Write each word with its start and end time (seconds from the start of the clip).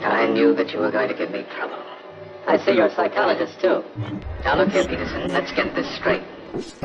I 0.00 0.26
knew 0.26 0.54
that 0.54 0.70
you 0.70 0.80
were 0.80 0.90
going 0.90 1.08
to 1.08 1.14
give 1.14 1.30
me 1.30 1.46
trouble. 1.56 1.78
I 2.46 2.58
see 2.58 2.72
you're 2.72 2.86
a 2.86 2.94
psychologist, 2.94 3.58
too. 3.60 3.82
Now 4.44 4.58
look 4.58 4.68
here, 4.68 4.84
Peterson, 4.84 5.32
let's 5.32 5.50
get 5.52 5.74
this 5.74 5.88
straight. 5.96 6.22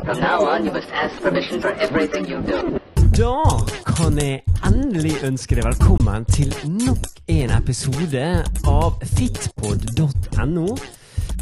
From 0.02 0.20
now 0.20 0.46
on, 0.46 0.64
you 0.64 0.72
must 0.72 0.88
ask 0.88 1.20
permission 1.20 1.60
for 1.60 1.72
everything 1.72 2.26
you 2.26 2.40
do. 2.42 2.78
Da 3.12 3.42
kan 3.84 4.16
jeg 4.18 4.40
endelig 4.64 5.20
ønske 5.24 5.58
deg 5.58 5.64
velkommen 5.64 6.24
til 6.32 6.54
nok 6.64 7.04
en 7.28 7.50
episode 7.52 8.24
av 8.64 8.96
fitpod.no. 9.04 10.66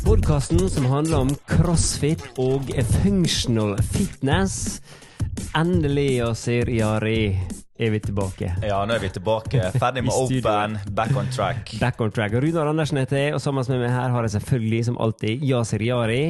Podkasten 0.05 0.71
som 0.71 0.87
handler 0.89 1.19
om 1.19 1.31
crossfit 1.47 2.23
og 2.41 2.69
functional 3.03 3.77
fitness. 3.93 4.81
Endelig, 5.57 6.19
Yasir 6.19 6.71
Yari, 6.73 7.37
er 7.79 7.93
vi 7.95 8.01
tilbake. 8.03 8.51
Ja, 8.65 8.81
nå 8.89 8.97
er 8.97 9.03
vi 9.05 9.11
tilbake. 9.13 9.69
Ferdig 9.83 10.05
med 10.07 10.15
Open, 10.17 10.79
back 10.97 11.15
on 11.17 11.29
track. 11.35 11.75
Back 11.81 12.01
on 12.01 12.13
track. 12.15 12.33
Runar 12.33 12.71
Andersen 12.71 13.01
heter 13.03 13.21
jeg, 13.21 13.35
og 13.37 13.43
sammen 13.45 13.65
med 13.69 13.85
meg 13.85 13.93
her 13.95 14.15
har 14.15 14.27
jeg 14.27 14.37
selvfølgelig, 14.39 14.81
som 14.89 14.99
alltid, 15.03 15.45
Yasir 15.47 15.85
Yari. 15.85 16.23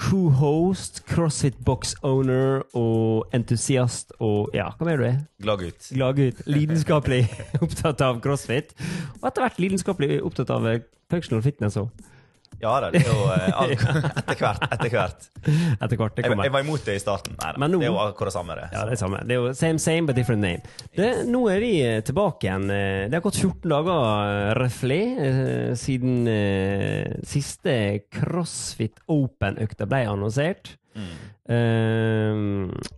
Co-host, 0.00 1.02
CrossFit 1.08 1.58
box 1.66 1.92
owner 2.02 2.62
og 2.78 3.26
entusiast 3.36 4.14
og 4.24 4.48
ja, 4.56 4.70
hva 4.78 4.86
mer 4.88 4.96
du 5.02 5.04
er? 5.10 5.18
Gladgutt. 5.44 5.90
Gladgutt. 5.92 6.40
Lidenskapelig 6.48 7.26
opptatt 7.64 8.00
av 8.04 8.22
crossfit. 8.24 8.72
Og 9.20 9.28
etter 9.28 9.44
hvert 9.44 9.60
lidenskapelig 9.60 10.22
opptatt 10.24 10.54
av 10.54 10.64
functional 11.12 11.44
fitness 11.44 11.76
òg. 11.80 11.92
Ja 12.62 12.72
da, 12.80 12.88
det 12.94 13.00
er 13.02 13.08
jo 13.10 13.24
eh, 13.34 13.46
etter 14.22 14.38
hvert. 14.38 14.66
Etter 14.70 14.92
hvert. 14.92 15.24
Etter 15.82 15.96
hvert. 15.98 16.14
Det 16.14 16.22
Jeg, 16.22 16.30
kommer. 16.30 16.46
jeg 16.46 16.52
var 16.54 16.62
imot 16.62 16.84
det 16.86 16.94
i 16.94 17.00
starten. 17.02 17.34
Nei, 17.40 17.52
Men 17.58 17.72
nå- 17.74 17.80
det 17.82 17.88
er 17.88 17.90
jo 17.90 17.98
akkurat 18.04 18.30
det 18.30 18.34
samme, 18.36 18.54
det. 18.60 18.68
Ja, 18.76 18.84
det 18.86 18.94
er 18.94 19.00
samme. 19.02 19.22
Det 19.26 19.34
er 19.34 19.40
jo 19.40 19.52
same, 19.58 19.78
same, 19.82 20.06
but 20.06 20.14
different 20.20 20.44
name. 20.46 20.62
Det, 20.94 21.08
nå 21.26 21.40
er 21.50 21.58
vi 21.64 21.72
eh, 21.82 21.98
tilbake 22.06 22.46
igjen. 22.46 22.68
Eh, 22.70 23.08
Det 23.10 23.18
har 23.18 23.24
gått 23.26 23.40
14 23.42 23.66
dager 23.72 24.54
røftlig 24.60 25.00
siden 25.80 26.14
siste 27.26 27.74
CrossFit 28.14 29.02
Open-økta 29.10 29.86
ble 29.90 30.04
annonsert. 30.12 30.76
Eh, 31.50 32.32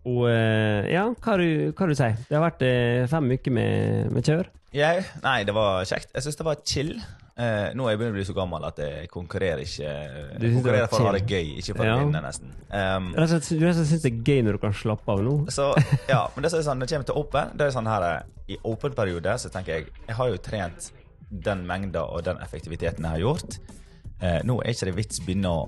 og 0.04 0.22
eh, 0.28 0.92
ja, 0.92 1.06
hva 1.24 1.36
du, 1.40 1.48
hva 1.72 1.88
du 1.88 1.94
sier? 1.96 2.18
Det 2.28 2.36
har 2.36 2.44
vært 2.50 2.64
fem 3.12 3.32
uker 3.36 3.54
med, 3.56 4.12
med 4.14 4.28
kjør. 4.28 4.50
Jeg, 4.74 5.04
nei, 5.22 5.42
det 5.46 5.54
var 5.54 5.84
kjekt. 5.86 6.10
Jeg 6.16 6.24
syns 6.24 6.38
det 6.40 6.46
var 6.48 6.58
chill. 6.66 6.96
Eh, 7.34 7.72
nå 7.74 7.86
er 7.86 7.94
jeg 7.94 7.98
begynner 7.98 8.14
å 8.14 8.18
bli 8.20 8.24
så 8.26 8.34
gammel 8.36 8.64
at 8.66 8.76
jeg 8.78 9.08
konkurrerer 9.10 9.62
ikke 9.64 9.86
Jeg 9.88 10.50
konkurrerer 10.54 10.90
for 10.90 11.02
å 11.02 11.08
ha 11.08 11.14
det 11.16 11.24
gøy, 11.26 11.48
ikke 11.58 11.74
for 11.74 11.86
Ja. 11.88 11.96
å 11.96 12.04
vinne, 12.04 12.20
nesten. 12.22 12.52
Um, 12.70 13.08
Du 13.14 13.24
syns 13.26 14.02
det 14.04 14.10
er 14.12 14.20
gøy 14.22 14.42
når 14.46 14.52
du 14.58 14.60
kan 14.62 14.74
slappe 14.74 15.10
av 15.10 15.22
nå? 15.26 15.32
så 15.50 15.72
ja, 16.10 16.28
men 16.34 16.46
det 16.46 16.52
som 16.52 16.60
er 16.60 16.66
sånn, 16.68 16.78
når 16.78 16.86
det 16.86 16.94
kommer 16.94 17.08
til 17.10 17.18
Open, 17.18 17.56
det 17.58 17.66
er 17.66 17.74
sånn 17.74 17.90
her 17.90 18.06
eh, 18.06 18.54
I 18.54 18.58
Open-periode 18.70 19.34
så 19.42 19.50
tenker 19.50 19.72
jeg 19.80 19.88
Jeg 20.06 20.14
har 20.20 20.30
jo 20.30 20.36
trent 20.46 20.90
den 21.30 21.64
mengda 21.66 22.04
og 22.06 22.22
den 22.28 22.38
effektiviteten 22.44 23.02
jeg 23.02 23.10
har 23.16 23.22
gjort. 23.24 23.56
Eh, 24.22 24.38
nå 24.46 24.60
er 24.62 24.70
ikke 24.70 24.86
det 24.92 24.94
vits 25.00 25.18
begynne 25.26 25.50
å, 25.50 25.64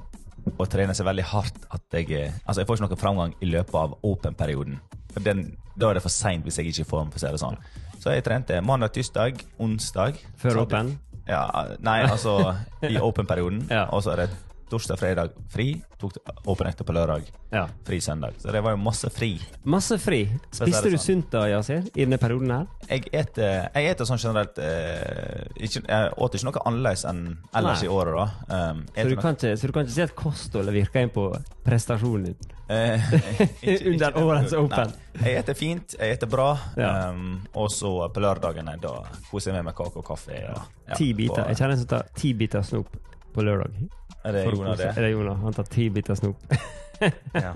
å 0.62 0.66
trene 0.70 0.94
seg 0.94 1.08
veldig 1.08 1.24
hardt 1.32 1.66
at 1.74 1.82
jeg 1.98 2.12
eh, 2.14 2.30
Altså, 2.46 2.60
jeg 2.62 2.68
får 2.68 2.78
ikke 2.78 2.86
noen 2.86 3.02
framgang 3.02 3.34
i 3.42 3.50
løpet 3.50 3.74
av 3.74 3.96
Open-perioden. 4.06 4.78
Da 5.16 5.90
er 5.90 5.98
det 5.98 6.04
for 6.04 6.12
seint 6.14 6.46
hvis 6.46 6.60
jeg 6.60 6.70
ikke 6.70 6.84
er 6.84 6.86
i 6.86 6.90
form, 6.94 7.10
for 7.10 7.18
å 7.18 7.24
si 7.24 7.32
det 7.34 7.42
sånn. 7.42 7.58
Så 8.06 8.12
jeg 8.14 8.22
trente 8.22 8.60
mandag, 8.62 8.92
tirsdag, 8.94 9.40
onsdag. 9.58 10.20
Før 10.38 10.60
åpen? 10.60 10.92
Open? 10.94 11.22
Ja, 11.26 11.40
nei, 11.82 12.04
altså 12.06 12.52
i 12.86 13.00
Open-perioden. 13.08 13.64
Ja. 13.66 13.88
Og 13.90 14.04
så 14.06 14.14
det 14.14 14.28
torsdag, 14.70 14.98
fredag 14.98 15.30
fri. 15.52 15.82
Tok 16.00 16.16
Open-økta 16.50 16.84
på 16.84 16.92
lørdag. 16.92 17.22
Ja. 17.52 17.62
Fri 17.86 18.00
søndag. 18.04 18.34
Så 18.42 18.50
det 18.52 18.60
var 18.64 18.74
jo 18.74 18.80
masse 18.82 19.08
fri. 19.14 19.30
Masse 19.64 19.96
fri. 20.02 20.24
Spiste 20.52 20.90
du 20.90 20.96
sånn. 20.98 21.04
sunt 21.04 21.30
da, 21.32 21.44
Yasir, 21.48 21.86
i 21.94 22.02
denne 22.04 22.18
perioden 22.20 22.50
her? 22.52 22.66
Jeg 22.90 23.06
eter, 23.16 23.70
jeg 23.74 23.92
eter 23.94 24.04
sånn 24.08 24.20
generelt 24.20 24.58
eh, 24.58 25.46
ikke, 25.56 25.82
Jeg 25.88 26.12
åt 26.26 26.34
ikke 26.36 26.48
noe 26.50 26.64
annerledes 26.68 27.06
enn 27.08 27.22
ellers 27.56 27.80
Nei. 27.82 27.88
i 27.88 27.92
året, 27.94 28.18
da. 28.18 28.60
Um, 28.72 28.84
Så 28.94 29.08
du, 29.08 29.16
kan 29.22 29.38
ikke, 29.38 29.54
så 29.56 29.66
du 29.66 29.72
kan 29.76 29.86
ikke 29.86 29.96
si 29.96 30.04
at 30.04 30.14
kostholdet 30.18 30.74
virker 30.76 31.06
inn 31.06 31.14
på 31.14 31.26
prestasjonen 31.64 32.24
din? 32.28 32.52
eh, 32.68 33.10
ikke- 33.62 33.90
Under 33.94 34.18
årets 34.22 34.52
Open. 34.58 34.92
Jeg 35.22 35.38
eter 35.40 35.54
fint, 35.56 35.94
jeg 35.98 36.18
eter 36.18 36.26
bra. 36.28 36.50
Ja. 36.76 36.92
Um, 37.10 37.46
og 37.54 37.70
så 37.72 37.94
på 38.12 38.20
lørdagene, 38.20 38.76
da 38.82 38.98
koser 39.30 39.52
jeg 39.54 39.60
meg 39.62 39.70
med 39.70 39.78
kake 39.78 39.96
og 40.02 40.04
kaffe. 40.10 40.34
Og, 40.50 40.62
ja, 40.90 40.94
Ti 40.98 41.12
biter. 41.14 41.40
på- 41.44 41.48
Jeg 41.48 41.56
kjenner 41.62 41.72
en 41.78 41.78
som 41.86 41.86
tar 41.94 42.08
ti 42.14 42.32
biter 42.34 42.62
snop 42.66 42.92
på 43.32 43.42
lørdag. 43.46 43.86
Er 44.26 44.36
det 44.36 44.46
å 44.48 44.56
Jonas 44.56 44.80
det? 44.82 44.90
Er 44.96 45.08
det? 45.08 45.36
Han 45.44 45.56
tar 45.56 45.70
ti 45.70 45.88
biter 45.90 46.18
snop. 46.18 46.42
Ja. 47.32 47.52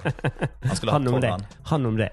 Han 0.60 0.76
skulle 0.76 0.92
hatt 0.96 1.04
tolv, 1.06 1.24
han. 1.24 1.44
Han 1.62 1.86
om 1.86 1.96
det. 1.96 2.10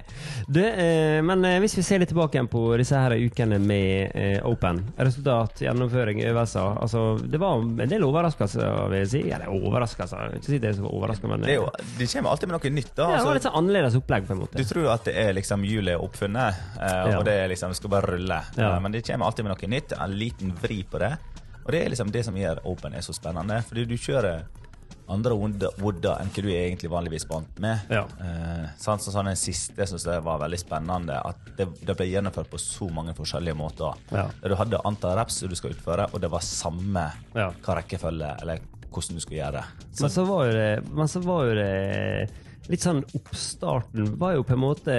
Du, 0.47 0.62
eh, 0.68 1.22
men 1.22 1.45
eh, 1.45 1.59
hvis 1.59 1.78
vi 1.78 1.84
ser 1.84 2.00
litt 2.00 2.12
tilbake 2.12 2.38
igjen 2.38 2.50
på 2.51 2.62
disse 2.79 2.97
her 3.00 3.16
ukene 3.19 3.59
med 3.59 4.16
eh, 4.16 4.47
Open. 4.47 4.79
Resultat, 4.97 5.62
gjennomføring, 5.66 6.22
øvelser. 6.29 6.78
Altså, 6.81 7.17
det 7.23 7.41
var 7.41 7.59
en 7.59 7.91
del 7.91 8.06
overraskelser, 8.07 8.88
vil 8.94 9.03
jeg 9.03 9.12
si. 9.12 9.23
Eller 9.28 9.51
overraskelser, 9.51 10.38
ikke 10.40 10.51
si 10.53 10.62
det 10.63 10.72
er 10.72 10.79
så 10.79 10.88
overraskende, 10.90 11.34
men 11.35 11.47
Det, 11.47 11.57
jo, 11.59 11.67
det 12.00 12.09
kommer 12.13 12.34
alltid 12.34 12.51
med 12.51 12.59
noe 12.59 12.73
nytt. 12.78 12.94
da 12.96 13.01
ja, 13.03 13.07
det 13.09 13.17
altså. 13.17 13.29
var 13.31 13.40
litt 13.40 13.47
sånn 13.50 13.59
annerledes 13.62 14.00
opplegg, 14.01 14.28
på 14.28 14.35
en 14.38 14.44
måte. 14.46 14.62
Du 14.62 14.72
tror 14.72 14.91
at 14.96 15.07
det 15.09 15.17
er 15.25 15.34
liksom 15.38 15.66
hjulet 15.67 15.96
er 15.97 16.03
oppfunnet, 16.07 16.62
eh, 16.79 17.00
Ja. 17.12 17.17
og 17.19 17.25
det 17.28 17.40
er 17.44 17.51
liksom 17.51 17.75
skal 17.78 17.94
bare 17.97 18.13
rulle. 18.16 18.41
Ja. 18.56 18.75
Eh, 18.75 18.79
men 18.84 18.96
det 18.96 19.03
kommer 19.07 19.28
alltid 19.28 19.47
med 19.47 19.56
noe 19.56 19.73
nytt. 19.75 19.97
En 20.00 20.16
liten 20.17 20.56
vri 20.62 20.84
på 20.88 21.03
det. 21.03 21.16
Og 21.67 21.73
det 21.75 21.83
er 21.83 21.91
liksom 21.91 22.11
det 22.16 22.23
som 22.23 22.38
gjør 22.39 22.61
Open 22.72 22.94
er 22.95 23.03
så 23.03 23.11
spennende. 23.16 23.59
Fordi 23.67 23.83
du 23.89 23.97
kjører 24.00 24.45
andre 25.11 25.35
wooder 25.79 26.19
enn 26.19 26.29
hva 26.31 26.44
du 26.44 26.50
egentlig 26.51 26.89
vanligvis 26.91 27.25
vant 27.29 27.59
med. 27.63 27.91
Ja. 27.91 28.05
Eh, 28.23 28.66
sånn 28.79 29.00
som 29.03 29.13
sånn 29.16 29.29
den 29.31 29.39
siste 29.39 29.85
syns 29.88 30.05
jeg 30.07 30.23
var 30.23 30.39
veldig 30.41 30.59
spennende. 30.59 31.19
At 31.28 31.51
det, 31.59 31.67
det 31.83 31.95
ble 32.00 32.07
gjennomført 32.09 32.50
på 32.51 32.59
så 32.59 32.88
mange 32.91 33.16
forskjellige 33.16 33.55
måter. 33.55 33.95
Ja. 34.11 34.25
Du 34.44 34.55
hadde 34.59 34.81
antall 34.88 35.16
raps 35.19 35.41
du 35.44 35.55
skal 35.59 35.75
utføre, 35.75 36.09
og 36.13 36.23
det 36.23 36.31
var 36.31 36.44
samme 36.44 37.09
Ja. 37.35 37.51
hva 37.51 37.78
rekkefølge 37.81 38.34
eller 38.41 38.63
hvordan 38.97 39.19
du 39.19 39.24
skulle 39.24 39.40
gjøre. 39.40 39.63
Men 40.02 40.13
så 40.13 40.28
var 40.28 40.44
jo 40.50 40.58
det, 40.58 40.69
men 40.91 41.12
så 41.13 41.24
var 41.25 41.47
jo 41.47 41.56
det 41.62 41.72
Litt 42.68 42.84
sånn 42.84 42.97
oppstarten 43.16 44.09
var 44.19 44.34
jo 44.35 44.41
på 44.44 44.52
en 44.58 44.59
måte 44.59 44.96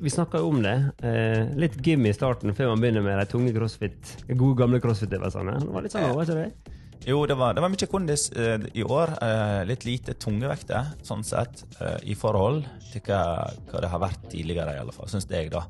Vi 0.00 0.08
snakka 0.08 0.40
jo 0.40 0.48
om 0.48 0.62
det. 0.64 0.76
Eh, 1.04 1.50
litt 1.60 1.74
gym 1.84 2.06
i 2.08 2.14
starten 2.16 2.54
før 2.56 2.70
man 2.72 2.80
begynner 2.80 3.04
med 3.04 3.20
de 3.20 3.26
tunge 3.28 3.52
crossfit, 3.52 4.14
gode 4.30 4.56
gamle 4.62 4.80
crossfit-øvelsene. 4.80 5.58
Det 5.60 5.74
var 5.74 5.84
litt 5.84 5.92
sånn, 5.92 6.08
var 6.16 6.24
ikke 6.24 6.38
det? 6.38 6.78
Jo, 7.04 7.26
det 7.26 7.34
var, 7.34 7.54
det 7.54 7.62
var 7.64 7.72
mye 7.72 7.88
kondis 7.90 8.28
eh, 8.32 8.62
i 8.78 8.84
år. 8.86 9.12
Eh, 9.26 9.60
litt 9.66 9.84
lite 9.84 10.14
tungevekter, 10.22 10.92
sånn 11.04 11.24
sett, 11.26 11.64
eh, 11.82 11.98
i 12.14 12.16
forhold 12.18 12.62
til 12.92 13.02
hva, 13.08 13.22
hva 13.68 13.82
det 13.82 13.90
har 13.90 14.02
vært 14.04 14.28
tidligere, 14.30 14.76
i 14.76 14.82
alle 14.84 14.94
fall, 14.94 15.10
syns 15.10 15.26
jeg, 15.30 15.50
da. 15.52 15.64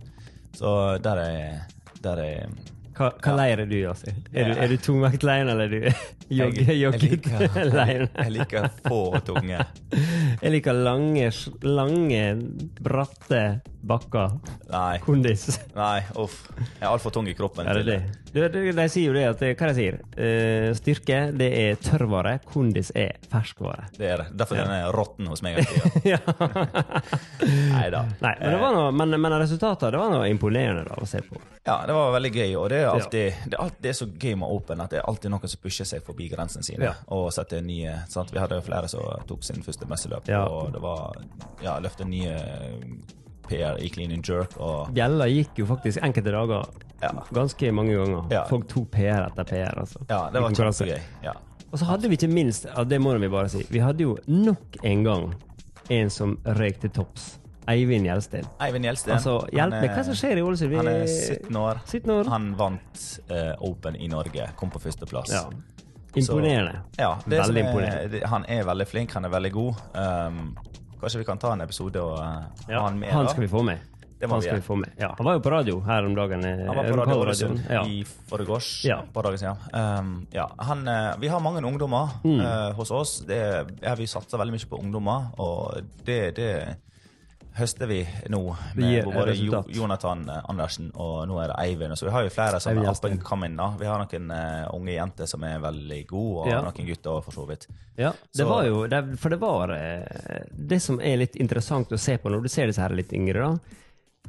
Så 0.55 0.73
der 1.03 1.23
er, 1.23 1.63
der 2.05 2.21
er 2.21 2.57
Hva, 2.93 3.09
hva 3.25 3.35
leir 3.39 3.63
er 3.63 3.69
du, 3.71 3.77
Yasir? 3.81 4.15
Er, 4.33 4.51
du- 4.53 4.61
er 4.61 4.69
du 4.69 4.77
tungvektleiren, 4.85 5.49
eller 5.49 5.65
er 5.65 5.73
du 5.73 6.35
joggeleiren? 6.37 8.09
jeg 8.13 8.33
liker 8.37 8.69
få 8.85 9.03
tunge. 9.27 9.65
Jeg 10.43 10.51
liker 10.57 10.75
lange, 10.75 11.29
lange, 11.63 12.23
bratte 12.83 13.43
bakker. 13.87 14.39
Nei, 14.73 14.99
Kondis. 15.05 15.45
nei, 15.77 16.01
uff. 16.19 16.41
Jeg 16.57 16.81
er 16.81 16.89
altfor 16.89 17.15
tung 17.15 17.29
i 17.31 17.35
kroppen. 17.37 17.69
Er 17.69 17.79
det 17.83 17.85
det? 17.87 17.99
De, 18.33 18.49
de, 18.73 18.87
sier 18.89 19.11
jo 19.11 19.15
det 19.15 19.27
at 19.29 19.43
Hva 19.59 19.69
de 19.69 19.75
sier 19.77 19.99
Uh, 20.13 20.71
Styrke, 20.77 21.19
det 21.37 21.49
er 21.57 21.79
tørrvare. 21.83 22.37
Kondis 22.49 22.91
er 22.97 23.17
ferskvare. 23.33 23.89
Det 23.97 24.09
er 24.09 24.23
det. 24.23 24.27
Derfor 24.41 24.61
den 24.61 24.73
er 24.73 24.93
råtten 24.95 25.29
hos 25.31 25.43
meg. 25.45 25.61
ja. 26.13 26.19
Nei 27.43 27.89
da. 27.93 28.05
Nei, 28.23 28.35
men, 28.41 28.51
det 28.53 28.61
var 28.61 28.77
noe, 28.77 28.91
men, 28.97 29.17
men 29.21 29.37
resultatet 29.43 29.93
det 29.95 30.01
var 30.01 30.13
noe 30.15 30.29
imponerende 30.31 30.85
da, 30.89 30.99
å 31.01 31.09
se 31.09 31.23
på. 31.27 31.41
Ja, 31.67 31.81
det 31.87 31.97
var 31.97 32.13
veldig 32.17 32.33
gøy, 32.35 32.51
og 32.59 32.69
det 32.73 32.82
er 32.83 32.93
alltid 32.93 33.35
det, 33.47 33.55
er 33.55 33.63
alt, 33.65 33.75
det 33.83 33.89
er 33.91 33.97
så 33.99 34.07
gøy 34.07 34.35
med 34.39 34.49
Open 34.49 34.81
at 34.81 34.91
det 34.91 34.99
er 35.01 35.09
alltid 35.09 35.31
noen 35.31 35.49
som 35.49 35.61
pusher 35.63 35.85
seg 35.89 36.03
forbi 36.07 36.29
grensene 36.33 36.63
sine 36.67 36.85
Ja. 36.85 36.95
og 37.09 37.33
setter 37.33 37.61
nye 37.63 37.95
sant? 38.09 38.31
Vi 38.33 38.39
hadde 38.39 38.55
jo 38.61 38.65
flere 38.67 38.89
som 38.89 39.01
tok 39.27 39.43
sin 39.45 39.63
første 39.63 39.87
messeløp, 39.89 40.29
Ja. 40.29 40.45
og 40.47 40.73
det 40.73 40.81
var 40.83 41.17
ja, 41.63 41.79
løftet 41.81 42.07
nye 42.09 42.37
PR 43.49 43.77
i 43.83 43.89
clean 43.91 44.13
and 44.13 44.25
jerk 44.29 44.55
og 44.61 44.93
Bjella 44.95 45.27
gikk 45.31 45.59
jo 45.59 45.67
faktisk 45.67 46.03
enkelte 46.03 46.31
dager 46.33 46.67
Ja. 47.03 47.11
ganske 47.35 47.73
mange 47.75 47.97
ganger. 47.99 48.29
Ja. 48.31 48.45
Folk 48.47 48.69
tok 48.69 48.91
PR 48.93 49.27
etter 49.27 49.45
PR. 49.45 49.75
altså. 49.81 49.99
Ja, 50.09 50.31
det 50.31 50.41
var 50.41 50.51
kjempegøy. 50.55 51.01
Ja. 51.25 51.33
Og 51.73 51.79
så 51.81 51.85
hadde 51.89 52.09
vi 52.09 52.15
ikke 52.17 52.29
minst, 52.33 52.67
ja, 52.69 52.85
det 52.85 53.01
må 53.01 53.19
vi 53.19 53.29
bare 53.29 53.49
si, 53.49 53.67
vi 53.71 53.81
hadde 53.81 54.01
jo 54.05 54.17
nok 54.29 54.77
en 54.85 55.03
gang 55.03 55.35
en 55.91 56.11
som 56.11 56.37
røyk 56.45 56.79
til 56.81 56.91
topps. 56.91 57.39
Eivind 57.71 58.07
Gjelsten. 58.07 58.47
Eivind 58.61 58.85
Gjelsten. 58.85 59.13
Altså, 59.15 59.37
hjelp 59.55 59.71
meg, 59.77 59.85
er- 59.91 59.95
hva 59.97 60.05
som 60.05 60.15
skjer 60.19 60.39
i 60.41 60.43
Ålesund? 60.43 60.75
Han 60.77 60.89
er 60.89 61.05
17 61.07 61.57
år. 61.57 61.81
17 61.87 62.11
år. 62.11 62.31
Han 62.33 62.49
vant 62.59 63.05
uh, 63.31 63.55
Open 63.69 63.97
i 63.97 64.09
Norge, 64.11 64.49
kom 64.59 64.71
på 64.71 64.81
førsteplass. 64.83 65.31
Ja. 65.33 65.45
Imponerende. 66.15 66.81
Ja, 66.99 67.15
det 67.25 67.39
som 67.45 67.55
Veldig 67.55 67.63
er, 67.63 67.69
imponerende. 67.69 68.27
han 68.29 68.45
er 68.49 68.65
veldig 68.69 68.87
flink, 68.91 69.15
han 69.17 69.25
er 69.25 69.33
veldig 69.33 69.53
god. 69.55 69.79
Um, 69.95 70.43
kanskje 71.01 71.23
vi 71.23 71.25
kan 71.25 71.39
ta 71.41 71.53
en 71.55 71.63
episode 71.65 72.03
og 72.03 72.19
uh, 72.19 72.43
Ja, 72.69 72.81
ha 72.83 72.89
han 72.91 72.99
med? 73.01 73.09
han 73.15 73.25
da? 73.25 73.31
skal 73.33 73.47
vi 73.47 73.49
få 73.49 73.63
med. 73.65 73.79
Det 74.23 74.29
han 74.31 74.43
skal 74.43 74.61
vi 74.61 74.63
få 74.63 74.77
med. 74.79 74.91
Ja, 75.01 75.09
han 75.19 75.27
var 75.27 75.35
jo 75.35 75.41
på 75.43 75.51
radio 75.51 75.81
her 75.83 76.05
om 76.07 76.13
dagen. 76.15 76.45
eh, 76.47 76.61
Han 76.69 76.77
var 76.77 76.85
på 76.85 76.97
Radio 77.01 77.15
i 77.17 77.23
Ålesund 77.25 77.63
Ja. 77.71 77.81
i 77.91 78.05
forgårs. 78.05 78.85
Ja. 78.85 79.01
Um, 79.73 80.27
ja, 80.31 80.45
han, 80.59 80.85
vi 81.19 81.27
har 81.29 81.41
mange 81.41 81.59
ungdommer 81.67 82.09
Mm. 82.23 82.39
uh, 82.41 82.73
hos 82.79 82.91
oss. 82.91 83.21
Det, 83.27 83.41
ja, 83.83 83.95
vi 83.99 84.07
satser 84.07 84.39
veldig 84.39 84.53
mye 84.55 84.69
på 84.71 84.79
ungdommer, 84.79 85.33
og 85.41 85.81
det, 86.05 86.37
det 86.37 86.77
høster 87.57 87.87
vi 87.91 87.99
nå 88.33 88.41
med 88.77 89.05
både 89.05 89.35
jo. 89.37 89.63
Jonathan 89.69 90.23
eh, 90.29 90.39
Andersen 90.49 90.91
og 90.95 91.27
nå 91.29 91.37
er 91.43 91.51
det 91.53 91.57
Eivind. 91.67 91.97
Så 91.99 92.07
vi 92.09 92.13
har 92.15 92.25
jo 92.25 92.31
flere 92.33 92.61
som 92.61 92.79
er 92.79 92.89
up 92.91 93.05
and 93.05 93.23
coming. 93.23 93.57
da. 93.57 93.71
Vi 93.81 93.87
har 93.87 94.01
noen 94.01 94.31
uh, 94.33 94.71
unge 94.77 94.95
jenter 94.95 95.27
som 95.29 95.45
er 95.45 95.59
veldig 95.61 96.07
gode, 96.09 96.47
og 96.47 96.49
Ja. 96.49 96.63
noen 96.65 96.87
gutter 96.89 97.21
for 97.23 97.33
så 97.37 97.47
vidt. 97.49 97.67
Ja, 97.99 98.11
det 98.13 98.41
Så- 98.45 98.49
var 98.49 98.65
jo 98.65 98.87
det, 98.87 99.03
For 99.21 99.29
det 99.29 99.39
var 99.41 99.71
eh, 99.77 100.43
Det 100.57 100.81
som 100.83 100.99
er 101.01 101.17
litt 101.19 101.37
interessant 101.37 101.89
å 101.93 101.99
se 101.99 102.17
på 102.19 102.31
når 102.31 102.43
du 102.43 102.49
ser 102.49 102.67
disse 102.67 102.81
her 102.81 102.91
litt 102.97 103.13
yngre, 103.13 103.35
da. 103.53 103.59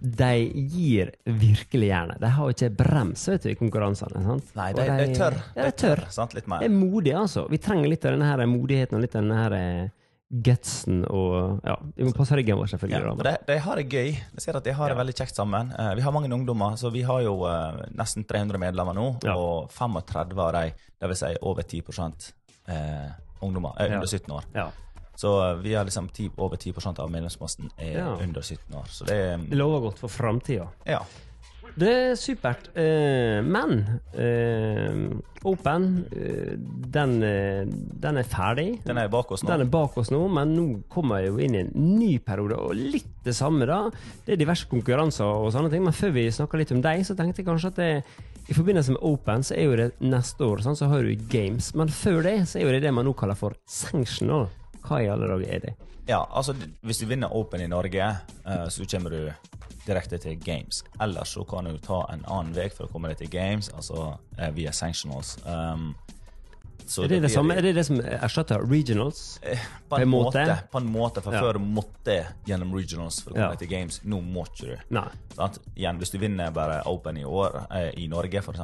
De 0.02 0.50
gir 0.52 1.12
virkelig 1.24 1.88
jernet. 1.88 2.20
De 2.20 2.28
har 2.28 2.50
ikke 2.52 2.70
brems 2.75 3.28
vet 3.30 3.44
du, 3.44 3.50
i 3.52 3.56
konkurransene. 3.56 4.24
sant? 4.25 4.56
Nei, 4.58 4.74
de, 4.74 4.81
de, 4.90 5.06
de 5.08 5.16
tør. 5.16 5.36
Ja, 5.56 5.64
de 5.70 5.72
tør. 5.72 6.02
Sant? 6.12 6.34
Litt 6.34 6.44
De 6.46 6.50
mer. 6.50 6.64
er 6.66 6.70
modige, 6.70 7.16
altså. 7.16 7.48
Vi 7.50 7.58
trenger 7.62 7.88
litt 7.88 8.04
av 8.06 8.12
denne 8.18 8.25
her 8.25 8.46
modigheten 8.50 8.96
og 8.98 9.02
litt 9.06 9.16
av 9.16 9.22
denne 9.22 9.38
her 9.44 9.92
eh, 10.31 10.38
gutsen 10.44 11.04
og 11.06 11.60
Ja, 11.66 11.75
vi 11.96 12.04
må 12.04 12.14
passe 12.16 12.36
ryggen 12.36 12.58
vår, 12.58 12.68
selvfølgelig. 12.74 13.02
Ja, 13.02 13.24
de, 13.31 13.36
de 13.48 13.58
har 13.60 13.75
det 13.75 13.86
gøy. 13.90 14.12
Jeg 14.14 14.42
ser 14.42 14.58
at 14.58 14.64
de 14.64 14.74
har 14.74 14.90
det 14.90 14.96
Ja. 14.98 15.02
veldig 15.04 15.16
kjekt 15.16 15.36
sammen. 15.36 15.74
Uh, 15.80 15.96
vi 15.96 16.02
har 16.02 16.12
mange 16.12 16.34
ungdommer, 16.34 16.75
så 16.75 16.92
vi 16.92 17.02
har 17.02 17.22
jo 17.22 17.46
uh, 17.46 17.84
nesten 17.92 18.24
300 18.25 18.58
medlemmer 18.58 18.94
nå. 18.94 19.20
Ja. 19.24 19.36
Og 19.36 19.70
35 19.72 20.40
av 20.40 20.54
dem, 20.54 20.72
dvs. 21.02 21.20
Si 21.20 21.36
over 21.42 21.64
10 21.64 21.84
uh, 22.70 23.12
ungdommer, 23.42 23.74
er 23.78 23.94
under 23.96 24.08
17 24.08 24.31
år. 24.31 24.44
Ja. 24.56 24.70
Så 25.16 25.50
eh, 25.50 25.56
vi 25.62 25.74
har 25.75 25.86
liksom 25.86 26.10
10, 26.10 26.31
over 26.38 26.58
10% 26.58 27.00
av 27.00 27.12
medlemsmassen 27.12 27.70
er 27.78 28.02
under 28.02 28.42
17 28.42 28.75
år. 28.75 28.88
Så 28.90 29.06
det 29.06 29.50
Det 29.50 29.56
lover 29.58 29.80
godt 29.80 30.00
for 30.00 30.10
framtida. 30.10 30.68
Ja. 30.86 31.04
Det 31.74 31.90
er 31.90 32.18
supert. 32.20 32.68
Eh, 32.78 33.40
men 33.42 33.80
eh, 34.14 35.00
Open, 35.50 35.88
eh, 36.14 36.54
den, 36.94 37.16
den 38.04 38.20
er 38.22 38.28
ferdig. 38.30 38.68
Den 38.86 39.00
er 39.02 39.10
bak 39.12 39.31
oss 39.34 39.44
nå. 39.44 39.50
Den 39.50 39.66
er 39.66 39.72
bak 39.74 39.98
oss 39.98 40.12
nå, 40.14 40.22
men 40.31 40.54
nå 40.54 40.68
kommer 40.92 41.24
jeg 41.24 41.31
jo 41.31 41.40
inn 41.42 41.58
i 41.58 41.64
en 41.64 41.72
ny 41.98 42.12
periode, 42.24 42.60
og 42.62 42.78
litt 42.78 43.10
det 43.25 43.34
samme, 43.36 43.66
da. 43.70 43.88
Det 44.25 44.36
er 44.36 44.44
diverse 44.44 44.70
konkurranser 44.70 45.25
og 45.25 45.50
sånne 45.56 45.72
ting, 45.74 45.84
men 45.86 45.98
før 45.98 46.14
vi 46.16 46.28
snakker 46.34 46.62
litt 46.62 46.75
om 46.75 46.84
deg, 46.84 47.02
så 47.08 47.18
tenkte 47.18 47.42
jeg 47.42 47.50
kanskje 47.50 47.74
at 47.74 47.81
det, 47.81 47.92
i 48.44 48.56
forbindelse 48.56 48.94
med 48.94 49.08
Open, 49.08 49.46
så 49.48 49.56
er 49.58 49.66
jo 49.66 49.80
det 49.80 49.90
neste 50.04 50.46
år, 50.46 50.62
sånn, 50.66 50.78
så 50.78 50.92
har 50.92 51.08
du 51.08 51.25
Games. 51.31 51.72
Men 51.80 51.90
før 51.92 52.22
det, 52.28 52.38
så 52.52 52.60
er 52.60 52.68
jo 52.68 52.75
det 52.75 52.84
det 52.86 52.94
man 52.94 53.08
nå 53.08 53.16
kaller 53.18 53.40
for 53.40 53.58
Sanctional. 53.66 54.50
Hva 54.84 55.02
i 55.02 55.10
alle 55.10 55.31
dager 55.31 55.58
er 55.58 55.66
det? 55.68 55.75
Ja, 56.07 56.27
altså 56.35 56.53
Hvis 56.83 57.00
du 57.00 57.05
vinner 57.07 57.31
Open 57.35 57.61
i 57.63 57.67
Norge, 57.67 58.09
eh, 58.45 58.67
så 58.69 58.85
kommer 58.91 59.09
du 59.09 59.31
direkte 59.88 60.17
til 60.19 60.38
Games. 60.39 60.83
Ellers 61.03 61.33
så 61.35 61.44
kan 61.47 61.65
du 61.67 61.77
ta 61.83 62.05
en 62.13 62.23
annen 62.31 62.53
vei 62.55 62.69
for 62.71 62.88
å 62.88 62.91
komme 62.91 63.11
deg 63.11 63.17
til 63.23 63.31
Games, 63.33 63.69
altså 63.75 64.13
eh, 64.38 64.51
via 64.55 64.71
sanctionals. 64.71 65.38
Um, 65.45 65.94
så 66.85 67.05
Er 67.05 67.07
det 67.07 67.15
det 67.15 67.21
det 67.29 67.31
samme? 67.31 67.55
Er 67.55 67.63
det 67.63 67.75
det 67.77 67.85
som 67.88 68.00
erstatter 68.03 68.63
regionals? 68.67 69.39
Eh, 69.41 69.59
På 69.89 69.95
på 69.95 70.01
en 70.01 70.01
en, 70.03 70.09
måte. 70.11 70.39
måte? 70.44 70.57
På 70.71 70.77
en 70.81 70.89
måte, 70.91 71.21
For 71.23 71.33
Ja. 71.33 71.41
før 71.41 71.59
måtte 71.59 72.17
gjennom 72.47 72.73
regionals 72.75 73.21
for 73.23 73.31
å 73.31 73.33
komme 73.35 73.51
Ja. 73.51 73.55
til 73.55 73.67
Games. 73.69 74.01
Nå 74.03 74.19
må 74.21 74.44
ikke 74.47 74.65
du. 74.67 74.97
ikke. 74.97 75.59
Igjen, 75.77 75.97
Hvis 76.00 76.11
du 76.11 76.17
vinner 76.17 76.51
bare 76.51 76.81
Open 76.85 77.17
i 77.17 77.23
år, 77.23 77.67
i 77.97 78.07
Norge 78.07 78.38
f.eks., 78.44 78.59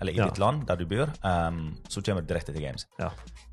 eller 0.00 0.12
i 0.12 0.16
Ja. 0.16 0.24
ditt 0.26 0.38
land 0.38 0.66
der 0.66 0.76
du 0.76 0.84
bor, 0.86 1.12
um, 1.22 1.76
så 1.88 2.02
kommer 2.02 2.22
du 2.22 2.26
direkte 2.34 2.52
til 2.52 2.62
Games. 2.62 2.86
Ja. 2.98 3.10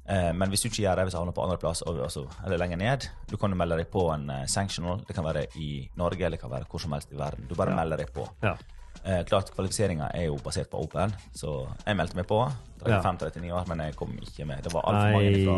Eh, 0.08 0.32
men 0.34 0.50
hvis 0.50 0.62
du 0.64 0.70
ikke 0.70 0.84
gjør 0.86 0.96
det, 0.96 1.04
hvis 1.08 1.14
du 1.14 1.20
havner 1.20 1.36
på 1.36 1.44
andreplass 1.44 1.82
altså, 1.84 2.26
eller 2.46 2.58
lenger 2.62 2.78
ned, 2.80 3.10
du 3.30 3.36
kan 3.38 3.52
jo 3.52 3.58
melde 3.60 3.78
deg 3.82 3.90
på 3.92 4.06
en 4.14 4.30
eh, 4.30 4.46
sanctional. 4.48 5.02
Det 5.08 5.16
kan 5.18 5.26
være 5.28 5.46
i 5.60 5.90
Norge 6.00 6.24
eller 6.24 6.38
det 6.38 6.42
kan 6.46 6.52
være 6.54 6.68
hvor 6.72 6.80
som 6.80 6.96
helst 6.96 7.12
i 7.12 7.20
verden. 7.20 7.48
Du 7.50 7.56
bare 7.56 7.72
Ja. 7.76 7.76
melder 7.84 7.98
deg 7.98 8.14
på. 8.16 8.28
ja. 8.44 8.56
Eh, 9.06 9.22
klart, 9.24 9.52
Kvalifiseringa 9.56 10.10
er 10.18 10.26
jo 10.26 10.36
basert 10.44 10.70
på 10.72 10.80
Open, 10.84 11.14
så 11.32 11.68
jeg 11.86 11.96
meldte 11.96 12.16
meg 12.18 12.26
på. 12.28 12.40
Ja. 12.86 13.02
35-39 13.02 13.52
år, 13.54 13.68
men 13.68 13.80
jeg 13.80 13.96
kom 13.96 14.12
ikke 14.22 14.46
med. 14.46 14.64
Det 14.64 14.72
var 14.74 14.82
altfor 14.86 15.12
mange 15.12 15.46
fra 15.46 15.58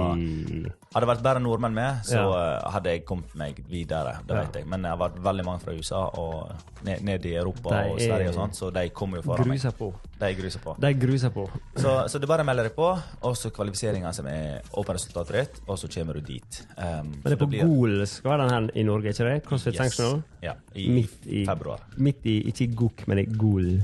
Hadde 0.93 1.05
det 1.05 1.09
vært 1.09 1.23
bare 1.23 1.39
nordmenn 1.39 1.73
med, 1.73 1.99
så 2.03 2.15
Ja. 2.17 2.57
eh, 2.57 2.71
hadde 2.71 2.89
jeg 2.89 3.05
kommet 3.05 3.35
meg 3.35 3.59
videre. 3.69 4.19
Det 4.25 4.35
Ja. 4.35 4.43
vet 4.43 4.53
jeg. 4.55 4.65
Men 4.67 4.81
det 4.81 4.89
har 4.89 4.97
vært 4.97 5.19
veldig 5.21 5.45
mange 5.45 5.59
fra 5.59 5.73
USA 5.73 6.05
og 6.17 6.51
ned, 6.83 7.01
ned 7.03 7.25
i 7.25 7.35
Europa 7.35 7.69
er, 7.75 7.89
og 7.91 7.99
er- 7.99 8.07
Sverige 8.07 8.29
og 8.29 8.33
sånt, 8.35 8.53
så 8.55 8.71
de 8.73 8.89
kommer 8.89 9.17
jo 9.17 9.21
foran 9.23 9.47
meg. 9.47 9.59
På. 9.77 9.93
De 10.19 10.33
gruser 10.35 10.59
på. 10.59 10.75
De 10.79 10.93
gruser 10.93 11.29
på. 11.29 11.49
Så, 11.75 12.07
så 12.09 12.19
du 12.19 12.25
bare 12.27 12.43
melder 12.43 12.63
deg 12.63 12.75
på, 12.75 12.87
og 13.21 13.35
så 13.35 13.49
kvalifiseringa 13.51 14.13
som 14.13 14.25
er 14.27 14.61
åpen 14.73 14.95
resultatrett, 14.95 15.59
og 15.67 15.77
så 15.77 15.87
kommer 15.87 16.13
du 16.13 16.21
dit. 16.21 16.65
Um, 16.77 16.85
Men 16.85 17.21
det 17.23 17.31
er 17.33 17.45
på 17.45 17.51
GOL 17.67 18.07
skal 18.07 18.31
være 18.31 18.49
den 18.49 18.49
her 18.49 18.69
i 18.79 18.83
Norge, 18.83 19.03
ikke 19.09 19.33
det? 19.33 19.43
CrossFit 19.45 19.75
Sanctional? 19.77 20.23
Ja, 20.41 20.53
i, 20.75 20.89
Midt 20.89 21.27
i 21.27 21.45
februar. 21.45 21.79
Midt 21.97 22.25
i, 22.25 22.41
ikke 22.51 22.73
GOK, 22.75 23.07
men 23.07 23.19
i 23.19 23.25
GOL. 23.25 23.83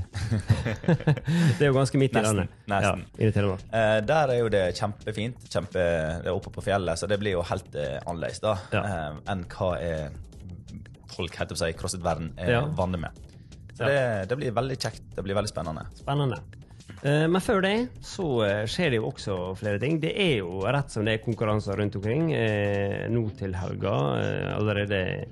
det 0.86 1.60
er 1.60 1.66
jo 1.66 1.72
ganske 1.76 1.98
midt 1.98 2.16
i 2.16 2.22
landet. 2.22 2.48
nesten. 2.68 3.04
Ja, 3.18 3.25
inne 3.34 3.56
i 3.56 3.74
Eh, 3.74 4.00
der 4.06 4.28
er 4.30 4.38
jo 4.38 4.48
det 4.48 4.74
kjempefint. 4.78 5.48
Kjempe, 5.50 5.82
det 6.22 6.26
er 6.30 6.32
oppe 6.36 6.50
på 6.54 6.62
fjellet, 6.62 6.94
så 6.98 7.08
det 7.08 7.18
blir 7.18 7.32
jo 7.32 7.42
helt 7.42 7.74
eh, 7.74 7.98
annerledes 8.06 8.40
da, 8.40 8.56
Ja. 8.72 8.82
eh, 8.84 9.12
enn 9.32 9.44
hva 9.50 9.72
er 9.80 10.10
folk 11.16 11.34
heter 11.34 11.56
seg, 11.56 11.72
si, 11.74 11.78
CrossFit-verden 11.80 12.32
er 12.38 12.50
Ja. 12.52 12.60
vant 12.66 12.98
med. 13.00 13.10
Så 13.74 13.82
Ja. 13.82 13.86
det, 14.22 14.28
det 14.28 14.36
blir 14.38 14.52
veldig 14.52 14.76
kjekt. 14.78 15.02
Det 15.16 15.24
blir 15.24 15.34
veldig 15.34 15.48
spennende. 15.50 15.86
Spennende. 15.96 16.38
Eh, 17.02 17.26
Men 17.26 17.40
før 17.40 17.60
det 17.62 17.88
så 18.00 18.44
eh, 18.46 18.64
skjer 18.66 18.90
det 18.90 18.96
jo 19.00 19.10
også 19.10 19.56
flere 19.58 19.78
ting. 19.78 19.98
Det 20.00 20.12
er 20.16 20.38
jo 20.38 20.60
rett 20.62 20.90
som 20.90 21.04
det 21.04 21.20
er 21.20 21.24
konkurranser 21.24 21.76
rundt 21.76 21.96
omkring. 21.96 22.32
Eh, 22.32 23.08
Nå 23.10 23.30
til 23.36 23.52
helga, 23.54 24.54
allerede 24.56 25.26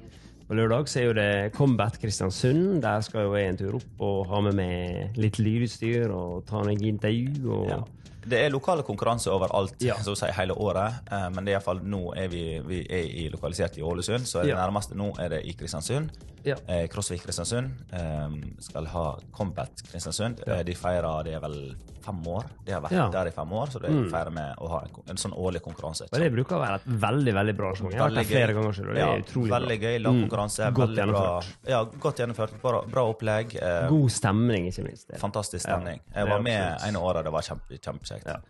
på 0.48 0.56
lørdag, 0.58 0.88
så 0.88 1.00
er 1.00 1.04
jo 1.08 1.16
det 1.16 1.52
Combat 1.56 1.96
Kristiansund. 2.00 2.82
Der 2.84 3.00
skal 3.00 3.26
jo 3.28 3.34
jeg 3.38 3.48
en 3.52 3.60
tur 3.60 3.78
opp 3.78 4.04
og 4.04 4.26
ha 4.30 4.40
med 4.44 4.58
meg 4.58 5.18
litt 5.20 5.38
lydutstyr 5.40 6.12
og 6.12 6.44
ta 6.48 6.62
noen 6.64 6.82
intervju. 6.94 7.48
Og 7.48 7.68
Ja. 7.72 7.80
Det 8.26 8.40
er 8.44 8.50
lokale 8.50 8.82
konkurranser 8.82 9.32
overalt 9.34 9.74
Ja. 9.84 9.94
så 10.02 10.12
å 10.14 10.16
si 10.18 10.26
hele 10.32 10.54
året, 10.54 11.00
eh, 11.10 11.28
men 11.30 11.44
det 11.44 11.54
er 11.54 11.60
i 11.60 11.64
fall 11.64 11.80
nå 11.84 12.14
er 12.16 12.28
vi, 12.28 12.60
vi 12.64 12.80
er 12.88 13.04
i, 13.04 13.28
lokalisert 13.30 13.76
i 13.78 13.82
Ålesund, 13.82 14.26
så 14.26 14.42
det 14.42 14.50
Ja. 14.54 14.56
nærmeste 14.66 14.94
nå 14.96 15.12
er 15.20 15.28
det 15.28 15.42
i 15.46 15.52
Kristiansund. 15.52 16.10
Ja. 16.44 16.56
Eh, 16.68 16.86
CrossFit 16.88 17.22
Kristiansund 17.24 17.70
eh, 17.92 18.28
skal 18.60 18.86
ha 18.86 19.18
Combat 19.32 19.70
Kristiansund. 19.90 20.42
Ja. 20.46 20.62
de 20.62 20.74
feirer 20.74 21.24
det 21.24 21.34
er 21.34 21.40
vel 21.40 21.74
fem 22.04 22.20
år. 22.28 22.44
De 22.66 22.72
har 22.72 22.82
vært. 22.82 22.92
Mm. 22.92 23.12
der 23.12 23.26
i 23.28 23.30
fem 23.32 23.52
år, 23.52 23.66
så 23.72 23.80
de 23.80 23.88
feirer 24.12 24.30
med 24.30 24.58
å 24.60 24.68
ha 24.68 24.80
en, 24.84 24.90
en 25.08 25.16
sånn 25.16 25.32
årlig 25.32 25.62
konkurranse. 25.64 26.04
Det 26.12 26.28
bruker 26.34 26.58
å 26.58 26.60
være 26.60 26.74
et 26.82 26.86
veldig 27.00 27.32
veldig 27.34 27.54
bra 27.56 27.70
arrangement. 27.70 27.94
Jeg 27.94 28.00
har 28.02 28.10
vært 28.10 28.18
der 28.20 28.28
flere 28.28 28.52
ganger 28.58 28.72
selv, 28.76 28.88
og 28.90 28.94
det 28.94 29.00
er 29.02 29.06
ja, 29.08 29.22
utrolig 29.24 29.50
veldig 29.54 29.78
bra. 29.80 29.88
gøy. 29.88 30.02
Lang 30.04 30.20
konkurranse. 30.28 30.60
Mm. 30.68 30.74
Godt 30.74 30.92
bra, 30.92 30.98
gjennomført. 31.00 31.48
ja, 31.72 31.80
godt 32.04 32.20
gjennomført. 32.20 32.60
Bra, 32.60 32.82
bra 32.92 33.06
opplegg. 33.08 33.56
Eh, 33.56 33.88
God 33.88 34.10
stemning, 34.12 34.68
ikke 34.68 34.84
minst. 34.84 35.08
Fantastisk 35.16 35.64
stemning. 35.64 36.00
Jeg 36.12 36.26
er 36.26 36.28
var 36.28 36.44
med 36.44 36.84
ene 36.90 37.00
året, 37.00 37.24
det 37.24 37.32
var 37.32 37.40
kjempe, 37.48 37.80
kjempekjekt. 38.14 38.26
Ja. 38.26 38.40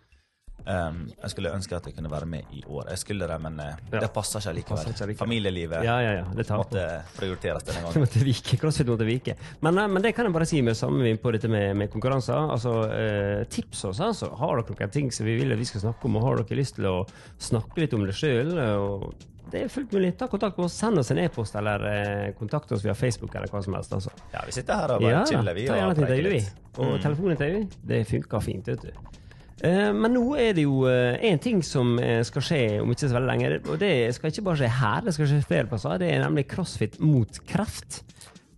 Um, 0.65 1.01
jeg 1.21 1.29
skulle 1.29 1.49
ønske 1.53 1.75
at 1.75 1.85
jeg 1.85 1.93
kunne 1.97 2.09
være 2.09 2.25
med 2.25 2.53
i 2.55 2.61
år. 2.65 2.87
Jeg 2.89 2.97
skulle 2.97 3.27
det, 3.27 3.35
men 3.43 3.59
uh, 3.59 3.65
Ja. 3.91 3.99
det 3.99 4.07
passer 4.15 4.39
ikke 4.39 4.53
likevel. 4.55 4.77
Passer 4.79 4.89
ikke 4.95 5.07
likevel. 5.11 5.17
Familielivet 5.19 5.83
Ja, 5.83 5.97
ja, 6.01 6.23
måtte 6.55 6.85
prioriteres 7.17 7.63
denne 7.67 7.81
gangen. 7.85 8.01
måtte 8.05 8.23
vike. 8.23 8.57
CrossFit 8.57 8.87
måtte 8.89 9.05
vike. 9.05 9.35
Men, 9.61 9.77
uh, 9.77 9.87
men 9.91 10.01
det 10.01 10.15
kan 10.15 10.25
jeg 10.25 10.33
bare 10.33 10.47
si 10.49 10.61
med 10.65 10.77
samme 10.79 11.03
vin 11.03 11.19
på 11.21 11.33
dette 11.35 11.51
med, 11.51 11.75
med 11.77 11.91
konkurranser. 11.93 12.49
Altså, 12.55 12.71
uh, 12.87 13.43
tips 13.51 13.83
oss, 13.91 13.99
altså. 13.99 14.31
Har 14.39 14.55
dere 14.63 14.73
noen 14.79 14.91
ting 14.95 15.11
som 15.13 15.27
vi 15.27 15.35
vil 15.43 15.51
at 15.53 15.59
vi 15.59 15.65
skal 15.69 15.83
snakke 15.83 16.07
om, 16.09 16.15
og 16.17 16.23
har 16.31 16.41
dere 16.41 16.57
lyst 16.63 16.79
til 16.79 16.87
å 16.89 16.95
snakke 17.37 17.83
litt 17.83 17.93
om 17.93 18.07
det 18.07 18.15
sjøl? 18.17 18.55
Det 19.51 19.61
er 19.61 19.67
fullt 19.69 19.91
mulig. 19.93 20.15
Ta 20.17 20.25
kontakt 20.31 20.57
med 20.57 20.65
oss. 20.65 20.73
Send 20.79 20.97
oss 20.97 21.11
en 21.13 21.19
e-post, 21.21 21.53
eller 21.59 21.83
eh, 21.91 22.31
kontakt 22.39 22.71
oss 22.73 22.81
via 22.83 22.95
Facebook, 22.97 23.35
eller 23.35 23.51
hva 23.53 23.61
som 23.61 23.75
helst. 23.77 23.93
altså. 23.93 24.09
Ja, 24.33 24.41
vi 24.47 24.55
sitter 24.55 24.73
her 24.81 24.95
og 24.95 25.03
bare 25.03 25.11
Ja, 25.19 25.21
chiller, 25.29 25.53
vi. 25.53 25.67
og. 25.69 26.79
Og 26.79 26.95
Mm. 26.95 27.01
telefonintervju, 27.03 27.61
det 27.91 28.01
funker 28.09 28.41
fint, 28.41 28.65
vet 28.71 28.81
du. 28.81 28.89
Eh, 29.63 29.91
Men 29.93 30.13
nå 30.13 30.25
er 30.39 30.53
det 30.57 30.65
jo 30.65 30.81
én 30.85 31.39
ting 31.41 31.61
som 31.63 31.97
eh, 31.99 32.23
skal 32.27 32.41
skje 32.43 32.63
om 32.81 32.91
ikke 32.91 33.07
så 33.07 33.15
veldig 33.15 33.29
lenge. 33.31 33.53
Og 33.71 33.79
det 33.79 33.93
skal 34.17 34.31
ikke 34.33 34.43
bare 34.49 34.61
skje 34.63 34.73
her, 34.81 35.05
det 35.07 35.13
skal 35.15 35.29
skje 35.31 35.43
flere 35.47 35.69
plasser. 35.71 35.99
Det 36.01 36.11
er 36.11 36.25
nemlig 36.25 36.47
CrossFit 36.51 36.99
mot 36.99 37.39
kreft. 37.47 38.01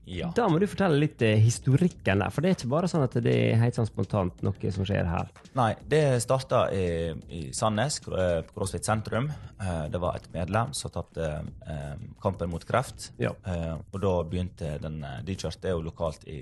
Ja. 0.07 0.29
Da 0.31 0.45
må 0.47 0.55
du 0.55 0.63
fortelle 0.71 0.95
litt 1.01 1.19
eh, 1.21 1.35
historikken 1.43 2.21
der, 2.23 2.31
for 2.31 2.39
det 2.39 2.49
er 2.49 2.55
ikke 2.55 2.69
bare 2.71 2.87
sånn 2.87 3.03
at 3.03 3.17
det 3.25 3.33
er 3.35 3.57
helt 3.59 3.75
sånn 3.75 3.89
spontant 3.89 4.39
noe 4.41 4.69
som 4.71 4.85
skjer 4.87 5.03
her. 5.11 5.27
Nei, 5.59 5.73
det 5.91 5.99
starta 6.23 6.61
i, 6.71 7.11
i 7.27 7.41
Sandnes, 7.51 7.97
eh, 8.07 8.37
CrossFit 8.55 8.87
sentrum. 8.87 9.27
Eh, 9.59 9.81
Det 9.91 9.99
var 9.99 10.15
et 10.15 10.29
medlem 10.31 10.71
som 10.73 10.93
tapte 10.95 11.27
eh, 11.27 11.95
kampen 12.23 12.49
mot 12.53 12.63
kreft. 12.63 13.09
Ja. 13.19 13.33
Eh, 13.45 13.75
Og 13.91 13.99
da 13.99 14.13
begynte 14.23 14.77
den 14.79 15.03
eh, 15.03 15.19
De 15.27 15.35
kjørte 15.35 15.75
jo 15.75 15.83
lokalt 15.89 16.23
i, 16.23 16.39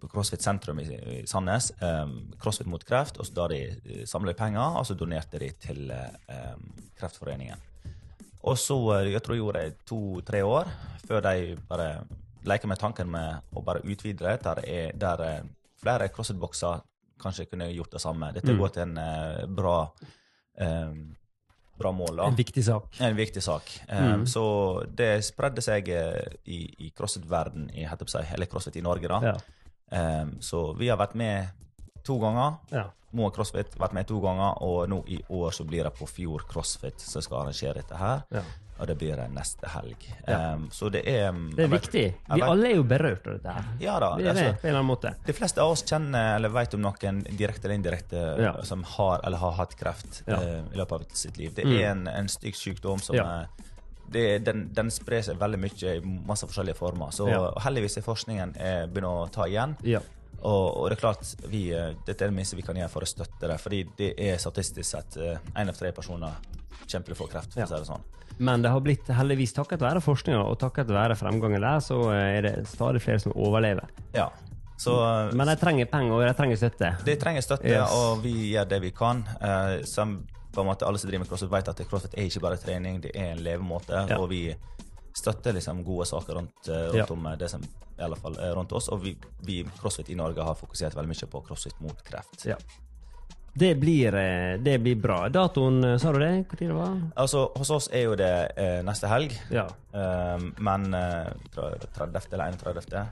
på 0.00 0.08
CrossFit 0.08 0.42
sentrum 0.42 0.78
i, 0.80 1.22
Sandnes. 1.28 1.72
Um, 1.82 2.32
CrossFit 2.40 2.66
mot 2.66 2.84
kreft. 2.84 3.18
Og 3.20 3.26
så 3.26 3.34
da 3.36 3.48
de 3.52 3.60
samlet 3.74 4.08
samla 4.08 4.34
penger, 4.34 4.78
og 4.80 4.86
så 4.88 4.94
donerte 4.96 5.38
de 5.38 5.50
til 5.60 5.90
um, 5.92 6.68
Kreftforeningen. 6.98 7.58
Og 8.48 8.56
så, 8.58 8.76
eh, 9.00 9.12
jeg 9.12 9.22
tror 9.22 9.34
jeg 9.34 9.42
gjorde 9.42 9.62
det 9.66 9.76
to-tre 9.86 10.40
år, 10.46 10.68
før 11.06 11.20
de 11.26 11.56
bare 11.68 11.88
leker 12.48 12.68
med 12.70 12.78
tanken 12.78 13.10
med 13.10 13.42
å 13.52 13.62
bare 13.66 13.82
utvide 13.84 14.24
det, 14.24 14.36
der, 14.44 14.60
er, 14.64 14.92
der 14.96 15.22
eh, 15.26 15.42
flere 15.82 16.08
CrossFit-bokser 16.08 16.80
kanskje 17.20 17.48
kunne 17.50 17.66
gjort 17.74 17.92
det 17.92 18.00
samme. 18.00 18.32
Dette 18.32 18.52
Mm. 18.54 18.58
går 18.58 18.68
til 18.68 18.82
en 18.82 18.98
uh, 18.98 19.46
bra, 19.46 19.90
um, 20.60 21.16
bra 21.78 21.92
mål. 21.92 22.16
da. 22.16 22.26
En 22.30 22.36
viktig 22.38 22.64
sak. 22.64 23.00
En 23.00 23.16
viktig 23.16 23.42
sak. 23.42 23.80
Eh, 23.88 24.24
Så 24.24 24.44
det 24.94 25.24
spredde 25.24 25.60
seg 25.62 25.88
eh, 25.88 26.26
i, 26.46 26.60
i 26.86 26.92
CrossFit-verden, 26.96 27.70
eller 27.74 28.46
CrossFit 28.46 28.76
i 28.76 28.80
Norge. 28.82 29.08
da. 29.08 29.20
Ja. 29.22 29.36
Eh, 29.92 30.26
Så 30.40 30.76
vi 30.76 30.88
har 30.88 30.96
vært 30.98 31.14
med 31.14 31.48
to 32.04 32.18
ganger. 32.18 32.56
ja. 32.70 32.84
Moa 33.10 33.30
CrossFit 33.30 33.72
vært 33.80 33.94
med 33.94 34.06
to 34.06 34.20
ganger, 34.20 34.58
og 34.62 34.86
nå 34.90 35.02
i 35.08 35.22
år 35.30 35.50
så 35.50 35.64
blir 35.64 35.82
det 35.84 35.94
på 35.96 36.06
Fjord 36.06 36.42
CrossFit 36.46 37.00
som 37.00 37.22
skal 37.22 37.38
arrangere 37.46 37.74
dette 37.80 37.96
her. 37.96 38.22
ja. 38.30 38.42
og 38.80 38.86
det 38.86 38.94
blir 38.98 39.16
det 39.16 39.24
neste 39.34 39.66
helg. 39.66 39.96
Ja. 40.28 40.52
Um, 40.54 40.68
så 40.70 40.88
det 40.88 41.00
er 41.08 41.30
um, 41.30 41.50
Det 41.50 41.64
er 41.64 41.68
vet- 41.68 41.80
viktig. 41.82 42.14
Vi 42.28 42.40
vet- 42.40 42.48
alle 42.48 42.68
er 42.68 42.76
jo 42.76 42.84
berørt 42.84 43.26
av 43.26 43.32
dette 43.32 43.50
her. 43.52 43.64
Ja 43.80 43.98
da. 43.98 44.14
Vi 44.16 44.22
er 44.22 44.34
det, 44.34 44.42
altså, 44.44 44.60
på 44.60 44.66
en 44.66 44.68
eller 44.68 44.78
annen 44.78 44.86
måte. 44.96 45.14
de 45.26 45.32
fleste 45.32 45.58
av 45.58 45.70
oss 45.72 45.82
kjenner 45.82 46.36
eller 46.36 46.48
vet 46.48 46.74
om 46.74 46.80
noen 46.82 47.22
direkte 47.36 47.64
eller 47.64 47.74
indirekte 47.74 48.38
Ja. 48.40 48.52
som 48.62 48.84
har 48.84 49.20
eller 49.24 49.36
har 49.38 49.50
hatt 49.52 49.74
kreft 49.76 50.22
eh, 50.28 50.62
i 50.72 50.76
løpet 50.76 50.92
av 50.92 51.04
sitt 51.12 51.36
liv. 51.38 51.54
Det 51.56 51.64
Mm. 51.64 51.72
er 51.80 51.90
en, 51.90 52.06
en 52.08 52.28
stygg 52.28 52.54
sykdom 52.54 53.00
som 53.00 53.16
Ja. 53.16 53.46
Eh, 54.08 54.38
det, 54.38 54.44
den, 54.44 54.68
den 54.74 54.90
sprer 54.90 55.22
seg 55.22 55.38
veldig 55.40 55.58
mye 55.60 55.96
i 55.96 56.00
masse 56.26 56.46
forskjellige 56.48 56.76
former. 56.76 57.10
Så 57.12 57.28
Ja. 57.28 57.52
heldigvis 57.64 57.96
er 57.98 58.02
forskningen 58.06 58.56
eh, 58.56 58.86
begynner 58.86 59.26
å 59.26 59.30
ta 59.30 59.46
igjen. 59.46 59.76
Ja. 59.84 60.00
Og, 60.42 60.76
og 60.76 60.88
det 60.90 60.98
er 60.98 61.00
klart, 61.02 61.24
vi, 61.50 61.64
eh, 61.74 61.94
dette 62.06 62.24
er 62.24 62.28
det 62.30 62.36
minste 62.36 62.56
vi 62.56 62.62
kan 62.62 62.76
gjøre 62.76 62.90
for 62.92 63.02
å 63.02 63.08
støtte 63.10 63.48
det. 63.50 63.58
Fordi 63.60 63.82
det 63.98 64.12
er 64.18 64.38
statistisk 64.38 64.86
sett 64.90 65.16
én 65.18 65.68
av 65.68 65.74
tre 65.76 65.90
personer 65.92 66.36
kommer 66.88 67.04
til 67.04 67.14
å 67.14 67.18
få 67.18 67.28
kreft. 67.28 67.52
for 67.54 67.62
å 67.62 67.66
si 67.68 67.74
det 67.74 67.86
sånn. 67.90 68.04
Men 68.38 68.62
det 68.62 68.70
har 68.70 68.80
blitt 68.80 69.08
heldigvis 69.10 69.52
takket 69.56 69.80
være 69.82 70.00
forskninga 70.00 70.44
og 70.46 70.58
takket 70.60 70.86
være 70.94 71.16
fremgangen 71.18 71.60
der, 71.60 71.80
så 71.82 71.96
er 72.14 72.42
det 72.42 72.52
stadig 72.70 73.02
flere 73.02 73.18
som 73.18 73.32
overlever. 73.34 73.88
Ja. 74.14 74.28
Så 74.78 74.94
eh, 75.02 75.32
Men 75.34 75.48
de 75.50 75.56
trenger 75.58 75.86
penger, 75.90 76.12
og 76.14 76.22
de 76.22 76.34
trenger 76.38 76.56
støtte. 76.60 76.92
De 77.04 77.16
trenger 77.18 77.42
støtte, 77.42 77.66
Yes. 77.66 77.90
og 77.90 78.22
vi 78.22 78.52
gjør 78.52 78.68
det 78.70 78.78
vi 78.84 78.90
kan. 78.94 79.24
Uh, 79.42 79.82
som 79.84 80.20
på 80.58 80.64
en 80.64 80.70
måte 80.72 80.86
Alle 80.88 80.98
som 80.98 81.08
driver 81.10 81.22
med 81.24 81.30
crossfit, 81.30 81.50
vet 81.54 81.68
at 81.70 81.82
crossfit 81.88 82.14
er 82.18 82.26
ikke 82.28 82.42
bare 82.44 82.58
trening, 82.60 83.00
det 83.04 83.14
er 83.14 83.32
en 83.36 83.42
levemåte. 83.46 84.04
Ja. 84.10 84.18
Og 84.18 84.28
vi 84.32 84.42
støtter 85.18 85.54
liksom 85.56 85.84
gode 85.86 86.06
saker 86.10 86.34
rundt, 86.40 86.68
eh, 86.68 86.88
rundt 86.92 86.96
Ja. 86.98 87.06
om 87.14 87.30
det 87.38 87.48
som 87.50 87.62
i 87.98 88.02
alle 88.02 88.16
fall 88.16 88.36
er 88.38 88.52
rundt 88.54 88.72
oss. 88.72 88.88
Og 88.94 89.00
vi, 89.02 89.16
vi 89.42 89.62
crossfit 89.80 90.10
i 90.10 90.18
Norge 90.18 90.42
har 90.44 90.54
fokusert 90.58 90.94
veldig 90.94 91.08
mye 91.14 91.30
på 91.30 91.40
crossfit 91.46 91.80
mot 91.80 92.02
kreft. 92.06 92.44
Ja. 92.46 92.56
Det 93.58 93.72
blir, 93.80 94.14
eh, 94.14 94.56
det 94.62 94.76
blir 94.82 94.94
bra. 95.02 95.28
Datoen, 95.28 95.82
eh, 95.84 95.96
sa 95.98 96.12
du 96.12 96.18
det? 96.20 96.30
Når 96.52 96.58
det 96.60 96.74
var? 96.74 97.00
Altså, 97.16 97.48
Hos 97.56 97.70
oss 97.70 97.88
er 97.92 98.04
jo 98.04 98.14
det 98.14 98.52
eh, 98.56 98.82
neste 98.86 99.08
helg, 99.10 99.32
Ja. 99.50 99.66
eh, 99.94 100.38
men 100.58 100.94
eh, 100.94 101.32
tror 101.54 101.70
jeg 101.72 101.80
det 101.80 101.88
er 101.90 102.06
30. 102.06 102.32
eller 102.34 102.52
31. 102.52 103.08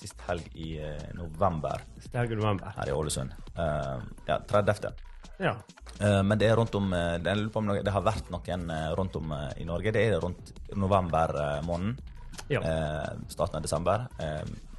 Sist 0.00 0.20
helg 0.26 0.48
i 0.56 0.78
eh, 0.80 1.12
november 1.14 1.82
i 2.14 2.34
november. 2.34 2.72
her 2.76 2.88
i 2.88 2.92
Ålesund. 2.92 3.30
Eh, 3.58 4.00
ja, 4.28 4.38
30. 4.48 4.94
Ja. 5.38 5.56
Eh, 6.00 6.22
Men 6.22 6.38
det 6.38 6.48
er 6.50 6.56
rundt 6.56 6.74
om 6.74 6.92
eh, 6.92 7.18
det, 7.18 7.34
det 7.84 7.92
har 7.92 8.02
vært 8.02 8.30
noen 8.30 8.70
eh, 8.70 8.90
rundt 8.98 9.16
om 9.16 9.32
i 9.56 9.64
Norge. 9.64 9.92
Det 9.92 10.02
er 10.08 10.20
rundt 10.20 10.52
november 10.76 11.60
måned. 11.66 12.00
Ja. 12.48 12.60
Starten 13.28 13.56
av 13.56 13.62
desember. 13.62 14.06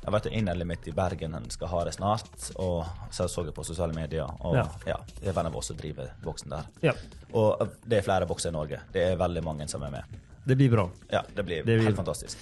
Jeg 0.04 0.12
vet 0.12 0.26
innholdet 0.36 0.68
mitt 0.68 0.88
i 0.90 0.92
Bergen 0.92 1.34
han 1.38 1.46
skal 1.54 1.70
ha 1.72 1.84
det 1.88 1.94
snart. 1.96 2.28
Og 2.60 2.84
så 3.14 3.28
så 3.32 3.46
jeg 3.46 3.54
på 3.56 3.64
sosiale 3.64 3.94
medier. 3.96 4.28
Og 4.42 4.56
Ja. 4.58 4.66
ja, 4.86 4.98
det 5.22 5.32
er 5.32 5.40
av 5.46 5.56
oss 5.56 5.68
som 5.72 5.78
driver 5.78 6.10
boksen 6.24 6.50
der. 6.50 6.66
ja. 6.82 6.94
Og 7.34 7.70
det 7.88 7.98
er 7.98 8.02
flere 8.06 8.26
bokser 8.28 8.50
i 8.50 8.54
Norge. 8.54 8.80
Det 8.94 9.02
er 9.12 9.16
veldig 9.18 9.44
mange 9.44 9.68
som 9.68 9.82
er 9.84 9.90
med. 9.92 10.04
Det 10.46 10.58
blir 10.58 10.70
bra. 10.70 10.90
Ja, 11.12 11.22
det 11.36 11.46
blir 11.46 11.64
Det 11.64 11.78
blir- 11.80 11.84
helt 11.86 11.96
fantastisk. 11.96 12.38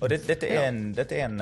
Og 0.00 0.08
det, 0.08 0.26
dette 0.26 0.46
er 0.46 0.68
en, 0.68 0.92
dette 0.92 1.12
er 1.12 1.24
en 1.24 1.38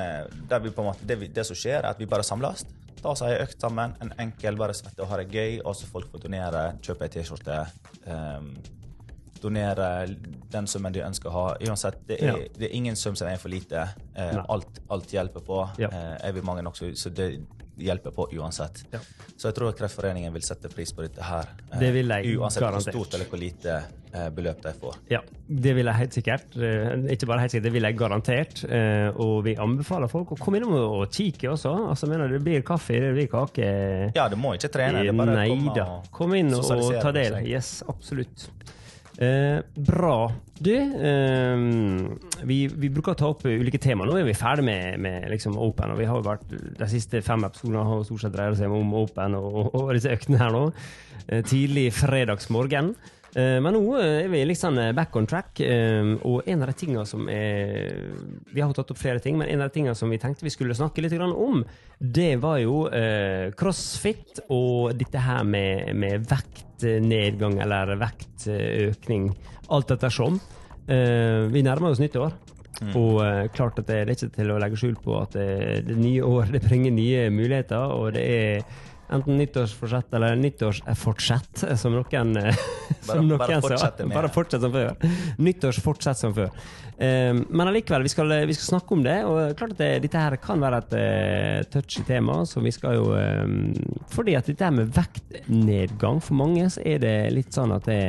der 0.49 0.59
vi 0.61 0.71
på 0.71 0.81
en 0.83 0.89
måte, 0.93 1.07
det, 1.07 1.19
vi, 1.19 1.29
det 1.29 1.47
som 1.47 1.57
skjer, 1.57 1.79
er 1.85 1.91
at 1.91 1.99
vi 1.99 2.07
bare 2.07 2.23
samles. 2.23 2.65
Ta 3.01 3.15
oss 3.15 3.23
ei 3.25 3.37
økt 3.41 3.61
sammen. 3.63 3.95
En 4.05 4.13
enkel, 4.21 4.59
bare 4.61 4.75
svette 4.77 5.01
og 5.05 5.09
ha 5.09 5.21
det 5.23 5.31
gøy. 5.33 5.61
Og 5.65 5.77
så 5.77 5.89
folk 5.89 6.11
får 6.13 6.27
donere, 6.27 6.65
kjøpe 6.85 7.07
ei 7.07 7.13
T-skjorte. 7.15 7.61
Um, 8.07 8.51
donere 9.41 9.87
den 10.53 10.67
summen 10.69 10.93
de 10.93 11.01
ønsker 11.07 11.31
å 11.31 11.33
ha. 11.33 11.45
Uansett, 11.65 12.03
det 12.09 12.19
er, 12.21 12.27
Ja. 12.37 12.49
det 12.59 12.69
er 12.69 12.75
ingen 12.77 12.97
sum 12.97 13.17
som 13.17 13.29
er 13.29 13.39
for 13.41 13.49
lite. 13.49 13.87
Uh, 14.19 14.45
alt, 14.53 14.83
alt 14.91 15.13
hjelper 15.17 15.41
på. 15.47 15.63
Ja. 15.81 15.89
Uh, 15.89 16.17
er 16.29 16.33
vi 16.37 16.45
mange 16.45 16.63
nok, 16.67 16.77
så, 16.77 16.91
så 16.95 17.09
det 17.11 17.31
hjelper 17.81 18.15
på 18.15 18.29
uansett. 18.39 18.85
Ja. 18.93 19.01
Så 19.37 19.49
jeg 19.51 19.57
tror 19.57 19.73
Kreftforeningen 19.77 20.33
vil 20.37 20.43
sette 20.45 20.69
pris 20.73 20.93
på 20.93 21.03
dette 21.07 21.23
her. 21.25 21.49
eh, 21.73 21.79
Det 21.81 21.91
vil 21.95 22.09
jeg 22.09 22.37
Uansett 22.39 22.63
hvor 22.63 22.81
stort 22.85 23.15
eller 23.17 23.27
hvor 23.31 23.41
lite 23.41 23.83
eh, 24.13 24.29
beløp 24.37 24.63
de 24.63 24.73
får. 24.81 24.97
Ja, 25.11 25.21
det 25.49 25.75
vil 25.79 25.87
jeg 25.91 25.95
helt 25.95 26.13
sikkert. 26.19 26.57
Eh, 26.57 27.13
Ikke 27.15 27.27
bare 27.31 27.41
helt 27.41 27.51
sikkert, 27.55 27.65
det 27.69 27.73
vil 27.73 27.83
jeg 27.89 27.97
garantert. 27.97 28.65
Eh, 28.69 29.09
Og 29.21 29.45
vi 29.45 29.57
anbefaler 29.57 30.09
folk 30.13 30.33
å 30.33 30.39
komme 30.39 30.61
innom 30.61 30.75
og 30.79 31.11
kikke 31.11 31.51
også. 31.55 31.73
Altså, 31.91 32.07
mener 32.07 32.21
mener, 32.21 32.39
det 32.39 32.45
blir 32.45 32.63
kaffe, 32.63 33.01
det 33.01 33.15
blir 33.17 33.29
kake. 33.33 34.13
Ja, 34.15 34.29
du 34.29 34.37
må 34.37 34.55
ikke 34.55 34.69
trene. 34.73 35.03
Det 35.03 35.09
er 35.09 35.17
bare 35.17 35.37
å 35.37 35.49
komme 35.49 35.87
og 35.89 36.13
Kom 36.13 36.35
inn 36.35 36.53
og 36.55 36.65
og 36.71 36.93
ta 37.03 37.13
del. 37.13 37.41
Yes, 37.47 37.83
absolutt. 37.89 38.49
Eh, 39.19 39.59
bra. 39.75 40.33
Du, 40.59 40.75
eh, 40.77 41.57
vi, 42.43 42.59
vi 42.69 42.91
bruker 42.93 43.15
å 43.15 43.19
ta 43.19 43.31
opp 43.33 43.45
ulike 43.49 43.81
tema. 43.81 44.07
Nå 44.07 44.19
er 44.21 44.27
vi 44.29 44.37
ferdig 44.37 44.65
med, 44.69 44.99
med 45.01 45.29
liksom 45.33 45.59
Open. 45.59 45.95
og 45.95 46.01
vi 46.01 46.09
har 46.09 46.21
jo 46.21 46.27
vært, 46.27 46.51
De 46.79 46.89
siste 46.91 47.23
fem 47.25 47.45
episodene 47.49 47.87
har 47.87 48.05
stort 48.07 48.25
sett 48.25 48.37
dreid 48.37 48.59
seg 48.59 48.73
om 48.73 48.93
Open 49.01 49.39
og, 49.39 49.73
og, 49.75 49.95
disse 49.97 50.13
øktene 50.13 50.41
her 50.41 50.53
nå. 50.55 50.67
Eh, 51.29 51.43
tidlig 51.47 51.91
fredagsmorgen. 51.97 52.95
Eh, 53.31 53.59
men 53.63 53.77
nå 53.77 53.83
eh, 54.01 54.25
er 54.25 54.31
vi 54.33 54.43
liksom 54.49 54.81
back 54.97 55.17
on 55.17 55.29
track. 55.31 55.61
og 56.23 56.49
en 56.49 56.63
av 56.63 56.73
de 56.73 56.77
tingene 56.77 57.07
som 57.07 57.29
er 57.31 57.93
Vi 58.53 58.61
har 58.61 58.73
tatt 58.75 58.91
opp 58.91 58.99
flere 58.99 59.21
ting, 59.21 59.39
men 59.39 59.49
en 59.49 59.63
av 59.63 59.71
de 59.71 59.79
tingene 59.79 59.95
som 59.95 60.11
vi 60.11 60.19
tenkte 60.19 60.45
vi 60.45 60.55
skulle 60.55 60.75
snakke 60.75 61.03
litt 61.03 61.17
om, 61.21 61.65
det 61.99 62.37
var 62.41 62.59
jo 62.59 62.85
crossfit 63.57 64.45
og 64.49 64.97
dette 64.99 65.19
her 65.19 65.45
med, 65.45 65.95
med 65.97 66.27
vektnedgang 66.81 67.59
eller 67.61 67.97
vektøkning. 68.01 69.31
Alt 69.71 69.91
ettersom. 69.91 70.41
Eh, 70.89 71.47
vi 71.53 71.63
nærmer 71.63 71.93
oss 71.93 72.01
nyttår. 72.01 72.33
Og 72.97 73.21
eh, 73.25 73.49
klart 73.53 73.79
at 73.79 73.87
det, 73.91 74.07
det 74.09 74.15
er 74.15 74.17
ikke 74.17 74.37
til 74.39 74.53
å 74.55 74.61
legge 74.61 74.79
skjul 74.81 74.95
på 75.03 75.19
at 75.21 75.35
det, 75.37 75.85
det 75.89 75.99
nye 76.01 76.23
år 76.25 76.55
det 76.55 76.63
bringer 76.65 76.95
nye 76.95 77.27
muligheter, 77.35 77.93
og 77.93 78.15
det 78.17 78.25
er 78.25 78.63
enten 79.11 79.37
nyttårsforsett 79.39 80.15
eller 80.15 80.37
nyttårsfortsett, 80.37 81.65
som 81.81 81.95
noen, 81.95 82.37
eh, 82.37 82.55
som 83.01 83.27
noen 83.27 83.39
bare 83.39 83.61
sa. 83.61 83.69
fortsette 83.69 84.07
med 84.07 84.17
Bare 84.17 84.31
fortsett 84.33 84.65
som 84.65 84.73
før. 84.75 84.95
Nyttårsfortsett 85.39 86.21
som 86.21 86.35
før. 86.37 86.53
Eh, 86.99 87.33
men 87.35 87.65
allikevel, 87.67 88.07
vi 88.07 88.13
skal, 88.13 88.35
vi 88.47 88.57
skal 88.57 88.69
snakke 88.75 88.95
om 88.97 89.05
det. 89.07 89.19
Og 89.27 89.57
klart 89.59 89.75
at 89.77 89.83
det, 89.83 89.91
dette 90.07 90.25
her 90.25 90.39
kan 90.43 90.63
være 90.63 90.83
et 90.85 91.73
touchy 91.73 92.05
tema, 92.09 92.41
så 92.47 92.63
vi 92.65 92.75
skal 92.75 92.99
jo 93.01 93.11
eh, 93.19 93.45
Fordi 94.15 94.39
at 94.39 94.51
dette 94.51 94.67
her 94.67 94.77
med 94.77 94.95
vektnedgang, 94.97 96.23
for 96.25 96.39
mange 96.41 96.69
så 96.71 96.85
er 96.87 97.03
det 97.03 97.17
litt 97.35 97.57
sånn 97.57 97.75
at 97.77 97.89
det, 97.91 98.01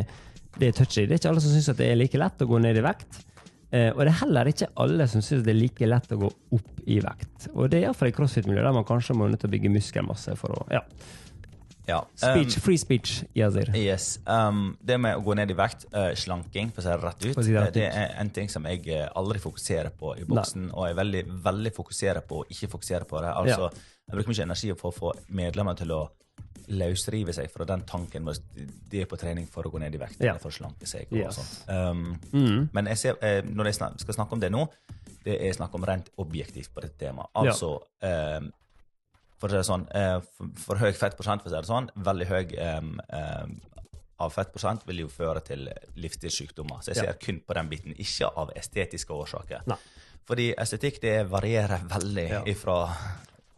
det 0.60 0.72
er 0.72 0.80
touchy. 0.84 1.06
Det 1.06 1.18
er 1.18 1.24
ikke 1.24 1.34
alle 1.34 1.44
som 1.44 1.56
syns 1.56 1.74
det 1.78 1.90
er 1.90 2.00
like 2.00 2.22
lett 2.22 2.46
å 2.46 2.50
gå 2.50 2.62
ned 2.62 2.78
i 2.78 2.86
vekt. 2.86 3.26
Eh, 3.72 3.90
og 3.96 4.02
det 4.04 4.12
er 4.12 4.20
heller 4.26 4.50
ikke 4.52 4.68
alle 4.84 5.06
som 5.08 5.22
syns 5.24 5.46
det 5.46 5.54
er 5.54 5.60
like 5.62 5.88
lett 5.88 6.12
å 6.12 6.18
gå 6.26 6.30
opp 6.58 6.82
i 6.92 7.00
vekt. 7.00 7.50
Og 7.56 7.70
det 7.72 7.80
er 7.80 7.86
iallfall 7.88 8.12
i 8.12 8.16
crossfit-miljøet, 8.18 8.66
der 8.68 8.76
man 8.76 8.88
kanskje 8.88 9.16
må 9.16 9.30
nødt 9.32 9.40
til 9.40 9.48
å 9.52 9.54
bygge 9.56 9.72
muskelmasse 9.72 10.36
for 10.40 10.58
å 10.60 10.66
Ja. 10.74 10.82
Ja. 11.88 12.04
Speech, 12.16 12.58
Um, 12.58 12.62
free 12.62 12.78
speech, 12.78 13.24
Yazir. 13.36 13.72
yes. 13.76 14.20
Um, 14.28 14.78
det 14.86 15.00
med 15.02 15.18
å 15.18 15.24
gå 15.26 15.34
ned 15.36 15.50
i 15.50 15.56
vekt, 15.58 15.88
uh, 15.96 16.12
slanking, 16.16 16.70
for 16.72 16.82
å 16.82 16.86
si 16.86 16.92
det 16.92 17.00
rett 17.02 17.26
ut, 17.26 17.44
si 17.44 17.52
det 17.52 17.64
rett 17.64 17.74
det 17.74 17.88
ut. 17.88 17.96
er 17.98 18.14
en 18.22 18.30
ting 18.30 18.48
som 18.54 18.64
jeg 18.70 18.86
eh, 18.88 19.08
aldri 19.18 19.40
fokuserer 19.40 19.90
på 19.90 20.14
i 20.22 20.24
boksen, 20.30 20.70
og 20.72 20.86
jeg 20.88 20.96
veldig, 21.00 21.24
veldig 21.44 21.74
fokuserer 21.76 22.22
på 22.22 22.44
å 22.44 22.46
ikke 22.54 22.70
fokusere 22.76 23.06
på 23.10 23.20
det. 23.26 23.34
Altså, 23.34 23.72
Jeg 24.08 24.16
bruker 24.16 24.30
mye 24.30 24.44
energi 24.46 24.74
på 24.78 24.92
å 24.92 24.94
få 24.94 25.12
medlemmer 25.30 25.76
til 25.76 25.92
å 25.92 26.10
løsrive 26.68 27.34
seg 27.34 27.50
fra 27.52 27.66
den 27.66 27.82
tanken 27.84 28.24
med 28.24 28.38
at 28.38 28.42
de 28.92 29.02
er 29.02 29.06
på 29.06 29.18
trening 29.18 29.48
for 29.48 29.64
å 29.64 29.72
gå 29.72 29.80
ned 29.80 29.96
i 29.96 29.98
vekt 29.98 30.20
Ja. 30.22 30.32
eller 30.32 30.40
for 30.40 30.50
å 30.50 30.58
slanke 30.58 30.86
seg. 30.88 31.08
Og 31.12 31.18
Yes. 31.18 31.36
sånt. 31.36 31.70
Um, 31.70 32.20
Mm. 32.34 32.70
Men 32.74 32.86
jeg 32.86 32.98
ser, 32.98 33.18
eh, 33.22 33.42
når 33.42 33.66
jeg 33.66 33.76
snak, 33.76 34.00
skal 34.00 34.14
snakke 34.14 34.34
om 34.34 34.40
det 34.40 34.52
nå, 34.52 34.68
det 35.24 35.42
er 35.42 35.54
snakk 35.54 35.74
om 35.76 35.84
rent 35.84 36.10
objektivt 36.18 36.74
på 36.74 36.82
dette 36.82 36.98
temaet. 36.98 37.28
Altså 37.36 37.82
eh, 38.02 38.40
For 39.40 39.48
å 39.48 39.52
si 39.52 39.58
det 39.58 39.66
sånn, 39.66 39.88
eh, 39.96 40.20
for, 40.38 40.48
for 40.56 40.76
høy 40.78 40.92
fettprosent, 40.94 41.42
for 41.42 41.50
å 41.50 41.52
si 41.52 41.56
det 41.58 41.66
sånn, 41.66 41.90
veldig 41.98 42.28
høy 42.28 42.78
um, 42.78 43.00
um, 43.12 43.62
av 44.20 44.32
fettprosent 44.32 44.86
vil 44.86 44.98
jo 45.00 45.08
føre 45.08 45.42
til 45.44 45.68
livsstilssykdommer. 45.98 46.82
Så 46.84 46.92
jeg 46.94 46.96
ser 46.98 47.06
Ja. 47.06 47.14
kun 47.14 47.40
på 47.42 47.54
den 47.56 47.68
biten, 47.70 47.96
ikke 47.98 48.30
av 48.38 48.52
estetiske 48.56 49.10
årsaker. 49.10 49.64
Nei. 49.66 49.78
Fordi 50.28 50.54
estetikk 50.56 51.00
det 51.02 51.28
varierer 51.28 51.80
veldig 51.90 52.30
Ja. 52.30 52.54
fra 52.54 52.96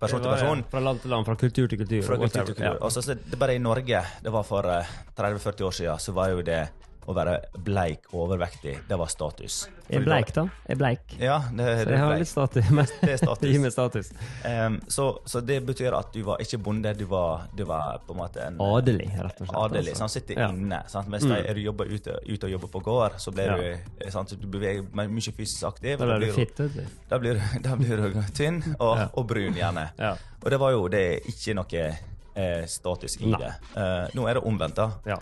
person 0.04 0.24
til 0.24 0.32
person. 0.34 0.64
Ja. 0.64 0.70
Fra 0.76 0.84
land 0.84 1.04
til 1.04 1.14
land, 1.16 1.28
fra 1.28 1.36
kultur 1.40 1.68
til 1.72 1.82
kultur. 1.84 2.06
Fra 2.08 2.20
kultur 2.22 2.40
til 2.44 2.56
kultur. 2.56 2.70
Ja. 2.70 2.78
Også, 2.90 3.04
så 3.06 3.18
det 3.18 3.40
bare 3.40 3.58
i 3.58 3.62
Norge, 3.64 4.04
det 4.24 4.34
var 4.34 4.48
for 4.48 4.70
eh, 4.70 4.96
30-40 5.20 5.70
år 5.70 5.78
siden, 5.80 6.04
så 6.08 6.16
var 6.16 6.34
jo 6.36 6.46
det 6.46 6.62
å 7.08 7.14
være 7.16 7.38
bleik 7.64 8.06
og 8.14 8.28
overvektig, 8.30 8.78
det 8.88 8.98
var 8.98 9.08
status. 9.12 9.68
Er 9.90 10.00
bleik, 10.06 10.32
da- 10.34 10.46
Jeg 10.68 10.72
Er 10.74 10.76
bleik. 10.80 11.00
Ja, 11.20 11.38
det, 11.52 11.66
Så 11.84 11.90
jeg 11.92 12.00
har 12.00 12.18
litt 12.18 12.28
status. 12.28 12.70
Det 13.02 13.10
er 13.12 13.18
status. 13.18 13.50
Gi 13.54 13.58
meg 13.60 13.72
status. 13.74 14.12
Um, 14.46 14.78
så, 14.88 15.08
så 15.26 15.42
det 15.46 15.60
betyr 15.68 15.94
at 15.98 16.14
du 16.14 16.22
var 16.24 16.38
ikke 16.40 16.58
bonde, 16.64 16.94
du 16.98 17.06
var, 17.06 17.48
du 17.56 17.64
var 17.66 18.00
på 18.08 18.14
en 18.16 18.20
måte 18.22 18.42
en 18.48 18.58
Adelig, 18.64 19.10
rett 19.20 19.42
og 19.42 19.48
slett. 19.48 19.60
Adelig, 19.64 19.92
altså. 19.94 20.00
sant? 20.08 20.12
sitter 20.12 20.40
Ja. 20.40 20.48
inne. 20.50 20.80
Sant? 20.88 21.08
Mens 21.12 21.24
Mm. 21.26 21.54
du 21.56 21.62
jobber 21.62 21.86
ute, 21.92 22.16
ute 22.26 22.46
og 22.48 22.52
jobber 22.52 22.68
på 22.68 22.84
gård, 22.84 23.20
så 23.20 23.32
blir 23.32 23.46
Ja. 23.52 23.58
du 23.58 24.06
eh, 24.06 24.10
sant? 24.10 24.30
Du 24.40 24.48
beveger 24.48 24.84
mye 24.94 25.32
fysisk 25.36 25.64
aktiv. 25.64 25.98
Da 26.00 26.06
blir 26.06 26.20
du 26.20 26.26
du- 26.28 26.34
fitt, 26.34 26.58
vet 26.60 26.74
du. 26.74 26.86
Da 27.10 27.20
blir, 27.20 27.42
da 27.62 27.76
blir 27.76 27.98
du 27.98 28.22
tynn 28.34 28.64
og, 28.80 28.98
Ja. 28.98 29.10
og 29.14 29.28
brun, 29.28 29.54
gjerne. 29.54 29.90
Ja. 30.00 30.16
Og 30.44 30.50
det 30.50 30.60
var 30.60 30.72
jo 30.72 30.88
det 30.88 31.24
ikke 31.28 31.54
noe 31.56 31.98
eh, 32.36 32.66
status 32.66 33.18
i 33.22 33.28
Nei. 33.30 33.38
det. 33.40 33.54
Uh, 33.78 34.08
nå 34.16 34.28
er 34.28 34.34
det 34.40 34.44
omvendt, 34.44 34.76
da. 34.76 34.92
Ja. 35.06 35.18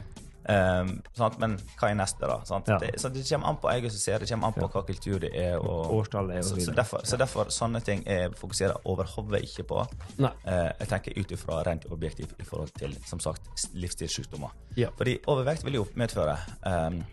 Um, 0.49 0.95
sant? 1.13 1.37
Men 1.39 1.57
hva 1.77 1.91
er 1.91 1.97
neste, 1.99 2.25
da? 2.25 2.39
Sant? 2.49 2.67
Ja. 2.71 2.79
Det, 2.81 2.95
så 3.01 3.09
det 3.13 3.21
kommer 3.29 3.51
an 3.51 3.59
på 3.61 3.71
jeg 3.71 3.91
som 3.91 4.01
ser, 4.01 4.23
det 4.23 4.29
kommer 4.31 4.49
an 4.49 4.55
på 4.57 4.69
hva 4.73 4.83
kultur 4.87 5.19
det 5.21 5.31
er. 5.37 5.57
Og, 5.59 5.91
Årstallet 5.99 6.41
og 6.41 6.47
så 6.47 6.65
så, 6.65 6.75
derfor, 6.77 7.05
så 7.05 7.19
derfor 7.21 7.51
sånne 7.53 7.81
ting 7.85 8.03
jeg 8.07 8.31
fokuserer 8.39 8.81
overhodet 8.89 9.43
ikke 9.45 9.67
på. 9.69 9.83
Eh, 10.19 10.69
jeg 10.79 10.87
tenker 10.89 11.19
ut 11.19 11.33
ifra 11.37 11.61
rent 11.67 11.85
objektivt 11.91 12.33
i 12.39 12.47
forhold 12.47 12.73
til 12.79 12.95
som 13.05 13.19
sagt, 13.19 13.51
livsstilssykdommer. 13.73 14.55
Ja. 14.77 14.89
Fordi 14.97 15.19
overvekt 15.27 15.65
vil 15.65 15.77
jo 15.81 15.85
medføre 15.99 16.37
um, 16.65 17.03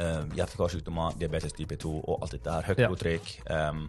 um, 0.00 0.30
hjerte-karsykdommer, 0.36 1.16
diabetes 1.20 1.56
type 1.56 1.76
2 1.80 1.94
og 2.00 2.22
alt 2.22 2.36
dette 2.36 2.56
her. 2.58 2.68
Høyt 2.70 2.84
blodtrykk. 2.86 3.32
ehm, 3.50 3.88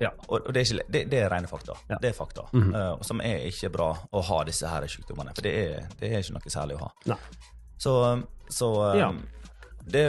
Ja. 0.00 0.10
og 0.28 0.54
det, 0.54 0.60
er 0.60 0.74
ikke, 0.74 0.92
det, 0.92 1.10
det 1.10 1.18
er 1.18 1.28
rene 1.32 1.48
fakta. 1.50 1.74
Ja. 1.90 1.96
Det 2.02 2.08
er 2.08 2.12
fakta. 2.14 2.42
Mm 2.52 2.62
-hmm. 2.62 2.94
uh, 2.94 3.02
som 3.02 3.20
er 3.20 3.36
ikke 3.36 3.68
bra 3.70 3.96
å 4.12 4.20
ha 4.22 4.44
disse 4.44 4.68
her 4.68 4.86
sykdommene. 4.86 5.32
For 5.34 5.42
det 5.42 5.54
er, 5.58 5.86
det 6.00 6.12
er 6.12 6.18
ikke 6.18 6.32
noe 6.32 6.50
særlig 6.50 6.74
å 6.76 6.78
ha. 6.78 6.90
Nei. 7.06 7.18
Så, 7.78 7.94
så 8.50 8.70
Ja. 8.98 9.08
um, 9.10 9.22
det, 9.88 10.02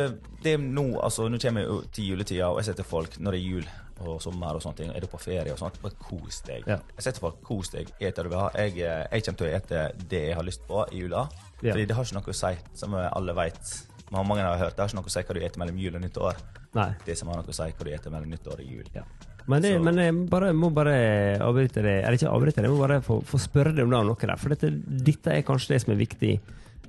det 0.43 0.53
er 0.57 0.63
nå 0.63 0.99
altså, 0.99 1.29
Nå 1.29 1.37
kommer 1.39 1.61
jeg 1.63 1.91
til 1.95 2.09
juletida, 2.11 2.49
og 2.49 2.59
jeg 2.59 2.69
sier 2.69 2.79
til 2.81 2.89
folk 2.89 3.19
når 3.19 3.37
det 3.37 3.39
er 3.39 3.47
jul 3.53 3.69
og 3.99 4.21
sommer 4.23 4.55
og 4.55 4.61
sånne 4.63 4.77
ting, 4.79 4.91
er 4.95 5.03
du 5.03 5.09
på 5.11 5.19
ferie 5.19 5.51
og 5.51 5.59
sånt, 5.59 5.75
bare 5.83 5.97
kos 5.99 6.37
deg. 6.47 6.63
Ja. 6.67 6.77
Jeg 6.95 7.03
sier 7.03 7.15
til 7.17 7.23
folk 7.25 7.41
kos 7.43 7.71
deg, 7.73 7.89
et 7.99 8.15
det 8.15 8.23
du 8.23 8.29
vil 8.31 8.39
ha. 8.39 8.45
Jeg, 8.55 8.77
eh, 8.79 9.01
jeg 9.11 9.25
kommer 9.25 9.41
til 9.41 9.47
å 9.49 9.55
ete 9.57 9.81
det 10.13 10.21
jeg 10.29 10.37
har 10.39 10.47
lyst 10.47 10.63
på 10.69 10.85
i 10.87 11.01
jula. 11.01 11.25
Ja. 11.59 11.73
Fordi 11.73 11.83
det 11.89 11.97
har 11.97 12.07
ikke 12.07 12.15
noe 12.15 12.31
å 12.31 12.37
si, 12.39 12.53
som 12.79 12.95
alle 12.95 13.35
vet. 13.35 13.73
Mange 14.15 14.39
har 14.39 14.55
hørt, 14.57 14.77
det 14.77 14.85
har 14.85 14.87
ikke 14.87 15.01
noe 15.01 15.11
å 15.11 15.13
si 15.13 15.25
hva 15.27 15.35
du 15.35 15.41
spiser 15.41 15.59
mellom 15.61 15.81
jul 15.83 15.97
og 15.99 16.05
nyttår. 16.05 16.39
Nei. 16.79 16.87
Det 17.05 17.17
som 17.19 17.27
har 17.29 17.41
noe 17.41 17.51
å 17.51 17.57
si 17.59 17.67
hva 17.67 17.85
du 17.85 17.91
spiser 17.91 18.15
mellom 18.15 18.31
nyttår 18.31 18.63
og 18.63 18.71
jul. 18.71 18.87
Ja. 18.95 19.03
Men, 19.49 19.61
det, 19.65 19.73
men 19.83 19.99
jeg 19.99 20.15
bare, 20.29 20.53
må 20.53 20.69
bare 20.69 20.95
avbryte 21.41 21.81
det 21.81 21.95
Eller 22.03 22.19
ikke 22.19 22.29
avbryte 22.29 22.61
det, 22.61 22.67
jeg 22.67 22.73
må 22.75 22.83
bare 22.83 22.99
få, 23.01 23.15
få 23.25 23.39
spørre 23.41 23.71
deg 23.73 23.87
om 23.87 23.93
det 23.95 24.01
noe 24.05 24.19
der. 24.21 24.35
For 24.37 24.53
dette, 24.53 24.69
dette 25.09 25.33
er 25.33 25.45
kanskje 25.47 25.73
det 25.73 25.79
som 25.83 25.93
er 25.95 25.99
viktig 25.99 26.33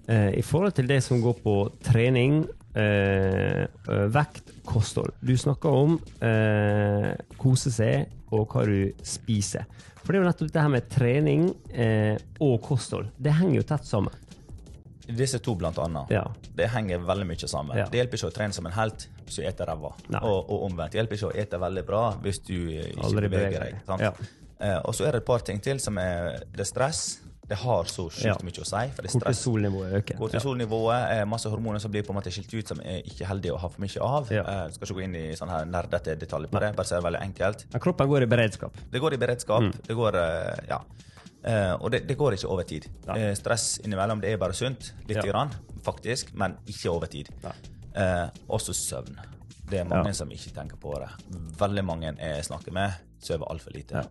eh, 0.08 0.30
i 0.38 0.42
forhold 0.46 0.74
til 0.78 0.88
det 0.90 1.00
som 1.04 1.20
går 1.22 1.36
på 1.44 1.54
trening, 1.84 2.42
eh, 2.74 3.62
eh, 3.66 4.06
vekt, 4.14 4.54
kosthold. 4.68 5.12
Du 5.20 5.34
snakker 5.36 5.68
om 5.68 5.98
eh, 6.22 7.12
kose 7.40 7.72
seg 7.74 8.08
og 8.30 8.46
hva 8.52 8.64
du 8.68 8.92
spiser. 9.02 9.66
For 10.00 10.12
det 10.12 10.20
er 10.20 10.22
jo 10.24 10.30
nettopp 10.30 10.52
det 10.54 10.62
her 10.62 10.72
med 10.72 10.90
trening 10.90 11.48
eh, 11.74 12.16
og 12.40 12.60
kosthold. 12.64 13.10
Det 13.18 13.34
henger 13.36 13.60
jo 13.60 13.66
tett 13.68 13.88
sammen. 13.88 14.14
Disse 15.10 15.40
to, 15.42 15.56
blant 15.58 15.78
annet. 15.82 16.10
Ja. 16.14 16.22
Det 16.54 16.68
henger 16.70 17.02
veldig 17.02 17.26
mye 17.26 17.48
sammen. 17.50 17.76
Ja. 17.78 17.88
Det 17.90 17.98
hjelper 17.98 18.20
ikke 18.20 18.30
å 18.30 18.34
trene 18.34 18.54
som 18.54 18.68
en 18.70 18.76
helt 18.76 19.08
hvis 19.24 19.40
du 19.40 19.46
eter 19.46 19.66
ræva. 19.70 19.90
Og, 20.20 20.38
og 20.50 20.66
omvendt. 20.68 20.94
Det 20.94 21.00
hjelper 21.00 21.18
ikke 21.18 21.30
å 21.30 21.34
ete 21.42 21.58
veldig 21.62 21.82
bra 21.86 22.04
hvis 22.22 22.38
du 22.46 22.54
ikke 22.54 23.08
Aldri 23.08 23.30
beveger 23.32 23.64
deg. 23.66 23.98
Ja. 24.02 24.12
Eh, 24.60 24.78
og 24.84 24.94
så 24.94 25.06
er 25.08 25.16
det 25.16 25.22
et 25.24 25.28
par 25.30 25.44
ting 25.46 25.60
til 25.64 25.80
som 25.82 25.98
er 26.02 26.44
det 26.54 26.66
stress. 26.68 27.20
Det 27.50 27.58
har 27.58 27.88
så 27.90 28.04
sjukt 28.06 28.24
Ja. 28.28 28.34
mye 28.46 28.62
å 28.62 28.64
si. 28.64 28.82
for 28.94 29.02
det 29.02 29.08
er 29.10 29.18
stress. 29.18 29.40
Kortisolnivået 29.42 29.92
øker. 29.98 30.18
Kortisolnivået 30.20 31.10
er 31.16 31.24
masse 31.26 31.50
hormoner 31.50 31.80
som 31.82 31.90
blir 31.90 32.04
på 32.06 32.12
en 32.14 32.18
måte 32.20 32.30
skilt 32.30 32.52
ut, 32.54 32.68
som 32.68 32.78
er 32.80 33.02
ikke 33.02 33.26
heldig 33.26 33.50
å 33.50 33.58
ha 33.58 33.68
for 33.68 33.80
mye 33.82 34.00
av. 34.00 34.30
Ja. 34.30 34.42
Eh, 34.46 34.70
skal 34.70 34.86
ikke 34.86 34.94
gå 35.00 35.02
inn 35.08 35.16
i 35.18 35.24
sånne 35.34 35.50
her 35.56 35.64
nerdete 35.66 36.14
detaljer 36.20 36.48
på 36.52 36.60
det, 36.62 36.76
bare 36.76 36.86
så 36.86 36.96
er 36.96 37.00
det 37.02 37.06
veldig 37.10 37.22
enkelt. 37.26 37.64
Ja, 37.74 37.78
kroppen 37.82 38.08
går 38.08 38.22
i 38.22 38.26
beredskap. 38.26 38.72
Det 38.92 39.00
går 39.00 39.12
i 39.14 39.16
beredskap. 39.16 39.60
Mm. 39.62 39.72
Det 39.88 39.96
går 39.96 40.14
eh, 40.14 40.64
Ja. 40.68 40.80
Eh, 41.42 41.72
og 41.80 41.90
det, 41.90 42.06
det 42.06 42.16
går 42.18 42.32
ikke 42.36 42.48
over 42.52 42.62
tid. 42.68 42.86
Ja. 43.08 43.14
Eh, 43.16 43.34
stress 43.34 43.80
innimellom, 43.82 44.20
det 44.20 44.30
er 44.32 44.36
bare 44.38 44.52
sunt, 44.54 44.92
lite 45.08 45.22
grann, 45.26 45.50
faktisk, 45.82 46.32
men 46.34 46.56
ikke 46.68 46.90
over 46.92 47.06
tid. 47.06 47.28
Eh, 47.96 48.28
også 48.48 48.72
søvn. 48.76 49.16
Det 49.70 49.80
er 49.80 49.84
mange 49.84 50.14
som 50.14 50.28
ikke 50.30 50.52
tenker 50.54 50.76
på 50.76 50.94
det. 51.00 51.08
Veldig 51.58 51.84
mange 51.84 52.14
jeg 52.16 52.44
snakker 52.44 52.72
med, 52.72 52.92
sover 53.20 53.50
altfor 53.50 53.72
lite. 53.74 53.92
Ja. 53.94 54.02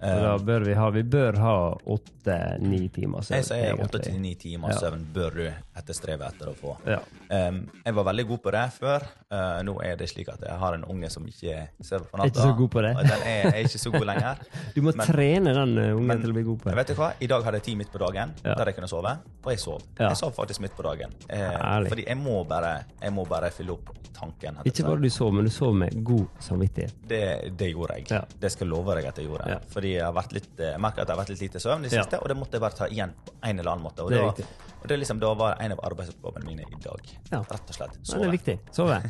Da 0.00 0.36
bør 0.40 0.64
vi 0.64 0.74
ha 0.74 0.86
Vi 0.94 1.02
bør 1.02 1.36
ha 1.42 1.54
åtte-ni 1.94 2.88
timer 2.94 3.20
søvn. 3.26 3.36
Jeg 3.36 3.44
sier 3.50 3.82
åtte 3.84 4.00
til 4.06 4.20
ni 4.20 4.34
timer 4.40 4.72
Ja. 4.72 4.78
søvn 4.80 5.02
bør 5.12 5.34
du 5.36 5.42
etterstrebe 5.76 6.24
etter 6.26 6.48
å 6.52 6.54
få. 6.56 6.76
Ja. 6.88 7.00
Um, 7.28 7.66
jeg 7.84 7.94
var 7.94 8.04
veldig 8.08 8.26
god 8.32 8.42
på 8.46 8.50
det 8.56 8.64
før. 8.78 9.04
Uh, 9.30 9.60
nå 9.62 9.76
er 9.86 9.92
det 9.94 10.08
slik 10.10 10.26
at 10.32 10.40
jeg 10.42 10.58
har 10.58 10.74
en 10.74 10.82
unge 10.90 11.06
som 11.14 11.22
ikke 11.30 11.60
sover 11.86 12.08
på 12.10 12.18
natta. 12.18 12.32
ikke 12.32 12.42
så 12.48 12.54
god 12.58 12.70
på 12.74 12.82
det. 12.82 12.88
Den 12.98 13.20
er, 13.30 13.44
er 13.52 13.58
ikke 13.62 13.78
så 13.78 13.92
god 13.94 14.06
lenger. 14.08 14.40
Du 14.74 14.80
må 14.82 14.90
Men- 14.90 15.06
trene 15.06 15.52
den 15.54 15.76
uh, 15.78 15.84
ungen 15.94 16.08
men- 16.10 16.20
til 16.24 16.32
å 16.32 16.34
bli 16.34 16.42
god 16.48 16.58
på 16.64 16.66
det. 16.70 16.74
Vet 16.80 16.90
du 16.90 16.94
hva? 16.98 17.12
I 17.22 17.28
dag 17.30 17.44
hadde 17.46 17.60
jeg 17.60 17.66
tid 17.68 17.78
midt 17.78 17.92
på 17.94 18.00
dagen 18.02 18.32
Ja. 18.42 18.56
der 18.58 18.72
jeg 18.72 18.74
kunne 18.80 18.88
sove, 18.90 19.12
og 19.44 19.50
jeg 19.54 19.60
sov. 19.62 19.84
Ja. 20.00 20.08
Jeg 20.08 20.18
sov 20.18 20.34
faktisk 20.34 20.64
midt 20.66 20.74
på 20.74 20.82
dagen. 20.82 21.14
Eh, 21.30 21.86
fordi 21.92 22.08
jeg 22.08 22.18
må, 22.18 22.40
bare, 22.50 22.72
jeg 23.04 23.14
må 23.14 23.24
bare 23.30 23.52
fylle 23.54 23.76
opp 23.76 23.92
tanken. 24.18 24.58
Ikke 24.66 24.82
bare 24.88 24.98
du 25.00 25.08
sov, 25.14 25.30
men 25.32 25.46
du 25.46 25.50
sov 25.54 25.78
med 25.78 25.94
god 26.04 26.26
samvittighet. 26.42 26.98
Det, 27.08 27.22
det 27.56 27.70
gjorde 27.70 28.00
jeg. 28.00 28.08
Ja. 28.10 28.24
Det 28.42 28.50
skal 28.50 28.66
jeg 28.66 28.74
love 28.74 28.98
deg 28.98 29.06
at 29.12 29.22
jeg 29.22 29.30
gjorde. 29.30 29.60
Fordi 29.70 29.94
jeg 29.94 30.04
har 30.08 30.12
vært 30.18 30.34
litt, 30.36 30.50
jeg 30.58 30.82
merker 30.82 31.02
at 31.02 31.08
jeg 31.08 31.14
har 31.16 31.22
vært 31.22 31.32
litt 31.36 31.46
lite 31.46 31.62
søvn 31.62 31.86
i 31.86 31.88
det 31.88 31.94
siste, 31.94 32.18
og 32.18 32.26
det 32.28 32.36
måtte 32.36 32.58
jeg 32.58 32.66
bare 32.66 32.78
ta 32.82 32.90
igjen 32.90 33.14
på 33.14 33.38
en 33.46 33.62
eller 33.62 33.76
annen 33.76 33.86
måte. 33.86 34.02
Og 34.02 34.10
Det 34.10 34.20
riktig. 34.26 34.48
Og 34.80 34.88
det 34.88 34.96
liksom, 35.02 35.20
da 35.20 35.32
var 35.36 35.56
en 35.60 35.74
av 35.76 35.80
arbeidsoppgavene 35.90 36.46
mine 36.48 36.64
i 36.64 36.80
dag. 36.84 37.10
Ja. 37.30 37.42
Rett 37.44 37.72
og 37.72 37.76
slett. 37.76 37.98
Men 38.00 38.22
det 38.22 38.28
er 38.28 38.36
viktig. 38.36 38.58
Sove. 38.72 39.00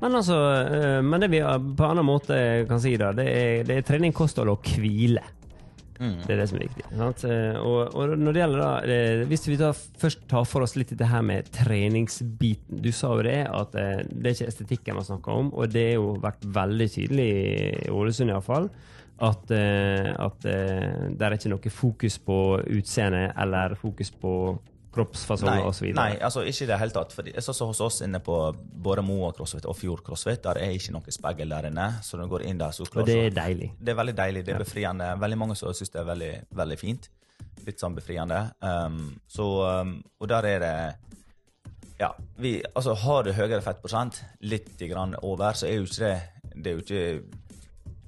Men 0.00 0.20
altså, 0.22 0.36
uh, 0.70 1.00
men 1.02 1.24
det 1.26 1.30
vi 1.34 1.42
uh, 1.42 1.56
på 1.58 1.82
en 1.86 1.96
annen 1.96 2.06
måte 2.06 2.38
kan 2.68 2.82
si, 2.82 2.94
da, 3.00 3.10
det 3.16 3.26
er, 3.26 3.64
det 3.66 3.80
er 3.80 3.88
trening, 3.88 4.14
kosthold 4.16 4.54
og 4.54 4.70
hvile. 4.78 5.24
Mm. 5.96 6.18
Det 6.26 6.34
er 6.34 6.40
det 6.42 6.44
som 6.50 6.58
er 6.58 6.66
viktig. 6.66 6.82
Sant? 6.92 7.22
Eh, 7.24 7.54
Og, 7.56 7.94
og 7.96 8.10
når 8.20 8.34
det 8.36 8.40
gjelder 8.42 8.60
da, 8.60 8.72
eh, 8.84 9.20
Hvis 9.30 9.46
vi 9.48 9.54
da 9.56 9.70
først 9.72 10.26
tar 10.28 10.44
for 10.44 10.66
oss 10.66 10.74
litt 10.76 10.90
det 10.92 11.08
her 11.08 11.22
med 11.24 11.48
treningsbiten. 11.56 12.82
Du 12.84 12.90
sa 12.92 13.14
jo 13.16 13.24
det, 13.24 13.38
at 13.48 13.78
eh, 13.80 14.02
det 14.10 14.28
er 14.28 14.36
ikke 14.36 14.50
estetikken 14.50 14.98
man 14.98 15.06
snakker 15.08 15.32
om, 15.32 15.48
og 15.56 15.72
det 15.72 15.86
har 15.86 15.96
jo 15.96 16.10
vært 16.20 16.44
veldig 16.44 16.88
tydelig 16.92 17.26
i 17.32 17.88
Ålesund 17.96 18.28
iallfall. 18.34 18.68
At, 19.24 19.48
eh, 19.56 20.10
at 20.20 20.44
eh, 20.44 21.08
det 21.16 21.24
er 21.24 21.38
ikke 21.38 21.54
noe 21.54 21.72
fokus 21.72 22.18
på 22.20 22.38
utseende 22.76 23.30
eller 23.32 23.72
fokus 23.80 24.12
på 24.12 24.32
kroppsfasong 24.96 25.50
Nei, 25.50 25.62
osv. 25.68 25.86
nei, 25.96 26.08
altså 26.24 26.42
ikke 26.48 26.64
i 26.64 26.70
det 26.70 26.78
hele 26.80 26.94
tatt. 26.96 27.14
Fordi, 27.16 27.34
sånn 27.44 27.56
som 27.58 27.70
hos 27.70 27.82
oss 27.84 28.00
inne 28.06 28.20
på 28.24 28.36
både 28.56 29.04
Moa 29.06 29.32
CrossFit 29.36 29.68
og 29.68 29.76
Fjord 29.78 30.02
CrossFit, 30.06 30.42
der 30.46 30.60
er 30.64 30.74
ikke 30.76 30.94
noe 30.96 31.14
speil 31.14 31.52
der 31.52 31.68
inne. 31.70 31.88
Så 32.06 32.18
når 32.18 32.28
du 32.28 32.34
går 32.36 32.46
inn 32.48 32.60
der, 32.62 32.74
så 32.76 32.88
Og 32.88 33.06
det 33.08 33.18
er 33.28 33.36
deilig. 33.36 33.70
Det 33.78 33.94
er 33.94 34.00
veldig 34.00 34.16
deilig, 34.18 34.44
det 34.46 34.56
er 34.56 34.64
befriende. 34.64 35.12
Veldig 35.22 35.40
mange 35.44 35.58
som 35.58 35.74
syns 35.76 35.92
det 35.94 36.02
er 36.02 36.10
veldig, 36.10 36.32
veldig 36.62 36.78
fint. 36.80 37.10
Litt 37.66 37.82
sånn 37.82 37.96
befriende. 37.96 38.42
Um, 38.60 39.16
så, 39.28 39.46
um, 39.82 39.98
og 40.20 40.30
der 40.32 40.52
er 40.54 40.64
det 40.64 40.76
Ja, 41.96 42.10
vi, 42.36 42.58
altså 42.74 42.92
har 43.06 43.24
du 43.24 43.32
høyere 43.32 43.62
fettprosent, 43.64 44.20
litt 44.44 44.76
grann 44.84 45.16
over, 45.22 45.56
så 45.56 45.68
er 45.68 45.78
jo 45.78 45.86
ikke 45.88 46.04
det 46.04 46.16
Det 46.56 46.70
er 46.70 46.76
jo 46.76 46.84
ikke 46.84 47.45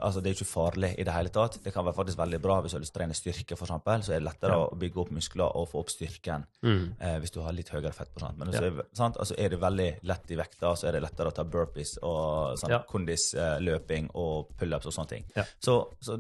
Altså, 0.01 0.21
det 0.23 0.31
er 0.31 0.35
ikke 0.39 0.47
farlig 0.53 0.91
i 0.99 1.05
det 1.05 1.13
hele 1.15 1.29
tatt. 1.35 1.59
Det 1.65 1.73
kan 1.75 1.85
være 1.85 1.95
faktisk 1.97 2.19
veldig 2.19 2.41
bra 2.43 2.61
hvis 2.63 2.73
du 2.73 2.77
har 2.77 2.83
lyst 2.85 2.93
til 2.95 3.01
å 3.01 3.03
trene 3.03 3.15
styrke, 3.19 3.57
for 3.59 3.67
eksempel, 3.67 4.03
Så 4.03 4.13
er 4.15 4.21
det 4.21 4.27
lettere 4.29 4.57
å 4.57 4.69
bygge 4.79 5.01
opp 5.03 5.11
muskler 5.11 5.57
og 5.57 5.69
få 5.71 5.81
opp 5.81 5.91
styrken 5.91 6.45
eh, 6.65 7.19
hvis 7.19 7.31
du 7.35 7.41
har 7.43 7.53
litt 7.53 7.69
høyere 7.69 7.93
fettprosent. 7.93 8.39
Men 8.39 8.53
så 8.53 8.63
er, 8.69 8.83
sant? 8.95 9.17
Altså, 9.19 9.35
er 9.39 9.49
det 9.51 9.61
veldig 9.61 9.89
lett 10.03 10.31
i 10.31 10.37
vekta, 10.39 10.75
så 10.77 10.89
er 10.89 10.93
det 10.93 11.03
lettere 11.03 11.29
å 11.33 11.35
ta 11.35 11.45
burpees 11.45 11.99
og 12.03 12.59
sånn, 12.59 12.71
Ja. 12.71 12.79
kondis, 12.89 13.35
eh, 13.35 13.59
løping 13.61 14.11
og 14.15 14.49
pullups 14.59 14.87
og 14.87 14.93
sånne 14.93 15.09
ting. 15.09 15.25
Ja. 15.37 15.45
Så, 15.61 15.79
så 16.01 16.19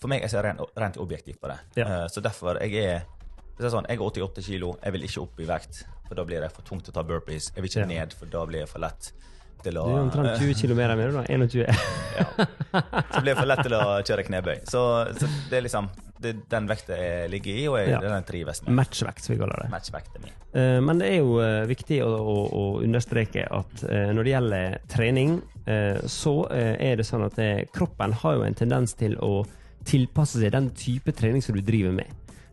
for 0.00 0.08
meg 0.08 0.22
jeg 0.22 0.30
ser 0.30 0.42
rent, 0.42 0.60
rent 0.76 0.96
objektivt 0.96 1.40
på 1.40 1.48
det. 1.48 1.58
Ja. 1.76 1.86
Eh, 2.04 2.06
så 2.08 2.22
derfor 2.22 2.60
jeg 2.60 2.74
er 2.84 3.04
hvis 3.60 3.66
jeg, 3.68 3.72
sånn, 3.74 3.86
Jeg 3.90 3.98
er 3.98 4.04
88 4.06 4.42
kilo, 4.42 4.78
jeg 4.82 4.92
vil 4.92 5.02
ikke 5.02 5.20
opp 5.20 5.40
i 5.40 5.44
vekt, 5.44 5.84
for 6.08 6.14
da 6.16 6.24
blir 6.24 6.40
det 6.40 6.50
for 6.50 6.62
tungt 6.62 6.88
å 6.88 6.92
ta 6.92 7.02
burpees. 7.04 7.50
Jeg 7.54 7.60
vil 7.62 7.68
ikke 7.68 7.80
Ja. 7.80 7.86
ned, 8.00 8.12
for 8.14 8.24
da 8.24 8.46
blir 8.46 8.60
jeg 8.60 8.68
for 8.70 8.78
lett 8.80 9.12
til 9.64 9.78
å 9.80 9.86
Du 9.88 9.94
er 9.94 10.04
omtrent 10.04 10.42
20 10.42 10.54
kg 10.60 10.76
mer 10.78 11.16
da. 11.16 11.24
21. 11.30 11.82
Så 12.70 13.22
blir 13.22 13.32
det 13.32 13.38
for 13.38 13.50
lett 13.50 13.64
til 13.66 13.76
å 13.78 13.82
kjøre 14.06 14.24
knebøy. 14.28 14.56
Så, 14.70 14.84
så 15.18 15.30
det 15.50 15.58
er 15.58 15.66
liksom 15.66 15.90
det, 16.20 16.34
den 16.52 16.66
vekta 16.68 16.96
jeg 16.98 17.30
ligger 17.32 17.56
i, 17.56 17.64
og 17.70 17.78
jeg, 17.80 17.92
Ja. 17.94 18.00
den 18.04 18.26
trives 18.28 18.62
med. 18.64 18.74
Matchvekt, 18.76 19.24
som 19.24 19.34
vi 19.34 19.40
kaller 19.40 19.64
det. 19.64 19.70
Matchvekta 19.72 20.20
min. 20.22 20.34
Uh, 20.54 20.80
Men 20.84 21.00
det 21.00 21.08
er 21.14 21.18
jo 21.22 21.38
uh, 21.40 21.64
viktig 21.70 22.02
å, 22.04 22.10
å, 22.10 22.36
å 22.60 22.64
understreke 22.84 23.46
at 23.46 23.84
uh, 23.86 24.10
når 24.12 24.26
det 24.26 24.34
gjelder 24.36 24.78
trening, 24.96 25.40
så 26.10 26.32
er 26.50 26.96
det 26.98 27.04
sånn 27.06 27.22
at 27.22 27.36
kroppen 27.70 28.14
har 28.22 28.32
jo 28.34 28.42
en 28.42 28.56
tendens 28.58 28.96
til 28.98 29.12
å 29.22 29.44
tilpasse 29.86 30.40
seg 30.40 30.50
den 30.50 30.70
type 30.74 31.12
trening 31.14 31.44
som 31.44 31.54
du 31.54 31.60
driver 31.62 31.92
med. 31.94 32.08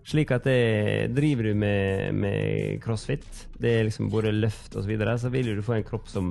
Slik 0.07 0.29
at 0.35 0.45
det, 0.45 1.09
driver 1.15 1.49
du 1.49 1.55
med, 1.57 2.13
med 2.15 2.77
crossfit, 2.83 3.25
det 3.57 3.71
er 3.73 3.87
liksom 3.87 4.11
både 4.11 4.35
løft 4.35 4.75
osv., 4.75 4.85
så, 4.85 4.91
videre, 4.91 5.15
så 5.17 5.31
vil 5.33 5.49
du 5.57 5.63
få 5.65 5.79
en 5.79 5.87
kropp 5.87 6.11
som 6.11 6.29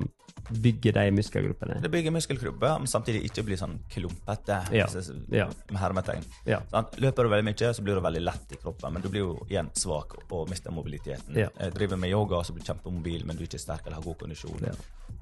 bygger 0.49 0.93
de 0.93 1.11
muskelgruppene. 1.11 1.79
Det 1.81 1.89
bygger 1.89 2.13
muskelgrupper, 2.15 2.77
men 2.79 2.87
samtidig 2.87 3.23
ikke 3.27 3.43
blir 3.47 3.59
sånn 3.59 3.77
klumpete. 3.91 4.59
Ja. 4.75 4.87
Ja. 5.33 5.47
Med 5.69 5.79
hermetegn. 5.81 6.27
Ja. 6.47 6.61
Sånn, 6.71 6.87
Løper 7.03 7.27
du 7.27 7.33
veldig 7.33 7.47
mye, 7.49 7.73
så 7.73 7.85
blir 7.85 7.99
du 7.99 8.03
veldig 8.05 8.23
lett 8.23 8.55
i 8.55 8.61
kroppen, 8.61 8.93
men 8.93 9.03
du 9.03 9.09
blir 9.11 9.25
jo 9.25 9.33
igjen 9.49 9.71
svak 9.77 10.17
og 10.29 10.47
mister 10.51 10.75
mobiliteten. 10.75 11.35
Ja. 11.37 11.49
Jeg 11.59 11.75
driver 11.77 11.99
med 12.01 12.13
yoga, 12.13 12.43
så 12.43 12.55
blir 12.55 12.65
du 12.65 12.71
kjempemobil, 12.71 13.25
men 13.27 13.37
du 13.37 13.43
er 13.43 13.51
ikke 13.51 13.61
sterk 13.61 13.85
eller 13.85 13.99
har 13.99 14.07
god 14.07 14.19
kondisjon. 14.23 14.63
Ja. 14.67 14.75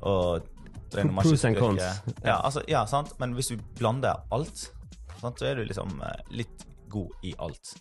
Og 0.06 0.48
trener 0.94 1.18
and 1.18 1.38
styrke. 1.40 1.92
Ja, 2.24 2.40
altså, 2.40 2.64
ja, 2.70 2.86
sant? 2.90 3.16
Men 3.20 3.34
hvis 3.38 3.52
du 3.54 3.60
blander 3.80 4.24
alt, 4.36 4.68
sant, 5.20 5.40
så 5.40 5.50
er 5.50 5.60
du 5.60 5.66
liksom 5.66 6.00
eh, 6.06 6.22
litt 6.42 6.66
god 6.96 7.26
i 7.28 7.34
alt. 7.42 7.76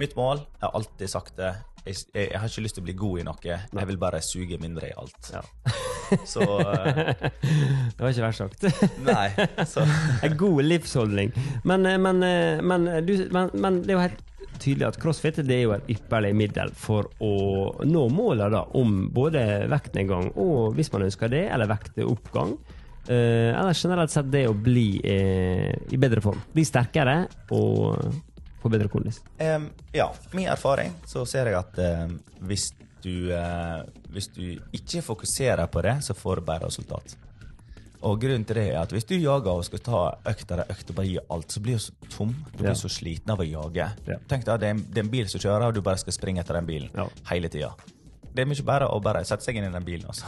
Mitt 0.00 0.16
mål 0.18 0.40
er 0.62 0.72
alltid 0.74 1.10
sagt 1.10 1.36
det. 1.38 1.52
Jeg, 1.88 1.96
jeg, 2.12 2.28
jeg 2.32 2.40
har 2.40 2.52
ikke 2.52 2.64
lyst 2.66 2.76
til 2.78 2.84
å 2.84 2.88
bli 2.88 2.96
god 2.98 3.20
i 3.20 3.26
noe, 3.26 3.58
jeg 3.80 3.88
vil 3.90 4.00
bare 4.00 4.20
suge 4.24 4.58
mindre 4.60 4.90
i 4.90 4.96
alt. 4.98 5.32
Ja. 5.32 5.42
Så 6.32 6.44
uh, 6.44 7.12
Det 7.94 8.00
var 8.00 8.12
ikke 8.12 8.24
verst 8.24 8.44
sagt. 8.44 8.64
Nei. 9.08 9.28
Så 9.68 9.84
En 10.24 10.36
god 10.40 10.62
livsholdning. 10.64 11.34
Men, 11.68 11.86
eh, 11.86 11.98
men, 12.00 12.22
eh, 12.24 12.62
men, 12.64 12.88
du, 13.06 13.14
men, 13.32 13.82
det 13.84 13.92
er 13.92 13.96
jo 13.96 14.06
helt 14.06 14.24
tydelig 14.58 14.88
at 14.88 14.98
crossfit 14.98 15.38
det 15.46 15.54
er 15.54 15.66
jo 15.66 15.74
et 15.76 15.90
ypperlig 15.94 16.32
middel 16.34 16.72
for 16.74 17.06
å 17.22 17.32
nå 17.86 18.08
målet 18.10 18.50
da, 18.50 18.64
om 18.78 19.04
både 19.14 19.44
vektnedgang 19.70 20.32
og, 20.34 20.74
hvis 20.74 20.90
man 20.94 21.06
ønsker 21.06 21.30
det, 21.32 21.44
eller 21.52 21.70
vektoppgang. 21.70 22.56
Uh, 23.08 23.54
eller 23.56 23.72
generelt 23.72 24.12
sett 24.12 24.26
det 24.28 24.42
å 24.50 24.52
bli 24.52 24.98
uh, 25.00 25.70
i 25.94 26.00
bedre 26.00 26.20
form. 26.20 26.42
Bli 26.52 26.66
sterkere 26.68 27.22
og 27.56 28.10
få 28.62 28.68
bedre 28.72 28.88
kondis. 28.90 29.20
Em, 29.38 29.68
ja, 29.94 30.08
min 30.34 30.48
erfaring 30.50 30.92
så 31.06 31.24
ser 31.28 31.46
jeg 31.52 31.58
at 31.58 31.78
em, 31.78 32.18
hvis 32.48 32.70
du 33.02 33.30
eh, 33.30 33.82
Hvis 34.10 34.26
du 34.34 34.42
ikke 34.74 35.02
fokuserer 35.06 35.66
på 35.70 35.82
det, 35.86 35.98
så 36.02 36.14
får 36.16 36.40
du 36.40 36.46
bare 36.48 36.66
resultat. 36.66 37.12
Og 38.02 38.20
grunnen 38.20 38.44
til 38.46 38.56
det 38.58 38.64
er 38.72 38.78
at 38.80 38.90
hvis 38.94 39.04
du 39.06 39.14
jager 39.18 39.50
og 39.52 39.64
skal 39.66 39.80
ta 39.82 40.00
økt 40.30 40.42
etter 40.46 40.62
økt 40.70 40.90
og 40.90 40.96
bare 40.96 41.06
gi 41.06 41.18
alt, 41.34 41.50
så 41.52 41.60
blir 41.62 41.78
du 41.78 41.82
så 41.82 41.92
tom. 42.14 42.32
Du 42.52 42.58
blir 42.62 42.70
Ja. 42.70 42.74
så 42.78 42.88
sliten 42.90 43.30
av 43.30 43.38
å 43.42 43.46
jage. 43.46 43.86
Ja. 44.06 44.16
Tenk 44.30 44.44
deg 44.46 44.54
at 44.54 44.60
det 44.62 44.68
er, 44.68 44.74
en, 44.76 44.82
det 44.86 44.98
er 45.02 45.04
en 45.06 45.10
bil 45.10 45.28
som 45.28 45.40
kjører, 45.42 45.66
og 45.68 45.74
du 45.74 45.80
bare 45.82 45.98
skal 45.98 46.12
springe 46.14 46.40
etter 46.40 46.54
den 46.58 46.66
bilen 46.66 46.90
Ja. 46.94 47.08
hele 47.30 47.48
tida. 47.48 47.72
Det 48.34 48.42
er 48.44 48.46
mye 48.46 48.62
bedre 48.62 48.88
å 48.94 49.00
bare 49.02 49.24
sette 49.24 49.42
seg 49.44 49.56
inn 49.56 49.64
i 49.66 49.72
den 49.74 49.84
bilen 49.84 50.06
og 50.06 50.14
så 50.18 50.24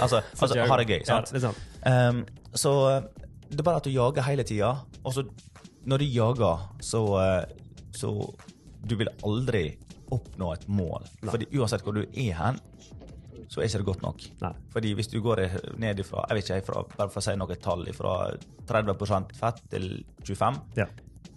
altså, 0.00 0.22
altså, 0.40 0.66
ha 0.68 0.76
det 0.76 0.86
gøy. 0.88 1.04
Sant? 1.08 1.32
det 1.32 1.40
sant. 1.40 1.56
Um, 1.86 2.24
så 2.54 2.72
eh, 2.90 3.02
det 3.50 3.60
er 3.60 3.68
bare 3.68 3.76
at 3.80 3.84
du 3.84 3.90
jager 3.90 4.22
hele 4.22 4.44
tida, 4.44 4.72
og 5.04 5.12
så 5.16 5.24
når 5.86 5.98
du 5.98 6.04
jager, 6.04 6.68
så, 6.80 7.00
eh, 7.20 7.44
så 7.96 8.34
Du 8.86 8.96
vil 9.00 9.08
aldri 9.24 9.78
oppnå 10.12 10.52
et 10.52 10.66
mål. 10.68 11.06
Fordi 11.24 11.46
uansett 11.56 11.80
hvor 11.86 11.94
du 11.96 12.02
er 12.04 12.34
hen, 12.36 12.58
så 13.48 13.60
er 13.62 13.64
ikke 13.68 13.78
det 13.80 13.86
godt 13.86 14.02
nok. 14.04 14.24
Nei. 14.42 14.50
Fordi 14.74 14.90
hvis 14.98 15.08
du 15.08 15.20
går 15.24 15.40
ned 15.80 16.02
ifra, 16.02 16.24
jeg 16.28 16.36
vet 16.36 16.50
ikke, 16.50 16.58
ifra, 16.62 16.82
bare 16.98 17.08
for 17.08 17.20
å 17.20 17.24
si 17.24 17.34
noe 17.40 17.56
tall, 17.56 17.86
fra 17.96 18.12
30 18.68 19.32
fett 19.40 19.62
til 19.70 20.04
25, 20.24 20.60
Ja. 20.76 20.86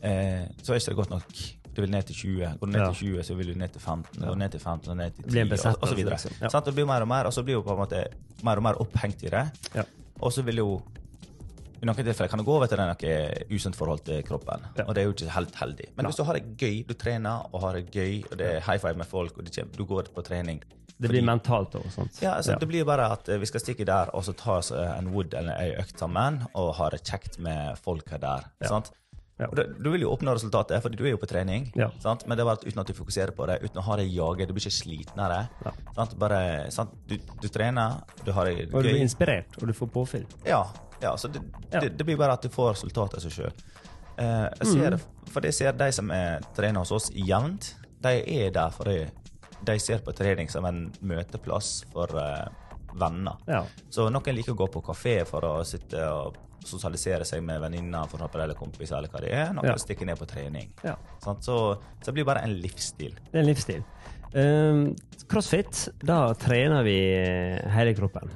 eh, 0.01 0.47
så 0.61 0.73
er 0.73 0.79
ikke 0.81 0.91
det 0.91 0.95
godt 0.99 1.09
nok. 1.09 1.31
Du 1.73 1.81
vil 1.81 1.91
ned 1.91 2.03
til 2.09 2.15
20. 2.15 2.57
Går 2.59 2.65
du 2.65 2.71
ned 2.71 2.81
Ja. 2.81 2.91
til 2.91 3.13
20, 3.15 3.23
så 3.23 3.35
vil 3.37 3.53
du 3.53 3.59
ned 3.59 3.71
til 3.71 3.81
15. 3.81 4.21
Går 4.21 4.33
du 4.33 4.35
ned 4.35 4.51
til 4.51 4.59
15, 4.59 4.89
og 4.91 4.97
ned 4.97 5.11
til 5.15 5.23
10, 5.23 5.29
Blir 5.29 5.41
en 5.41 5.51
og, 5.71 5.77
og 5.81 5.87
så 5.87 5.95
videre. 5.95 6.13
liksom. 6.17 6.31
Ja. 6.41 6.47
Sånn, 6.49 6.65
Det 6.65 6.73
blir 6.75 6.85
mer 6.85 7.01
og 7.01 7.07
mer, 7.07 7.23
og 7.25 7.31
så 7.33 7.43
blir 7.43 7.55
du 7.55 7.61
på 7.63 7.71
en 7.71 7.77
måte 7.85 8.05
mer 8.43 8.57
og 8.57 8.63
mer 8.63 8.73
opphengt 8.81 9.23
i 9.23 9.29
det. 9.29 9.51
Ja. 9.75 9.83
Og 10.21 10.31
så 10.33 10.43
vil 10.43 10.55
jo 10.57 10.81
i 11.81 11.85
noen 11.85 11.97
tilfeller 11.97 12.31
kan 12.31 12.41
det 12.41 12.47
gå 12.47 12.55
over 12.55 12.69
til 12.71 12.81
noe 12.81 13.11
usunt 13.53 13.77
forhold 13.77 14.01
til 14.07 14.23
kroppen. 14.25 14.65
Ja. 14.79 14.87
Og 14.87 14.95
det 14.95 15.03
er 15.03 15.09
jo 15.09 15.13
ikke 15.15 15.35
helt 15.35 15.59
heldig. 15.61 15.89
Men 15.93 16.05
Nei. 16.05 16.09
hvis 16.11 16.19
du 16.19 16.25
har 16.27 16.39
det 16.39 16.57
gøy, 16.57 16.79
du 16.87 16.93
trener 16.97 17.45
og 17.51 17.61
har 17.65 17.77
det 17.77 17.91
gøy, 17.93 18.23
og 18.31 18.35
det 18.39 18.49
er 18.55 18.65
high 18.65 18.81
five 18.81 18.97
med 18.97 19.09
folk, 19.09 19.37
og 19.37 19.77
du 19.77 19.85
går 19.85 20.11
på 20.15 20.25
trening 20.25 20.61
Det 20.97 21.11
blir 21.11 21.21
mentalt 21.21 21.75
og 21.77 21.85
sånt. 21.93 22.21
ja, 22.23 22.33
altså, 22.39 22.57
Det 22.57 22.67
blir 22.67 22.85
bare 22.85 23.11
at 23.13 23.27
eh, 23.29 23.37
vi 23.37 23.45
skal 23.45 23.61
stikke 23.61 23.85
der 23.85 24.09
og 24.17 24.23
så 24.25 24.33
ta 24.33 24.57
oss 24.57 24.71
eh, 24.73 24.97
en 24.97 25.11
wood 25.13 25.35
eller 25.37 25.53
ei 25.61 25.75
økt 25.77 25.99
sammen 25.99 26.39
og 26.55 26.71
ha 26.79 26.89
det 26.89 27.03
kjekt 27.05 27.37
med 27.37 27.77
folka 27.77 28.17
der. 28.17 28.47
Ja. 28.63 28.71
sant? 28.71 28.89
Ja. 29.37 29.45
Du 29.53 29.91
vil 29.93 30.01
jo 30.01 30.09
oppnå 30.09 30.33
resultatet, 30.33 30.81
fordi 30.81 30.97
du 30.97 31.03
er 31.05 31.11
jo 31.13 31.19
på 31.21 31.29
trening. 31.29 31.67
Ja. 31.77 31.91
Sant? 32.01 32.25
Men 32.25 32.37
det 32.37 32.41
er 32.41 32.49
bare 32.49 32.57
at 32.57 32.65
uten 32.65 32.81
at 32.81 32.89
du 32.89 32.95
fokuserer 32.97 33.29
på 33.37 33.45
det, 33.45 33.59
uten 33.61 33.77
å 33.77 33.85
ha 33.85 33.97
det 33.99 34.07
jaget. 34.09 34.49
Du 34.49 34.55
blir 34.57 34.65
ikke 34.65 34.79
slitnere. 34.79 35.43
Ja. 35.61 35.73
Sant? 35.93 36.17
Bare, 36.17 36.39
sant? 36.73 36.95
Du, 37.05 37.13
du 37.17 37.47
trener, 37.53 37.99
du 38.25 38.31
har 38.33 38.49
det 38.49 38.71
Og 38.71 38.81
du 38.81 38.89
blir 38.89 39.03
inspirert, 39.03 39.53
og 39.61 39.69
du 39.69 39.75
får 39.77 39.91
påfyll. 39.93 40.25
Ja, 40.49 40.63
ja 41.01 41.15
så 41.17 41.27
det. 41.27 41.41
Det, 41.71 41.89
det 41.97 42.05
blir 42.07 42.17
bare 42.17 42.33
at 42.37 42.41
du 42.41 42.49
får 42.49 42.73
resultatet 42.73 43.19
av 43.19 43.25
seg 43.25 43.31
sjøl. 43.31 43.53
Eh, 44.17 44.47
jeg 44.61 44.67
ser, 44.73 44.97
Mm. 44.97 45.31
For 45.31 45.45
jeg 45.45 45.53
ser 45.53 45.71
de 45.77 45.91
som 45.91 46.09
er 46.11 46.41
trener 46.55 46.79
hos 46.81 46.91
oss 46.95 47.09
jevnt, 47.13 47.75
de 48.01 48.15
er 48.41 48.51
der 48.51 48.69
fordi. 48.73 49.07
De 49.67 49.73
ser 49.81 49.99
på 50.05 50.13
trening 50.13 50.49
som 50.49 50.65
en 50.69 50.91
møteplass 51.01 51.83
for 51.91 52.11
uh, 52.13 52.45
venner. 52.93 53.37
Ja. 53.49 53.63
Så 53.89 54.05
noen 54.13 54.35
liker 54.37 54.53
å 54.53 54.59
gå 54.59 54.67
på 54.69 54.83
kafé 54.85 55.25
for 55.25 55.41
å 55.41 55.53
sitte 55.65 56.03
og 56.13 56.37
sosialisere 56.67 57.25
seg 57.25 57.41
med 57.43 57.61
venninner 57.61 58.07
eller 58.35 58.53
kompiser, 58.57 58.97
eller 58.97 59.09
hva 59.09 59.21
det 59.23 59.31
er. 59.33 59.53
Noen 59.53 59.65
Ja. 59.71 59.75
stikker 59.75 60.05
ned 60.05 60.17
på 60.19 60.27
trening. 60.27 60.71
ja. 60.83 60.95
Sant? 61.23 61.43
Så, 61.43 61.77
så 62.01 62.05
det 62.05 62.13
blir 62.13 62.25
bare 62.25 62.43
en 62.43 62.53
livsstil. 62.61 63.15
Det 63.31 63.33
er 63.33 63.39
en 63.39 63.49
livsstil. 63.49 63.83
Um, 64.35 64.95
crossfit, 65.27 65.87
da 66.03 66.33
trener 66.33 66.83
vi 66.83 66.97
eh, 67.15 67.69
hele 67.71 67.93
kroppen. 67.95 68.29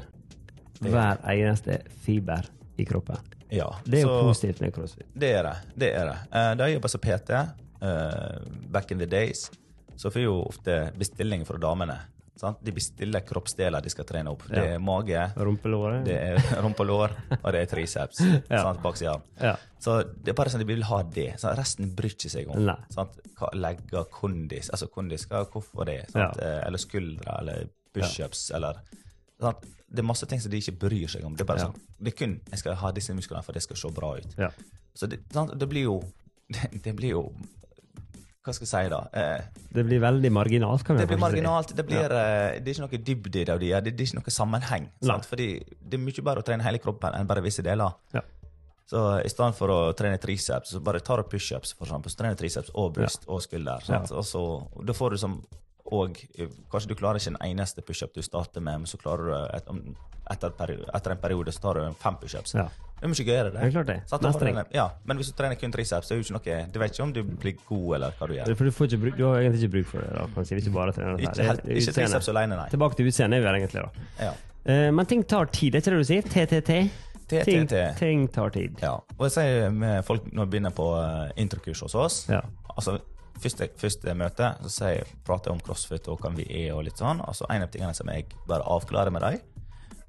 Hver 0.81 1.21
eneste 1.35 1.81
fiber 2.05 2.47
i 2.77 2.85
kroppen. 2.85 3.17
Ja, 3.51 3.67
Det 3.85 3.99
er 3.99 4.07
jo 4.07 4.21
positivt 4.29 4.61
med 4.61 4.73
crossfit. 4.73 5.07
Det 5.13 5.33
er 5.35 5.43
det. 5.43 5.55
det 5.77 5.89
er 5.95 6.05
det. 6.07 6.17
Eh, 6.31 6.53
Da 6.55 6.67
jeg 6.67 6.77
jobba 6.79 6.87
som 6.89 7.01
PT, 7.01 7.29
uh, 7.81 8.39
back 8.71 8.91
in 8.91 8.97
the 8.99 9.05
days, 9.05 9.51
så 9.97 10.09
får 10.09 10.21
jeg 10.21 10.25
jo 10.29 10.37
ofte 10.47 10.91
bestilling 10.97 11.45
fra 11.45 11.57
damene. 11.61 11.97
Sant? 12.41 12.57
De 12.65 12.71
bestiller 12.73 13.21
kroppsdeler 13.21 13.83
de 13.83 13.89
skal 13.89 14.05
trene 14.05 14.31
opp. 14.31 14.41
Det 14.49 14.57
er 14.73 14.79
mage, 14.81 15.19
rumpelår, 15.37 15.99
det 16.07 16.15
er 16.15 16.39
rumpelår 16.63 17.11
og 17.43 17.51
det 17.53 17.59
er 17.61 17.65
triceps. 17.69 18.21
Ja. 18.49 18.63
sant? 18.63 18.81
Baksida. 18.81 19.17
Ja. 19.41 19.55
Så 19.79 19.99
det 20.15 20.31
er 20.33 20.37
bare 20.39 20.49
sånn 20.49 20.63
de 20.63 20.65
vil 20.71 20.81
ha 20.89 21.03
det. 21.03 21.27
Sant? 21.39 21.59
Resten 21.59 21.91
bryr 21.95 22.15
ikke 22.15 22.31
seg 22.33 22.49
om. 22.49 22.63
Sant? 22.89 23.19
Legger 23.53 24.07
kondis 24.09 24.69
Altså 24.73 24.87
kondis, 24.87 25.27
hvorfor 25.27 25.85
det? 25.85 25.99
Sant? 26.13 26.39
Eh, 26.41 26.61
Eller 26.65 26.77
skuldre, 26.81 27.37
eller 27.43 27.67
pushups, 27.93 28.47
eller 28.55 28.73
sant? 28.79 29.00
Det 29.41 29.99
er 29.99 30.07
masse 30.07 30.25
ting 30.29 30.39
som 30.39 30.51
de 30.53 30.59
ikke 30.61 30.77
bryr 30.85 31.09
seg 31.11 31.25
om. 31.27 31.33
Det 31.35 31.43
er 31.43 31.49
bare 31.49 31.59
Ja. 31.59 31.65
sånn, 31.67 31.81
det 31.99 32.13
er 32.13 32.17
kun 32.17 32.35
jeg 32.51 32.59
skal 32.61 32.75
ha 32.79 32.91
disse 32.95 33.13
musklene 33.17 33.43
for 33.43 33.51
det 33.57 33.63
skal 33.65 33.75
se 33.81 33.89
bra 33.91 34.13
ut. 34.17 34.35
Ja. 34.37 34.51
Så 34.95 35.07
det, 35.09 35.19
sant? 35.33 35.51
det 35.59 35.67
blir 35.67 35.83
jo 35.89 35.97
det, 36.53 36.69
det 36.83 36.93
blir 36.95 37.09
jo 37.17 37.23
Hva 38.43 38.53
skal 38.57 38.65
jeg 38.65 38.71
si, 38.71 38.89
da? 38.89 38.99
Eh, 39.13 39.41
Det 39.75 39.83
blir 39.85 39.99
veldig 40.01 40.31
marginalt, 40.33 40.83
kan 40.83 40.95
vi 40.95 41.01
si. 41.01 41.05
det 41.05 41.11
blir 41.11 41.19
marginalt. 41.21 41.75
Det, 41.77 41.85
blir, 41.85 42.05
eh, 42.09 42.57
det 42.59 42.71
er 42.71 42.73
ikke 42.73 42.85
noe 42.87 43.01
dybde 43.05 43.41
i 43.41 43.43
det 43.45 43.57
de 43.61 43.67
gjør. 43.69 43.83
Det, 43.85 43.93
er 43.93 44.05
ikke 44.07 44.17
noe 44.17 44.33
sammenheng. 44.33 44.87
Fordi 45.29 45.47
det 45.77 45.93
er 45.99 46.01
mye 46.01 46.23
bedre 46.25 46.41
å 46.41 46.47
trene 46.47 46.63
hele 46.65 46.79
kroppen 46.81 47.13
enn 47.19 47.27
bare 47.29 47.43
visse 47.45 47.61
deler. 47.61 47.93
Ja. 48.15 48.21
Så 48.89 49.03
i 49.23 49.29
stedet 49.29 49.53
for 49.55 49.69
å 49.69 49.77
trene 49.95 50.17
triceps, 50.19 50.73
så 50.73 50.81
bare 50.83 50.99
tar 51.05 51.21
du 51.21 51.29
pushups, 51.29 51.75
for 51.77 51.85
eksempel. 51.85 52.09
Så 52.11 52.17
trener 52.17 52.35
triceps 52.35 52.71
og 52.73 52.95
bryst 52.97 53.29
og 53.29 53.43
skulder. 53.45 53.79
Sant? 53.85 54.09
Ja. 54.09 54.17
Og 54.17 54.25
så, 54.25 54.41
da 54.89 54.93
får 54.97 55.11
du 55.11 55.17
som 55.21 55.37
og 55.91 56.15
Kanskje 56.71 56.87
du 56.89 56.95
klarer 56.95 57.19
ikke 57.19 57.33
en 57.35 57.41
eneste 57.51 57.81
pushup 57.83 58.13
du 58.15 58.21
starter 58.23 58.61
med, 58.63 58.79
men 58.83 58.87
så 58.89 58.97
klarer 59.01 59.27
du 59.27 59.33
et, 59.57 59.67
etter, 60.31 60.47
et 60.53 60.57
peri- 60.57 60.79
etter 60.95 61.11
en 61.11 61.17
periode 61.21 61.51
så 61.51 61.61
tar 61.61 61.73
du 61.79 61.93
fem 61.99 62.15
pushups. 62.21 62.53
Ja. 62.55 62.69
Det 63.01 63.07
er 63.07 63.11
mye 63.11 63.25
gøyere, 63.25 63.49
det. 63.51 63.73
Det 63.73 63.85
det. 63.87 64.47
En- 64.51 64.65
Ja, 64.75 64.89
men 65.05 65.17
hvis 65.17 65.31
du 65.31 65.33
trener 65.33 65.55
kun 65.57 65.71
triceps, 65.73 66.07
så 66.07 66.13
er 66.13 66.17
det 66.21 66.25
ikke 66.29 66.35
noe 66.37 66.71
Du 66.71 66.79
vet 66.79 66.91
ikke 66.93 67.03
om 67.03 67.13
du 67.13 67.23
blir 67.23 67.55
god, 67.67 67.95
eller 67.95 68.11
hva 68.19 68.27
du 68.27 68.33
gjør. 68.35 68.55
For 68.55 68.85
du, 68.87 68.97
bruk, 68.97 69.17
du 69.17 69.23
har 69.25 69.39
egentlig 69.41 69.63
ikke 69.63 69.71
bruk 69.73 69.87
for 69.87 69.99
det. 70.01 70.35
da, 70.35 70.43
si, 70.43 70.59
du 70.59 70.71
bare 70.71 70.91
trener. 70.93 71.17
Ikke, 71.17 71.43
helt, 71.43 71.63
Det 71.65 71.77
ikke 71.81 71.93
triceps 71.97 72.29
alene, 72.29 72.55
nei. 72.55 72.69
Tilbake 72.69 72.95
til 72.95 73.07
utseendet, 73.09 73.41
er 73.43 73.51
vi 73.51 73.59
egentlig, 73.59 73.81
da. 73.81 73.89
Ja. 74.19 74.31
Uh, 74.61 74.91
men 74.93 75.05
ting 75.09 75.23
tar 75.25 75.45
tid, 75.49 75.73
er 75.75 75.81
ikke 75.81 75.91
det 75.91 75.97
du 75.97 76.03
sier? 76.03 76.21
TTT? 76.21 76.91
Ting, 77.31 77.67
ting 77.97 78.27
tar 78.29 78.49
tid. 78.49 78.77
Ja. 78.83 78.93
Og 79.17 79.25
jeg 79.25 79.31
sier 79.31 79.69
med 79.71 80.03
folk 80.05 80.25
når 80.31 80.45
de 80.45 80.51
begynner 80.51 80.73
på 80.75 80.87
uh, 80.93 81.29
introkurs 81.39 81.79
hos 81.79 81.95
oss 81.95 82.17
Ja. 82.29 82.41
altså 82.75 82.99
Første, 83.41 83.67
første 83.81 84.13
møte 84.13 84.51
så 84.61 84.69
sier 84.69 85.07
prater 85.25 85.49
jeg 85.51 85.57
om 85.57 85.63
crossfit 85.65 86.07
og 86.13 86.19
hvem 86.21 86.35
vi 86.37 86.45
er. 86.63 86.73
og 86.75 86.83
litt 86.85 86.97
sånn, 87.01 87.21
altså 87.25 87.45
En 87.49 87.63
av 87.65 87.71
tingene 87.73 87.93
som 87.97 88.07
jeg 88.13 88.27
bare 88.47 88.61
avklarer 88.69 89.11
med 89.11 89.21
dem, 89.25 89.39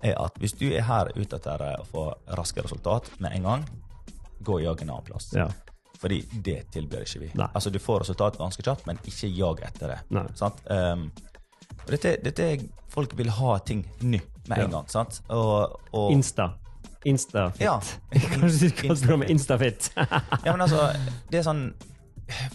er 0.03 0.19
at 0.21 0.35
hvis 0.43 0.53
du 0.59 0.67
er 0.75 0.83
her 0.83 1.09
ute 1.17 1.37
etter 1.39 1.63
å 1.79 1.85
få 1.89 2.09
raske 2.37 2.61
resultat 2.65 3.09
med 3.23 3.33
en 3.39 3.43
gang, 3.49 3.65
gå 4.43 4.57
og 4.59 4.63
jag 4.65 4.83
en 4.83 4.91
annen 4.91 5.05
plass. 5.07 5.31
Ja. 5.33 5.47
Fordi 6.03 6.21
det 6.43 6.65
tilbyr 6.75 7.05
ikke 7.07 7.21
vi. 7.23 7.29
Nei. 7.39 7.47
Altså 7.55 7.71
Du 7.71 7.79
får 7.79 8.01
resultat 8.03 8.37
ganske 8.41 8.63
kjapt, 8.67 8.87
men 8.87 8.99
ikke 9.07 9.29
jag 9.31 9.61
etter 9.63 9.93
det. 9.95 10.01
Um, 10.67 11.11
dette, 11.87 12.17
dette 12.25 12.49
Folk 12.93 13.15
vil 13.17 13.31
ha 13.31 13.55
ting 13.65 13.87
nå 14.03 14.19
med 14.49 14.59
en 14.59 14.65
Ja. 14.65 14.67
gang. 14.75 14.89
sant? 14.89 15.23
Og, 15.31 15.79
og 15.95 16.11
Insta. 16.13 16.51
Instafit. 17.05 17.61
Ja. 17.63 17.79
Kanskje 18.35 18.69
du 18.69 18.95
spørre 18.97 19.15
om 19.15 19.23
Instafit? 19.23 19.89
Ja, 19.97 20.53
men 20.53 20.61
altså, 20.61 20.91
det 21.31 21.39
er 21.41 21.47
sånn 21.47 21.63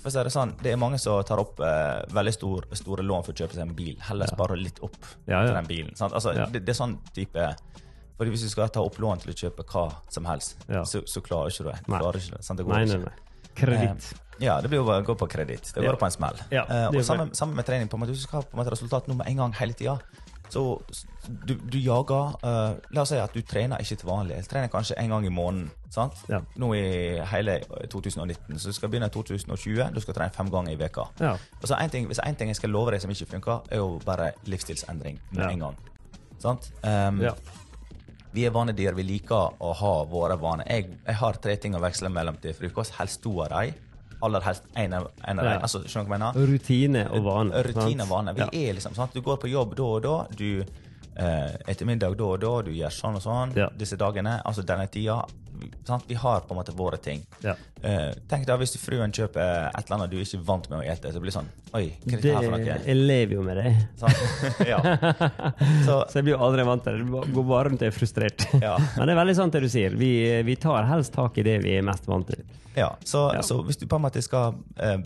for 0.02 0.10
å 0.10 0.12
si 0.12 0.24
Det 0.24 0.32
sånn, 0.34 0.54
det 0.64 0.72
er 0.74 0.78
mange 0.82 0.98
som 1.00 1.22
tar 1.24 1.40
opp 1.40 1.60
eh, 1.60 2.04
veldig 2.14 2.34
stor, 2.34 2.66
store 2.74 3.04
lån 3.04 3.24
for 3.26 3.34
å 3.34 3.38
kjøpe 3.42 3.54
seg 3.58 3.66
en 3.68 3.76
bil. 3.78 3.98
Heller 4.08 4.28
spare 4.28 4.58
litt 4.58 4.80
opp 4.86 4.96
Ja, 5.28 5.42
ja. 5.42 5.46
til 5.48 5.54
den 5.60 5.68
bilen. 5.70 5.96
Sant? 5.96 6.14
Altså, 6.14 6.34
det, 6.34 6.64
det 6.66 6.74
er 6.74 6.80
sånn 6.80 6.98
type 7.14 7.50
fordi 8.18 8.32
Hvis 8.34 8.42
du 8.48 8.50
skal 8.50 8.70
ta 8.74 8.82
opp 8.82 8.96
lån 8.98 9.20
til 9.22 9.30
å 9.30 9.36
kjøpe 9.38 9.62
hva 9.70 9.84
som 10.10 10.26
helst, 10.26 10.56
Ja. 10.68 10.82
så, 10.90 11.04
så 11.06 11.22
klarer 11.22 11.52
ikke 11.54 11.68
du 11.68 11.70
det. 11.70 11.80
Du 11.86 11.92
klarer 11.94 12.18
ikke 12.18 12.38
det, 12.40 12.46
sant? 12.48 12.58
det 12.58 12.66
går 12.66 12.74
Nei, 12.74 12.86
nei, 12.90 12.98
nei. 13.04 13.52
Kreditt. 13.58 14.08
Eh, 14.14 14.24
Ja, 14.40 14.56
det 14.62 14.70
blir 14.70 14.78
jo 14.84 14.86
å 14.90 14.96
gå 15.06 15.16
på 15.18 15.26
kreditt. 15.30 15.72
Det 15.74 15.82
går 15.82 15.96
på 15.98 16.06
en 16.06 16.12
smell. 16.14 16.36
Ja, 16.54 16.64
Eh, 16.70 16.88
og 16.90 16.94
gjør 16.98 17.06
sammen, 17.06 17.32
sammen 17.34 17.56
med 17.58 17.66
trening. 17.66 17.88
på 17.90 17.98
en 17.98 18.02
måte, 18.04 18.14
Du 18.14 18.20
skal 18.22 18.42
ha 18.42 18.46
på 18.46 18.54
en 18.58 18.60
måte 18.64 18.74
resultat 18.74 19.08
nå 19.10 19.16
med 19.18 19.26
en 19.32 19.38
gang 19.38 19.54
hele 19.58 19.74
tida. 19.74 19.96
Så 20.50 20.82
du, 21.28 21.54
du 21.60 21.78
jager 21.80 22.38
uh, 22.44 22.78
La 22.96 23.02
oss 23.04 23.10
si 23.12 23.18
at 23.20 23.34
du 23.36 23.42
trener 23.44 23.82
ikke 23.84 23.98
til 24.00 24.08
vanlig. 24.08 24.38
Du 24.46 24.48
trener 24.54 24.70
kanskje 24.72 24.96
en 25.02 25.10
gang 25.12 25.26
i 25.28 25.30
måneden. 25.34 25.72
sant? 25.92 26.14
Ja. 26.30 26.40
Nå 26.56 26.70
i 26.74 27.20
hele 27.34 27.60
2019. 27.92 28.60
Så 28.60 28.72
du 28.72 28.74
skal 28.78 28.90
begynne 28.90 29.10
i 29.12 29.14
2020. 29.16 29.92
Du 29.96 30.00
skal 30.04 30.14
trene 30.16 30.32
fem 30.36 30.50
ganger 30.54 30.72
i 30.72 30.80
veka. 30.80 31.08
Ja. 31.20 31.34
Og 31.62 31.68
så 31.68 31.76
en 31.82 31.90
ting, 31.90 32.08
Hvis 32.08 32.20
én 32.24 32.36
ting 32.40 32.50
jeg 32.50 32.56
skal 32.56 32.70
love 32.70 32.92
deg 32.92 33.02
som 33.02 33.12
ikke 33.12 33.26
funker, 33.36 33.62
er 33.72 33.78
jo 33.78 34.00
bare 34.06 34.32
livsstilsendring 34.46 35.20
med 35.32 35.44
Ja. 35.44 35.50
en 35.52 35.60
gang. 35.60 35.78
Sant? 36.40 36.72
Um, 36.84 37.22
Ja. 37.22 37.34
Vi 38.34 38.44
er 38.46 38.52
vanedyr. 38.52 38.94
Vi 38.94 39.04
liker 39.04 39.56
å 39.60 39.74
ha 39.74 40.04
våre 40.06 40.36
vaner. 40.40 40.66
Jeg, 40.70 40.90
jeg 41.08 41.16
har 41.16 41.34
tre 41.42 41.56
ting 41.56 41.74
å 41.76 41.80
veksle 41.82 42.10
mellom 42.10 42.36
til 42.42 42.54
frokost. 42.54 42.94
Helst 43.00 43.24
to 43.24 43.32
av 43.42 43.50
dem. 43.50 43.74
Aller 44.24 44.42
helst 44.42 44.64
én 44.76 44.94
av 44.98 45.12
en 45.28 45.40
av 45.40 45.46
dem. 45.46 45.62
Altså, 45.62 45.84
skjønner 45.86 46.08
du 46.08 46.10
hva 46.10 46.18
jeg 46.18 46.24
mener? 46.24 46.48
Rutine 46.54 47.04
og 47.14 47.24
vane. 47.24 47.64
Rutine 47.68 48.02
og 48.04 48.10
vane. 48.10 48.34
Vi 48.34 48.42
Ja. 48.42 48.50
er 48.52 48.74
liksom 48.74 48.96
sant? 48.96 49.14
Du 49.14 49.22
går 49.22 49.38
på 49.38 49.50
jobb 49.52 49.76
da 49.76 49.84
og 49.84 50.02
da. 50.04 50.16
Du 50.36 50.64
ettermiddag 51.18 52.16
da 52.20 52.24
og 52.34 52.40
da. 52.44 52.54
Du 52.68 52.72
gjør 52.72 52.94
sånn 52.94 53.16
og 53.18 53.24
sånn 53.24 53.56
Ja. 53.58 53.70
disse 53.78 53.98
dagene. 53.98 54.38
Altså 54.46 54.62
denne 54.66 54.88
tida. 54.92 55.24
Sant? 55.88 56.04
Vi 56.08 56.14
har 56.14 56.42
på 56.46 56.54
en 56.54 56.60
måte 56.60 56.74
våre 56.78 56.98
ting. 57.02 57.24
Ja. 57.42 57.56
Eh, 57.82 58.12
tenk 58.30 58.46
da 58.46 58.58
hvis 58.62 58.76
fruen 58.78 59.12
kjøper 59.12 59.72
et 59.72 59.86
eller 59.88 59.96
annet 59.98 60.12
du 60.12 60.18
ikke 60.22 60.38
er 60.38 60.44
vant 60.46 60.70
med 60.70 60.80
å 60.80 60.84
ete. 60.86 61.10
Så 61.14 61.20
blir 61.20 61.32
det 61.32 61.38
sånn 61.40 61.48
Oi, 61.74 61.88
hva 62.06 62.14
er 62.14 62.22
Det, 62.22 62.22
dette 62.22 62.36
her 62.36 62.44
for 62.44 62.58
noe? 62.58 62.78
jeg 62.86 62.96
lever 62.96 63.34
jo 63.34 63.42
med 63.44 63.58
det. 63.58 63.72
Ja. 64.72 64.78
Så 65.86 65.96
Så 66.12 66.20
jeg 66.20 66.28
blir 66.28 66.36
jo 66.36 66.44
aldri 66.46 66.64
vant 66.68 66.84
til 66.86 67.00
det. 67.02 67.08
Det 67.26 67.34
går 67.34 67.48
bare 67.50 67.70
rundt 67.70 67.82
og 67.82 67.88
er 67.90 67.96
frustrert. 67.98 68.46
Ja. 68.62 68.78
Men 68.98 69.08
det 69.10 69.16
er 69.16 69.22
veldig 69.24 69.36
sant 69.42 69.54
det 69.58 69.62
du 69.66 69.70
sier. 69.74 69.98
Vi, 69.98 70.12
vi 70.46 70.56
tar 70.56 70.86
helst 70.86 71.14
tak 71.18 71.38
i 71.42 71.44
det 71.48 71.58
vi 71.66 71.74
er 71.80 71.82
mest 71.88 72.06
vant 72.08 72.28
til. 72.30 72.44
Ja, 72.78 72.92
så, 73.04 73.32
så 73.42 73.64
hvis 73.66 73.78
du 73.82 73.88
på 73.90 73.98
en 73.98 74.04
måte 74.06 74.22
skal 74.22 74.54
eh, 74.78 75.00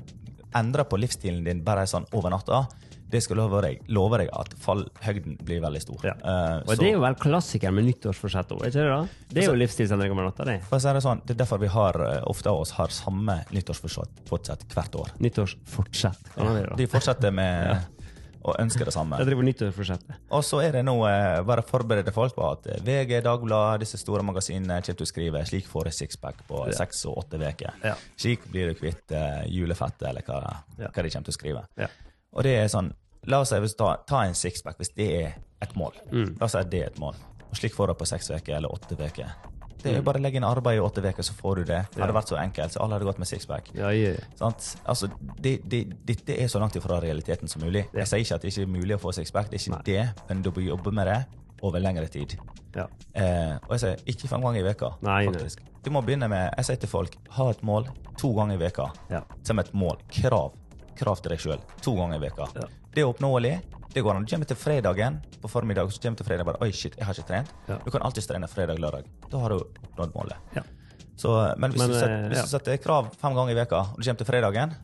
endre 0.60 0.84
på 0.84 1.00
livsstilen 1.00 1.46
din 1.48 1.64
bare 1.64 1.88
sånn 1.88 2.04
over 2.12 2.30
natta 2.34 2.66
det 3.12 3.22
skal 3.24 3.38
love 3.38 3.62
deg, 3.62 3.82
love 3.92 4.18
deg 4.22 4.30
at 4.34 4.54
fallhøgden 4.64 5.38
blir 5.44 5.62
veldig 5.62 5.82
stor. 5.84 6.00
Ja. 6.08 6.14
Uh, 6.24 6.62
Og 6.64 6.74
så- 6.76 6.80
det 6.80 6.88
er 6.90 6.94
jo 6.96 7.02
vel 7.04 7.16
klassikeren 7.16 7.74
med 7.76 7.86
nyttårsforsett 7.90 8.52
òg, 8.56 8.66
ikke 8.68 8.72
det? 8.80 8.88
da? 8.90 9.02
Det 9.30 9.44
er 9.44 9.48
jo 9.52 9.58
livsstilsendringer 9.60 10.16
med 10.16 10.26
natta, 10.32 10.46
det. 10.46 10.64
for 10.64 10.78
å 10.78 10.82
si 10.82 10.94
det 10.94 11.04
sånn, 11.04 11.22
det 11.26 11.36
er 11.36 11.44
derfor 11.46 11.60
vi 11.60 11.68
har, 11.68 11.94
eh, 12.02 12.22
ofte 12.26 12.48
av 12.50 12.60
oss 12.62 12.72
har 12.72 12.88
samme 12.88 13.44
nyttårsforsett 13.52 14.28
hvert 14.72 14.96
år. 14.96 15.10
Nyttårsfortsett, 15.20 16.36
da. 16.36 16.76
De 16.76 16.88
fortsetter 16.88 17.32
med 17.34 17.78
å 18.44 18.56
ønske 18.58 18.84
det 18.88 18.94
samme. 18.94 19.18
Jeg 19.22 19.28
driver 19.28 19.44
nyttårsforsettet. 19.46 20.16
Og 20.32 20.42
så 20.44 20.62
er 20.66 20.72
det 20.72 20.86
nå 20.86 20.96
eh, 21.06 21.42
bare 21.46 21.62
forberede 21.62 22.12
folk 22.12 22.34
på 22.36 22.48
at 22.52 22.66
eh, 22.74 22.80
VG, 22.82 23.22
Dagbladet, 23.24 23.84
disse 23.86 24.00
store 24.02 24.24
magasinene 24.26 24.80
kommer 24.82 24.98
til 24.98 25.06
å 25.06 25.12
skrive 25.12 25.44
'slik 25.46 25.68
får 25.70 25.92
jeg 25.92 25.94
sixpack 25.94 26.42
på 26.48 26.64
seks 26.74 27.06
og 27.06 27.18
åtte 27.26 27.38
uker'. 27.38 27.74
Ja. 27.84 27.96
Slik 28.18 28.48
blir 28.52 28.74
du 28.74 28.74
kvitt 28.80 29.12
eh, 29.12 29.46
julefettet, 29.48 30.08
eller 30.10 30.22
hva, 30.26 30.42
Ja. 30.80 30.88
hva 30.90 31.04
de 31.04 31.10
kommer 31.10 31.26
til 31.30 31.34
å 31.34 31.38
skrive. 31.38 31.66
Og 32.34 32.44
det 32.48 32.58
er 32.62 32.68
sånn 32.72 32.94
La 33.30 33.38
oss 33.44 33.52
si, 33.54 33.74
ta, 33.78 33.92
ta 34.10 34.24
en 34.26 34.34
sixpack, 34.34 34.80
hvis 34.82 34.96
det 34.98 35.06
er 35.14 35.34
et 35.62 35.76
mål. 35.78 35.94
Mm. 36.10 36.32
La 36.40 36.48
oss 36.48 36.56
si 36.58 36.62
det 36.72 36.80
er 36.82 36.88
et 36.90 36.98
mål. 36.98 37.14
Og 37.52 37.58
slik 37.60 37.76
får 37.76 37.88
du 37.88 37.94
det 37.94 37.98
på 38.00 38.08
seks 38.10 38.32
uker 38.34 38.56
eller 38.58 38.72
åtte 38.74 38.98
uker. 38.98 39.30
Det 39.84 39.92
er 39.92 39.96
jo 40.00 40.04
bare 40.06 40.18
å 40.18 40.22
legge 40.22 40.38
inn 40.38 40.46
arbeid 40.46 40.78
i 40.78 40.82
åtte 40.82 41.02
uker, 41.06 41.26
så 41.26 41.34
får 41.38 41.56
du 41.62 41.64
det. 41.70 41.80
Hadde 41.94 42.08
det 42.10 42.16
vært 42.18 42.32
så 42.32 42.38
enkelt, 42.42 42.74
så 42.74 42.82
alle 42.82 42.98
hadde 42.98 43.08
gått 43.10 43.22
med 43.22 43.30
sixpack. 43.30 43.70
Ja, 43.78 43.90
ja. 43.94 44.14
altså, 44.42 45.10
dette 45.42 45.70
det, 45.70 45.80
det, 45.86 46.00
dette 46.06 46.38
er 46.42 46.50
så 46.54 46.62
langt 46.62 46.78
ifra 46.78 47.00
realiteten 47.02 47.50
som 47.50 47.62
mulig. 47.66 47.88
Jeg 47.94 48.10
sier 48.10 48.22
ikke 48.26 48.38
at 48.38 48.46
det 48.46 48.54
ikke 48.54 48.66
er 48.68 48.74
mulig 48.76 48.98
å 48.98 49.02
få 49.02 49.14
sixpack, 49.18 49.50
det 49.50 49.58
er 49.60 49.66
ikke 49.68 49.82
det, 49.90 50.06
men 50.30 50.42
du 50.46 50.52
bør 50.54 50.68
jobbe 50.70 50.94
med 50.98 51.10
det 51.10 51.20
over 51.66 51.82
lengre 51.82 52.08
tid. 52.14 52.38
ja. 52.76 52.88
Eh, 53.14 53.58
og 53.68 53.76
jeg 53.76 53.84
sier 53.84 54.02
ikke 54.16 54.30
fem 54.32 54.46
ganger 54.46 54.62
i 54.62 54.68
veka, 54.70 54.94
Nei, 55.02 55.26
nei. 55.26 55.34
faktisk. 55.34 55.62
Du 55.82 55.90
må 55.94 56.02
begynne 56.06 56.28
med 56.30 56.54
Jeg 56.58 56.66
sier 56.66 56.82
til 56.82 56.90
folk 56.90 57.16
ha 57.38 57.50
et 57.50 57.62
mål 57.66 57.90
to 58.22 58.34
ganger 58.38 58.58
i 58.58 58.62
veka 58.62 58.92
Ja. 59.10 59.22
som 59.44 59.60
et 59.60 59.74
mål. 59.74 59.98
Krav. 60.14 60.54
Krav 61.00 61.22
til 61.22 61.34
deg 61.34 61.44
sjøl. 61.44 61.62
To 61.86 61.96
ganger 61.98 62.20
i 62.20 62.24
veka. 62.26 62.48
Ja. 62.56 62.68
Det 62.92 63.04
er 63.04 63.08
oppnåelig. 63.10 63.56
Det 63.92 64.04
går 64.04 64.16
an. 64.16 64.26
Du 64.26 64.32
kommer 64.32 64.48
til 64.48 64.60
fredagen 64.60 65.18
på 65.42 65.50
formiddag, 65.52 65.88
og 65.88 65.94
så 65.96 66.02
kommer 66.04 66.22
til 66.22 66.28
fredag 66.28 66.48
bare 66.48 66.62
Oi, 66.64 66.72
shit, 66.72 66.96
jeg 66.98 67.08
har 67.08 67.18
ikke 67.18 67.28
trent. 67.28 67.52
Ja. 67.68 67.80
Du 67.84 67.92
kan 67.92 68.04
alltid 68.08 68.28
trene 68.30 68.48
fredag-lørdag. 68.48 69.10
Da 69.32 69.42
har 69.44 69.56
du 69.56 69.60
oppnådd 69.60 70.16
målet. 70.16 70.54
Ja. 70.56 70.64
Så, 71.20 71.34
men 71.58 71.74
hvis, 71.74 71.82
Men, 71.82 71.92
du, 71.92 71.96
setter, 72.00 72.14
eh, 72.16 72.30
hvis 72.32 72.48
du 72.48 72.52
setter 72.54 72.78
krav 72.82 73.12
fem 73.22 73.36
ganger 73.38 73.54
i 73.54 73.60
veka, 73.60 73.82
og 73.92 74.00
du 74.00 74.08
kommer 74.08 74.22
til 74.24 74.30
fredagen, 74.30 74.76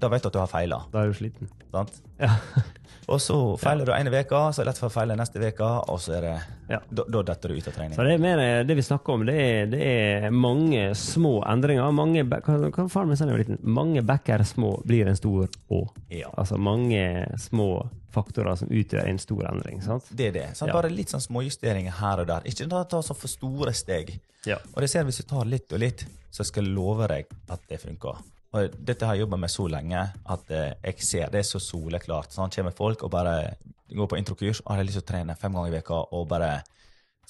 da 0.00 0.08
vet 0.12 0.24
du 0.24 0.30
at 0.30 0.36
du 0.36 0.40
har 0.42 0.50
feila. 0.50 0.82
Da 0.92 1.02
er 1.04 1.12
du 1.12 1.18
sliten. 1.18 1.50
Sant? 1.72 2.00
Ja. 2.20 2.34
Og 3.10 3.18
så 3.18 3.36
feiler 3.58 3.88
du 3.88 3.90
ene 3.94 4.10
veka, 4.12 4.38
så 4.52 4.60
er 4.60 4.68
det 4.68 4.70
lett 4.70 4.78
for 4.78 4.90
å 4.90 4.94
feile 4.94 5.16
neste 5.18 5.40
veka, 5.42 5.68
og 5.90 5.98
så 6.02 6.12
er 6.18 6.26
det 6.26 6.34
Ja. 6.70 6.78
Da, 6.94 7.02
da 7.10 7.22
detter 7.26 7.50
du 7.50 7.58
ut 7.58 7.66
av 7.66 7.74
trening. 7.74 7.96
Så 7.96 8.04
det 8.06 8.12
er 8.14 8.22
mer 8.22 8.42
det 8.62 8.76
vi 8.78 8.84
snakker 8.86 9.16
om, 9.16 9.24
det 9.26 9.34
er, 9.34 9.64
det 9.72 9.80
er 9.82 10.26
mange 10.30 10.84
små 10.94 11.40
endringer. 11.50 11.90
Mange, 11.96 12.22
hva, 12.22 12.86
faren 12.92 13.10
min 13.10 13.18
sa 13.18 13.26
da 13.26 13.32
jeg 13.32 13.38
var 13.40 13.42
liten? 13.42 13.58
Mange 13.66 14.04
backer 14.06 14.44
små 14.46 14.76
blir 14.86 15.10
en 15.10 15.18
stor 15.18 15.48
å. 15.74 15.80
Ja. 16.14 16.30
Altså 16.38 16.60
mange 16.62 17.02
små 17.42 17.88
faktorer 18.14 18.54
som 18.60 18.70
utgjør 18.70 19.10
en 19.10 19.18
stor 19.22 19.42
endring. 19.50 19.82
sant? 19.82 20.06
Det 20.14 20.30
er 20.30 20.36
det. 20.38 20.46
Sant? 20.58 20.70
Bare 20.70 20.92
litt 20.94 21.10
sånn 21.10 21.24
småjusteringer 21.26 21.98
her 21.98 22.22
og 22.22 22.30
der. 22.30 22.46
Ikke 22.46 22.70
da 22.70 22.84
ta 22.86 23.02
så 23.02 23.18
for 23.18 23.32
store 23.32 23.74
steg. 23.74 24.20
Ja. 24.46 24.60
Og 24.76 24.84
det 24.84 24.92
ser 24.92 25.02
vi 25.02 25.10
hvis 25.10 25.24
du 25.24 25.30
tar 25.34 25.50
litt 25.50 25.72
og 25.74 25.82
litt, 25.82 26.06
så 26.30 26.46
skal 26.46 26.68
jeg 26.68 26.78
love 26.78 27.10
deg 27.10 27.26
at 27.50 27.66
det 27.66 27.82
funker. 27.82 28.22
Og 28.52 28.72
dette 28.82 29.06
har 29.06 29.14
jeg 29.14 29.22
jobba 29.26 29.36
med 29.38 29.50
så 29.52 29.66
lenge 29.70 30.00
at 30.34 30.50
eh, 30.50 30.72
jeg 30.82 31.04
ser 31.06 31.30
det 31.30 31.44
så 31.46 31.60
soleklart. 31.62 32.32
Sånn 32.34 32.50
kommer 32.50 32.74
folk 32.74 33.04
og 33.06 33.12
bare 33.14 33.56
går 33.90 34.08
på 34.10 34.18
introkurs 34.18 34.60
og 34.64 34.72
har 34.74 34.82
lyst 34.86 34.98
til 34.98 35.04
å 35.04 35.10
trene 35.12 35.36
fem 35.38 35.54
ganger 35.54 35.70
i 35.70 35.76
veka 35.78 36.00
og 36.16 36.26
bare 36.30 36.62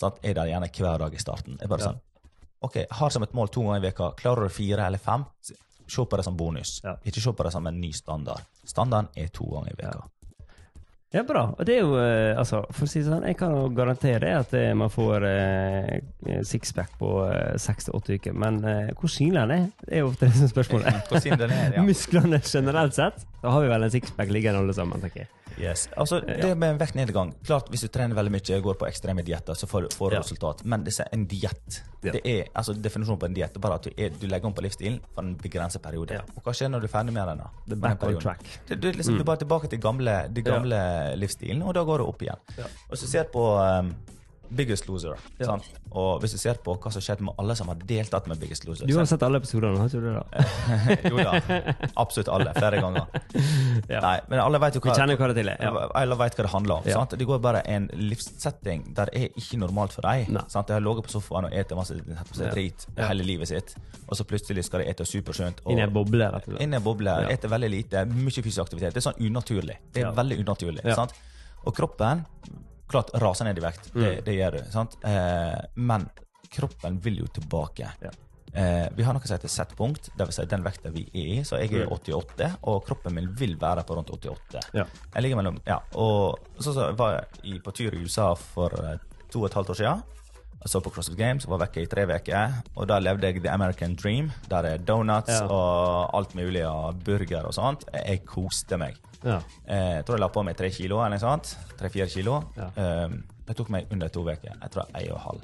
sånn, 0.00 0.16
er 0.24 0.35
der 0.38 0.48
gjerne 0.52 0.70
hver 0.72 0.98
dag 1.04 1.14
i 1.14 1.20
starten. 1.20 1.59
Jeg 1.61 1.68
bare 1.68 1.80
Ja. 1.80 1.90
sånn, 1.90 2.00
ok, 2.62 2.87
Har 2.90 3.11
som 3.11 3.22
et 3.22 3.35
mål 3.35 3.48
to 3.48 3.61
ganger 3.62 3.76
i 3.85 3.90
veka. 3.90 4.14
Klarer 4.16 4.48
du 4.48 4.48
fire 4.48 4.87
eller 4.87 4.98
fem, 4.98 5.24
se 5.42 6.04
på 6.04 6.16
det 6.16 6.24
som 6.24 6.37
bonus. 6.37 6.80
Ja. 6.85 6.96
Ikke 7.04 7.20
se 7.20 7.33
på 7.33 7.44
det 7.44 7.52
som 7.52 7.66
en 7.66 7.80
ny 7.80 7.92
standard. 7.92 8.40
Standarden 8.64 9.09
er 9.16 9.28
to 9.28 9.44
ganger 9.44 9.72
i 9.72 9.76
veka. 9.83 10.00
Ja, 10.00 10.09
bra. 11.27 11.40
Og 11.59 11.66
det 11.66 11.75
er 11.75 11.81
jo, 11.83 11.96
eh, 11.99 12.38
altså, 12.38 12.61
for 12.70 12.87
å 12.87 12.90
si 12.90 13.01
sånn, 13.03 13.25
jeg 13.27 13.35
kan 13.40 13.51
jo 13.51 13.64
garantere 13.75 14.31
at 14.38 14.53
eh, 14.55 14.70
man 14.79 14.92
får 14.94 15.27
eh, 15.27 15.96
sixpack 16.46 16.92
på 17.01 17.11
eh, 17.27 17.57
seks 17.59 17.88
til 17.88 17.96
åtte 17.99 18.14
uker. 18.20 18.37
Men 18.38 18.61
eh, 18.62 18.92
hvor 18.94 19.11
synlig 19.11 19.40
den 19.42 19.55
er, 19.57 19.64
det 19.83 19.96
er 19.99 20.05
jo 20.05 20.12
ofte 20.12 20.29
det 20.29 20.38
som 20.38 20.53
spørsmålet. 20.53 21.11
Ja. 21.75 21.83
Musklene 21.88 22.38
generelt 22.46 22.94
sett, 22.94 23.27
da 23.42 23.50
har 23.50 23.62
vi 23.64 23.68
vel 23.72 23.83
en 23.87 23.92
sixpack 23.92 24.31
liggende 24.31 24.61
alle 24.61 24.74
sammen, 24.76 25.00
tenker 25.00 25.24
jeg. 25.24 25.29
Yes. 25.61 25.88
Altså, 25.96 26.20
det 26.20 26.55
med 26.57 26.70
en 26.70 26.79
vektnedgang 26.79 27.33
Klart, 27.44 27.68
Hvis 27.72 27.83
du 27.85 27.88
trener 27.92 28.14
veldig 28.16 28.33
mye 28.33 28.59
går 28.64 28.76
på 28.81 28.87
ekstreme 28.87 29.24
dietter, 29.26 29.57
så 29.59 29.66
får 29.68 29.83
du 29.83 29.96
får 29.96 30.11
du 30.11 30.16
Ja. 30.16 30.20
resultat. 30.20 30.64
Men 30.64 30.85
det 30.85 30.94
er 31.00 31.09
en 31.12 31.26
diett. 31.26 31.81
Ja. 32.03 32.12
Det 32.12 32.20
er, 32.24 32.44
altså, 32.55 32.72
definisjonen 32.72 33.18
på 33.18 33.26
en 33.26 33.35
diett 33.35 33.61
bare 33.61 33.74
at 33.74 33.83
du, 33.83 33.90
er, 33.96 34.11
du 34.11 34.26
legger 34.26 34.46
om 34.46 34.55
på 34.55 34.62
livsstilen 34.62 35.00
for 35.14 35.22
en 35.22 35.35
begrenset 35.37 35.83
periode. 35.83 36.14
Ja. 36.14 36.22
Og 36.37 36.42
hva 36.42 36.53
skjer 36.53 36.70
når 36.70 36.81
du 36.81 36.87
er 36.87 36.94
ferdig 36.94 37.12
med 37.12 37.26
den? 37.29 37.38
da? 37.38 37.50
The 37.68 37.76
back 37.76 38.03
on 38.05 38.20
track. 38.20 38.44
Du, 38.68 38.74
du, 38.76 38.92
liksom, 38.92 39.14
du 39.16 39.20
er 39.20 39.24
bare 39.24 39.42
tilbake 39.44 39.68
til 39.68 39.81
gamle, 39.81 40.29
de 40.33 40.42
gamle 40.42 40.81
livsstilen, 41.16 41.62
og 41.62 41.74
da 41.74 41.85
går 41.85 41.98
du 41.98 42.05
opp 42.05 42.22
igjen. 42.22 42.40
Og 42.88 42.96
så 42.96 43.05
du 43.05 43.11
ser 43.11 43.24
på 43.24 43.44
um, 43.59 43.94
Biggest 44.50 44.88
Loser, 44.88 45.14
Ja. 45.38 45.56
og 45.92 46.20
hvis 46.22 46.32
du 46.32 46.38
ser 46.38 46.54
på 46.64 46.74
hva 46.76 46.90
som 46.92 47.00
skjedde 47.02 47.22
med 47.22 47.34
alle 47.38 47.54
som 47.56 47.68
har 47.68 47.76
deltatt 47.76 48.26
med 48.26 48.38
Biggest 48.40 48.64
Loser 48.66 48.86
Du 48.86 48.96
har 48.98 49.04
sett 49.06 49.22
alle 49.22 49.38
episodene, 49.38 49.78
har 49.78 49.86
ikke 49.88 50.00
du 50.00 50.08
det? 50.08 50.14
da? 50.16 50.24
Jo 51.10 51.16
da, 51.16 51.92
absolutt 51.96 52.28
alle. 52.28 52.52
Flere 52.56 52.80
ganger. 52.82 53.06
Ja. 53.88 54.00
Nei, 54.02 54.16
men 54.28 54.40
alle 54.42 54.58
vet 54.62 54.74
jo 54.74 54.80
Vi 54.82 54.90
hva 54.90 54.96
kjenner 54.98 55.16
hva 55.20 55.28
det 55.30 55.36
til 55.40 55.48
er. 55.52 55.62
Ja. 55.62 55.86
Alle 56.02 56.16
vet 56.18 56.34
hva 56.38 56.46
det 56.46 56.52
handler 56.52 56.74
om. 56.80 56.88
Ja. 56.90 56.98
Sant? 56.98 57.14
Det 57.20 57.26
går 57.28 57.38
bare 57.44 57.62
en 57.70 57.88
livssetting 57.94 58.88
der 58.96 59.10
det 59.10 59.22
er 59.22 59.38
ikke 59.40 59.58
normalt 59.62 59.92
for 59.96 60.02
deg. 60.06 60.26
Sant? 60.50 60.66
De 60.66 60.74
har 60.76 60.80
ligget 60.84 61.06
på 61.06 61.14
sofaen 61.14 61.46
og 61.46 61.54
spist 61.54 61.76
masse 61.76 62.44
Ja. 62.44 62.50
drit 62.54 62.86
Ja. 62.96 63.06
hele 63.08 63.22
livet 63.24 63.48
sitt, 63.48 63.74
og 64.08 64.16
så 64.16 64.24
plutselig 64.24 64.64
skal 64.64 64.80
de 64.80 64.90
ete 64.90 65.04
supersunt. 65.06 65.60
Inni 65.66 65.80
Inn 65.82 65.88
en 65.88 65.94
boble, 65.94 66.26
rett 66.32 66.46
og 66.48 66.54
slett. 66.54 66.62
Inn 66.62 66.74
en 66.74 66.82
boble, 66.82 67.14
ete 67.30 67.48
veldig 67.48 67.70
lite, 67.70 68.04
mye 68.06 68.42
fysisk 68.42 68.60
aktivitet. 68.66 68.94
Det 68.94 69.00
er 69.06 69.10
sånn 69.12 69.20
unaturlig. 69.30 69.76
Det 69.92 70.02
er 70.04 70.12
veldig 70.12 70.38
unaturlig. 70.44 70.84
Og 71.66 71.74
kroppen 71.76 72.24
klart 72.90 73.11
raser 73.22 73.44
ned 73.48 73.59
i 73.59 73.62
vekt. 73.64 73.92
Det, 73.94 74.00
Mm. 74.18 74.24
det 74.26 74.35
gjør 74.38 74.59
du. 74.59 74.64
Sant? 74.72 74.96
Eh, 75.05 75.61
men 75.76 76.09
kroppen 76.50 76.98
vil 77.05 77.18
jo 77.22 77.26
tilbake. 77.26 77.88
Ja. 78.03 78.11
Eh, 78.53 78.88
vi 78.96 79.05
har 79.07 79.14
noe 79.14 79.22
som 79.26 79.37
heter 79.38 79.48
settpunkt, 79.48 80.09
dvs. 80.18 80.35
Si 80.40 80.44
den 80.50 80.64
vekta 80.66 80.90
vi 80.90 81.05
er 81.14 81.26
i. 81.38 81.42
Så 81.46 81.57
jeg 81.61 81.70
er 81.72 81.87
Mm. 81.87 81.92
88, 81.92 82.57
og 82.64 82.85
kroppen 82.87 83.14
min 83.14 83.29
vil 83.38 83.55
være 83.57 83.85
på 83.87 83.94
rundt 83.94 84.11
88. 84.11 84.61
Ja. 84.74 84.85
Jeg 85.14 85.22
ligger 85.22 85.37
mellom 85.37 85.61
Ja. 85.66 85.79
Og 85.94 86.38
så, 86.59 86.72
så 86.74 86.92
var 86.96 87.24
jeg 87.44 87.62
på 87.62 87.72
tur 87.72 87.94
i 87.94 88.03
USA 88.03 88.35
for 88.35 88.70
eh, 88.74 88.98
to 89.31 89.40
og 89.42 89.46
et 89.46 89.55
halvt 89.55 89.70
år 89.70 89.74
siden. 89.74 90.03
Jeg 90.61 90.68
så 90.75 90.81
på 90.85 90.90
CrossFit 90.92 91.16
Games, 91.16 91.46
var 91.49 91.62
vekke 91.62 91.85
i 91.87 91.88
tre 91.88 92.05
uker. 92.05 92.59
Og 92.77 92.88
da 92.90 92.99
levde 93.01 93.31
jeg 93.31 93.40
the 93.40 93.53
American 93.53 93.94
dream. 93.96 94.31
Der 94.51 94.66
er 94.68 94.79
donuts 94.79 95.33
Ja. 95.33 95.46
og 95.49 96.11
alt 96.14 96.35
mulig 96.35 96.66
og 96.68 97.01
burger 97.05 97.46
og 97.46 97.55
sånt. 97.55 97.85
Jeg 97.94 98.27
koste 98.27 98.77
meg. 98.77 98.96
Ja. 99.25 99.40
Eh, 99.66 99.96
jeg 99.96 100.05
tror 100.05 100.16
jeg 100.16 100.20
la 100.20 100.29
på 100.29 100.44
meg 100.44 100.57
tre 100.57 100.70
kilo 100.70 100.99
eller 100.99 101.16
noe 101.16 101.18
sånt. 101.18 101.57
Tre-fire 101.79 102.09
kilo. 102.09 102.44
Ja. 102.57 102.68
Eh, 102.77 103.09
det 103.46 103.57
tok 103.57 103.70
meg 103.70 103.87
under 103.90 104.09
to 104.09 104.20
uker. 104.20 104.53
Jeg 104.53 104.70
tror 104.70 104.85
ei 104.94 105.09
og 105.09 105.16
en 105.16 105.25
halv. 105.25 105.40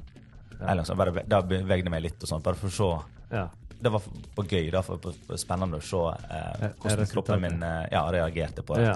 Bare, 0.97 1.23
da 1.27 1.41
bevegde 1.43 1.85
jeg 1.85 1.91
meg 1.91 2.03
litt 2.03 2.23
og 2.23 2.29
sånt, 2.29 2.45
bare 2.45 2.57
for 2.57 2.69
å 2.69 2.73
se 2.73 3.37
ja. 3.37 3.49
det 3.81 3.93
var 3.93 4.01
gøy, 4.49 4.71
da, 4.73 4.81
for, 4.83 4.97
for, 5.03 5.37
spennende 5.37 5.77
å 5.77 5.85
se 5.85 6.01
eh, 6.33 6.71
hvordan 6.81 7.11
kroppen 7.11 7.43
min 7.43 7.63
eh, 7.63 7.83
ja, 7.93 8.07
reagerte 8.13 8.63
på 8.63 8.79
det. 8.79 8.95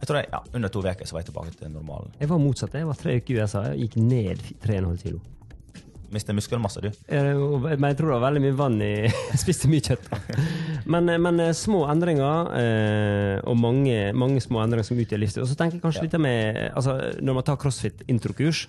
Jeg 0.00 0.08
tror 0.08 0.20
jeg, 0.20 0.30
ja, 0.32 0.40
Under 0.54 0.72
to 0.72 0.80
uker 0.80 1.04
så 1.04 1.16
var 1.16 1.24
jeg 1.24 1.32
tilbake 1.32 1.56
til 1.58 1.72
normalen. 1.74 2.14
Jeg 2.20 2.30
var 2.30 2.38
motsatt. 2.40 2.74
Jeg 2.78 2.88
var 2.88 2.96
tre 3.00 3.18
uker 3.18 3.34
i 3.34 3.40
USA. 3.42 3.66
og 3.72 3.82
gikk 3.82 3.98
ned 4.00 4.46
3,5 4.62 5.02
kilo. 5.02 5.20
Mister 6.10 6.34
muskelmasse, 6.34 6.82
du. 6.82 6.90
Men 7.10 7.86
jeg 7.92 7.98
tror 8.00 8.10
det 8.10 8.16
var 8.16 8.24
veldig 8.24 8.42
mye 8.42 8.56
vann 8.58 8.80
i 8.82 8.92
Jeg 9.32 9.40
spiste 9.42 9.70
mye 9.70 9.84
kjøtt. 9.84 10.08
Men, 10.90 11.08
eh, 11.08 11.20
men 11.22 11.38
eh, 11.42 11.54
små 11.56 11.84
endringer, 11.92 12.50
eh, 12.58 13.36
og 13.46 13.58
mange, 13.60 14.10
mange 14.16 14.42
små 14.42 14.64
endringer 14.64 14.88
som 14.88 14.98
utgjør 14.98 15.22
livsstil. 15.22 15.44
Og 15.44 15.50
så 15.50 15.58
tenker 15.58 15.78
jeg 15.78 15.84
kanskje 15.84 16.06
litt 16.08 16.18
med 16.18 16.58
altså, 16.74 16.96
Når 17.22 17.38
man 17.38 17.46
tar 17.46 17.60
crossfit-introkurs, 17.62 18.64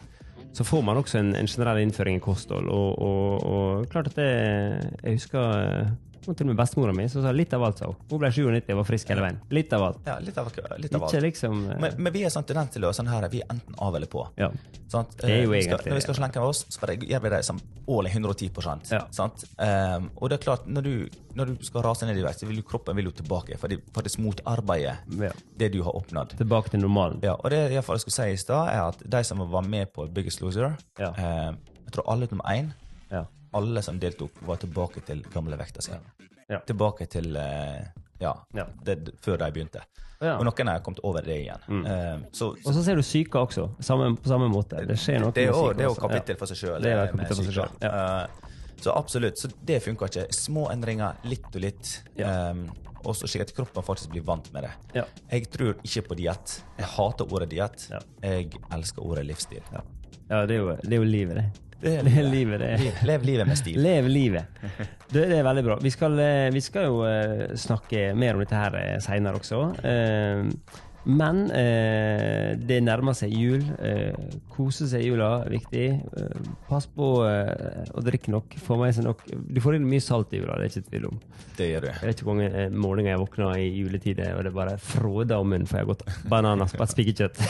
så 0.53 0.67
får 0.67 0.85
man 0.85 0.99
også 0.99 1.21
en, 1.21 1.33
en 1.39 1.49
generell 1.49 1.81
innføring 1.81 2.19
i 2.19 2.23
kosthold. 2.23 2.69
Og, 2.69 3.01
og, 3.01 3.43
og 3.47 3.91
klart 3.91 4.11
at 4.11 4.19
det 4.19 4.31
Jeg 5.01 5.21
husker 5.21 5.91
og 6.27 6.37
til 6.37 6.45
og 6.45 6.51
med 6.51 6.59
bestemora 6.59 6.93
mi 6.95 7.07
som 7.09 7.23
sa 7.25 7.31
litt 7.33 7.53
av 7.57 7.63
alt, 7.65 7.79
sa 7.81 7.89
hun. 7.89 7.97
Hun 8.11 8.21
ble 8.21 8.29
97 8.31 8.71
og 8.73 8.79
var 8.81 8.87
frisk 8.87 9.09
hele 9.13 9.23
veien. 9.25 9.39
Litt 9.49 9.73
av 9.73 9.85
alt. 9.87 10.01
Ja, 10.05 10.17
litt 10.21 10.37
av, 10.37 10.51
litt 10.81 10.95
av 10.97 11.07
Ikke 11.07 11.21
liksom 11.23 11.61
Uh... 11.71 11.77
Men, 11.81 11.97
men 11.97 12.13
vi 12.13 12.23
er 12.25 12.33
sånn 12.33 12.45
tendens 12.47 12.73
til 12.73 12.85
å 12.87 12.91
sånn 12.95 13.09
her, 13.11 13.27
vi 13.31 13.41
er 13.43 13.49
enten 13.53 13.75
av 13.81 13.95
eller 13.97 14.09
på. 14.11 14.23
Ja. 14.39 14.49
Sånn, 14.91 15.07
Det 15.17 15.27
er 15.29 15.43
jo 15.43 15.53
egentlig 15.53 15.63
skal, 15.67 15.77
egentlig 15.77 15.93
når 15.93 15.99
vi 15.99 16.05
skal 16.05 16.17
slenke 16.19 16.41
av 16.41 16.49
oss, 16.51 16.61
så 16.69 16.81
bare 16.83 16.97
gjør 16.99 17.23
vi 17.25 17.31
det 17.33 17.41
som 17.47 17.61
årlig 17.91 18.13
in 18.15 18.25
110 18.25 18.91
Ja. 18.91 19.01
sant? 19.11 19.45
Um, 19.57 20.09
Og 20.17 20.29
det 20.29 20.39
er 20.39 20.43
klart, 20.45 20.67
når 20.67 20.87
du, 20.87 20.93
når 21.35 21.45
du 21.51 21.65
skal 21.65 21.85
rase 21.85 22.05
ned 22.05 22.17
i 22.17 22.25
vekt, 22.25 22.41
så 22.41 22.49
vil 22.49 22.61
jo 22.61 22.67
kroppen 22.67 22.95
vil 22.95 23.09
jo 23.09 23.15
tilbake. 23.21 23.57
For 23.57 23.71
det, 23.71 23.81
for 23.93 24.01
det 24.05 24.13
motarbeider 24.21 25.01
ja. 25.21 25.31
det 25.57 25.71
du 25.73 25.81
har 25.83 25.95
oppnådd. 25.95 26.37
Tilbake 26.37 26.73
til 26.73 26.83
normalen. 26.83 27.19
Ja, 27.23 27.35
og 27.37 27.51
det 27.53 27.63
jeg 27.71 27.83
skulle 27.83 28.15
si 28.15 28.29
i 28.33 28.39
stad, 28.39 28.71
er 28.73 28.87
at 28.89 29.01
de 29.03 29.23
som 29.27 29.41
var 29.51 29.67
med 29.67 29.93
på 29.93 30.07
Biggest 30.13 30.41
Loser 30.41 30.75
Ja. 30.99 31.11
um, 31.11 31.57
Jeg 31.85 31.93
tror 31.97 32.11
alle 32.11 32.27
utenom 32.27 32.45
én, 32.47 32.73
Ja. 33.11 33.25
Alle 33.57 33.81
som 33.83 33.99
deltok, 33.99 34.41
var 34.47 34.61
tilbake 34.61 35.03
til 35.07 35.23
gamle 35.33 35.57
vekta 35.59 35.83
si. 35.83 35.95
Ja. 36.51 36.59
Tilbake 36.67 37.07
til 37.11 37.35
eh, 37.39 37.81
ja, 38.21 38.35
det, 38.83 39.15
før 39.23 39.39
de 39.41 39.51
begynte. 39.55 39.83
Og 40.21 40.43
noen 40.45 40.69
har 40.69 40.83
kommet 40.85 41.01
over 41.07 41.25
det 41.25 41.39
igjen. 41.41 41.63
Mm. 41.65 41.85
Uh, 41.87 42.25
så, 42.35 42.51
Og 42.53 42.75
så 42.75 42.83
ser 42.85 42.99
du 42.99 43.01
syke 43.05 43.39
også, 43.41 43.71
samme, 43.81 44.11
på 44.21 44.29
samme 44.29 44.51
måte. 44.53 44.83
Det 44.85 44.97
skjer 45.01 45.23
noe 45.23 45.33
det 45.33 45.47
med 45.49 45.57
syke 45.57 45.79
det 45.79 45.85
er 45.85 45.89
jo 45.89 45.97
kapittel 45.97 46.37
for 46.37 46.51
seg 46.51 46.59
sjøl. 46.59 46.85
Selv, 46.85 48.45
Så 48.81 48.93
absolutt. 48.93 49.41
Så 49.41 49.49
det 49.65 49.79
funker 49.81 50.11
ikke. 50.11 50.27
Små 50.35 50.67
endringer, 50.73 51.17
litt 51.29 51.49
og 51.49 51.65
litt. 51.65 51.95
Um, 52.21 52.67
og 53.01 53.17
så 53.17 53.29
slik 53.29 53.47
at 53.47 53.55
kroppen 53.57 53.85
faktisk 53.85 54.13
blir 54.13 54.23
vant 54.25 54.51
med 54.53 54.67
det. 54.67 54.71
Ja. 54.99 55.07
Jeg 55.31 55.49
tror 55.53 55.73
ikke 55.81 56.05
på 56.11 56.17
diett. 56.21 56.59
Jeg 56.77 56.89
hater 56.93 57.33
ordet 57.33 57.49
diett. 57.55 57.87
Ja. 57.89 58.01
Jeg 58.21 58.61
elsker 58.77 59.05
ordet 59.05 59.25
livsstil. 59.29 59.65
Ja, 59.73 59.81
ja 60.29 60.45
det, 60.45 60.57
er 60.57 60.61
jo, 60.61 60.75
det 60.83 60.97
er 60.97 61.01
jo 61.01 61.09
livet, 61.09 61.41
det. 61.41 61.70
Det 61.81 61.95
er 61.97 62.03
livet. 62.03 62.31
livet, 62.31 62.59
det. 62.59 62.93
Lev 63.07 63.23
livet 63.25 63.47
med 63.49 63.57
stil. 63.57 63.81
Lev 63.81 64.07
livet. 64.07 64.61
Det, 65.11 65.25
det 65.27 65.39
er 65.39 65.43
veldig 65.43 65.63
bra. 65.65 65.79
Vi 65.81 65.91
skal, 65.91 66.19
eh, 66.19 66.47
vi 66.53 66.61
skal 66.61 66.87
jo 66.87 67.01
eh, 67.07 67.55
snakke 67.57 68.11
mer 68.15 68.37
om 68.37 68.43
dette 68.45 68.55
her 68.55 68.77
eh, 68.79 68.93
seinere 69.03 69.41
også. 69.41 69.63
Men 71.05 71.47
eh, 71.49 72.53
det 72.61 72.77
nærmer 72.85 73.15
seg 73.17 73.33
jul. 73.33 73.63
Eh, 73.81 74.13
kose 74.53 74.85
seg 74.91 75.01
i 75.01 75.09
jula 75.09 75.31
er 75.41 75.55
viktig. 75.55 75.85
Eh, 75.97 76.51
pass 76.69 76.85
på 76.85 77.09
eh, 77.25 77.89
å 77.97 78.03
drikke 78.05 78.33
nok. 78.33 78.53
Få 78.61 78.77
med 78.81 78.93
seg 78.95 79.07
nok. 79.07 79.23
Du 79.25 79.61
får 79.63 79.79
inn 79.79 79.87
mye 79.89 80.03
salt 80.03 80.33
i 80.35 80.41
jula, 80.41 80.59
det 80.59 80.67
er 80.67 80.73
ikke 80.73 80.89
tvil 80.91 81.09
om. 81.09 81.19
Det 81.57 81.69
gjør 81.71 81.87
det. 81.87 81.93
Jeg 81.97 82.09
vet 82.11 82.21
ikke 82.21 82.29
hvor 82.29 82.37
mange 82.37 82.63
eh, 82.63 82.77
morgener 82.85 83.15
jeg 83.15 83.23
våkna 83.23 83.51
i 83.57 83.69
juletider, 83.79 84.33
og 84.37 84.45
det 84.45 84.55
bare 84.55 84.77
fråda 84.91 85.41
om 85.41 85.49
munnen 85.49 85.69
for 85.69 85.81
jeg 85.81 85.87
har 85.87 85.93
gått 85.95 86.29
bananas 86.29 86.77
på 86.77 86.85
et 86.85 86.93
spikerkjøtt. 86.93 87.41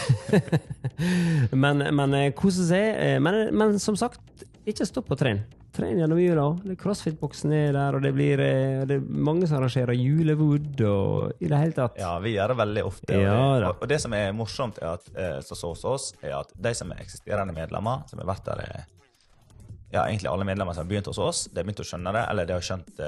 men 1.64 1.88
men 1.92 2.20
eh, 2.22 2.30
kose 2.38 2.70
seg. 2.72 3.20
Men, 3.24 3.44
men 3.58 3.82
som 3.84 4.00
sagt, 4.00 4.24
ikke 4.70 4.88
stopp 4.88 5.12
å 5.12 5.20
trene. 5.20 5.61
Tren 5.72 6.00
gjennom 6.02 6.20
jula. 6.20 6.46
Crossfit-boksen 6.80 7.54
er 7.56 7.70
der, 7.76 7.96
og 7.96 8.04
det 8.04 8.12
blir 8.16 8.42
eh, 8.44 8.82
det 8.90 8.98
er 9.00 9.06
mange 9.08 9.48
som 9.48 9.62
arrangerer 9.62 9.96
julewood 9.96 10.82
og 10.84 11.40
i 11.40 11.48
det 11.48 11.60
hele 11.62 11.76
tatt. 11.78 11.96
Ja, 12.02 12.18
vi 12.20 12.34
gjør 12.36 12.52
det 12.52 12.58
veldig 12.60 12.84
ofte. 12.90 13.16
Ja, 13.16 13.38
det, 13.56 13.70
og, 13.70 13.86
og 13.86 13.92
det 13.92 14.02
som 14.04 14.16
er 14.18 14.34
morsomt 14.36 14.82
er 14.82 14.98
at, 14.98 15.08
eh, 15.16 15.38
så, 15.48 15.56
så 15.56 15.72
hos 15.72 15.86
oss, 15.88 16.10
er 16.20 16.36
at 16.42 16.52
de 16.68 16.74
som 16.76 16.92
er 16.92 17.00
eksisterende 17.06 17.56
medlemmer, 17.56 18.04
som 18.12 18.20
har 18.20 18.28
vært 18.34 18.50
der 18.52 18.66
eh, 18.66 18.84
Ja, 19.92 20.06
egentlig 20.06 20.30
alle 20.32 20.48
medlemmer 20.48 20.76
som 20.76 20.86
har 20.86 20.92
begynt 20.92 21.08
hos 21.12 21.20
oss, 21.20 21.46
de 21.52 21.60
har 21.60 21.66
begynt 21.68 21.84
å 21.84 21.88
skjønne 21.88 22.14
det, 22.16 22.28
eller 22.32 22.48
de 22.48 22.56
har 22.56 22.64
skjønt 22.64 23.02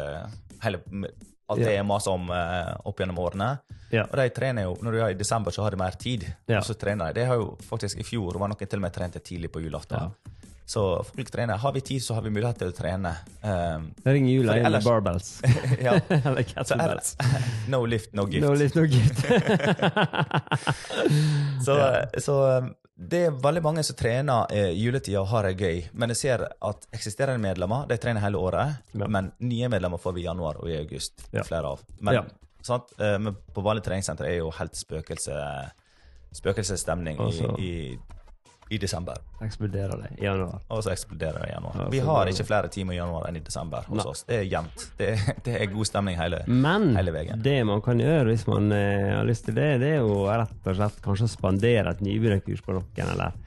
hele, 0.63 0.81
alt 1.47 1.61
det 1.61 1.69
Ja. 1.69 1.77
jeg 1.77 1.85
maser 1.87 2.11
om 2.11 2.27
uh, 2.27 2.73
opp 2.87 2.99
gjennom 2.99 3.19
årene. 3.23 3.47
Ja. 3.93 4.03
Og 4.09 4.17
de 4.19 4.25
trener 4.35 4.65
jo, 4.67 4.73
når 4.83 4.91
du 4.91 4.99
er 4.99 5.13
i 5.13 5.17
desember, 5.19 5.55
så 5.55 5.63
har 5.63 5.71
de 5.71 5.79
mer 5.79 5.95
tid. 5.99 6.25
Ja. 6.47 6.59
Og 6.59 6.67
så 6.67 6.75
trener 6.79 7.11
de. 7.11 7.21
Det 7.21 7.27
har 7.29 7.39
jo 7.39 7.53
faktisk 7.63 7.99
i 8.01 8.07
fjor 8.07 8.35
var 8.41 8.51
noen 8.51 8.67
til 8.67 8.81
og 8.81 8.83
med 8.83 8.95
trent 8.95 9.15
tidlig 9.23 9.51
på 9.53 9.63
julaften. 9.63 10.11
Så 10.65 11.03
folk 11.03 11.31
trener. 11.31 11.57
Har 11.59 11.73
vi 11.75 11.81
tid, 11.81 12.03
så 12.03 12.13
har 12.15 12.21
vi 12.23 12.29
mulighet 12.31 12.57
til 12.61 12.69
å 12.71 12.75
trene. 12.75 13.11
Um, 13.43 13.89
Jeg 14.05 14.13
ringer 14.15 14.31
jula 14.31 14.55
inn 14.61 14.69
med 14.71 14.85
barbells. 14.85 15.33
ja. 15.85 15.97
Eller 16.09 16.39
er 16.39 16.47
kettlebells. 16.47 17.15
no 17.73 17.81
lift, 17.85 18.13
no 18.15 18.25
gift. 18.31 18.45
No 18.45 18.53
lift, 18.55 18.75
no 18.79 18.85
gift. 18.87 19.19
Så, 21.65 21.75
så 22.23 22.37
um, 22.63 22.71
det 22.95 23.25
er 23.27 23.35
veldig 23.43 23.63
mange 23.65 23.83
som 23.83 23.97
trener 23.99 24.51
eh, 24.53 24.71
juletida 24.77 25.19
og 25.23 25.27
har 25.33 25.47
det 25.49 25.57
gøy. 25.59 25.81
Men 25.97 26.13
jeg 26.13 26.19
ser 26.21 26.45
at 26.47 26.87
eksisterende 26.93 27.41
medlemmer 27.43 27.87
de 27.89 27.97
trener 27.99 28.23
hele 28.23 28.39
året. 28.39 28.79
Ja. 28.93 29.07
Men 29.11 29.31
nye 29.43 29.69
medlemmer 29.73 29.99
får 30.01 30.15
vi 30.15 30.23
i 30.23 30.27
januar 30.29 30.61
og 30.61 30.69
i 30.71 30.77
august. 30.79 31.25
Ja. 31.33 31.43
Flere 31.47 31.73
av. 31.75 31.83
Men, 31.99 32.19
Ja. 32.21 32.23
sant? 32.63 32.93
Eh, 32.99 33.17
men 33.19 33.35
på 33.53 33.65
vanlig 33.65 33.83
treningssenter 33.83 34.29
er 34.29 34.39
jo 34.39 34.51
helt 34.59 34.77
spøkelse 34.79 35.37
spøkelsesstemning 36.33 37.19
i, 37.29 37.41
i, 37.61 37.73
i 38.73 38.77
desember. 38.81 39.19
Eksploderer 39.45 39.99
det 40.01 40.09
i 40.17 40.25
januar. 40.25 40.61
Og 40.73 40.81
så 40.85 40.91
eksploderer 40.93 41.43
det 41.43 41.49
i 41.51 41.53
januar. 41.53 41.75
Ja, 41.83 41.87
Vi 41.93 41.99
har 42.07 42.31
ikke 42.31 42.45
flere 42.47 42.71
timer 42.73 42.95
i 42.95 42.97
januar 42.97 43.27
enn 43.29 43.37
i 43.37 43.43
desember 43.45 43.85
hos 43.91 44.07
oss. 44.09 44.23
Det 44.29 44.39
er 44.41 44.47
jevnt. 44.49 44.85
Det, 44.97 45.09
det 45.45 45.55
er 45.61 45.69
god 45.73 45.89
stemning 45.91 46.17
hele, 46.17 46.41
Men 46.47 46.91
hele 46.97 47.13
veien. 47.15 47.41
det 47.45 47.59
man 47.69 47.83
kan 47.85 48.01
gjøre 48.01 48.31
hvis 48.31 48.47
man 48.49 48.71
eh, 48.73 49.13
har 49.19 49.27
lyst 49.29 49.45
til 49.49 49.57
det, 49.59 49.69
det 49.83 49.93
er 49.97 50.01
jo 50.01 50.23
rett 50.31 50.69
og 50.71 50.79
slett 50.79 51.01
kanskje 51.05 51.29
å 51.29 51.33
spandere 51.37 51.93
et 51.93 52.01
nybegynnerkurs 52.05 52.63
på 52.65 52.77
noen, 52.79 53.09
eller 53.13 53.37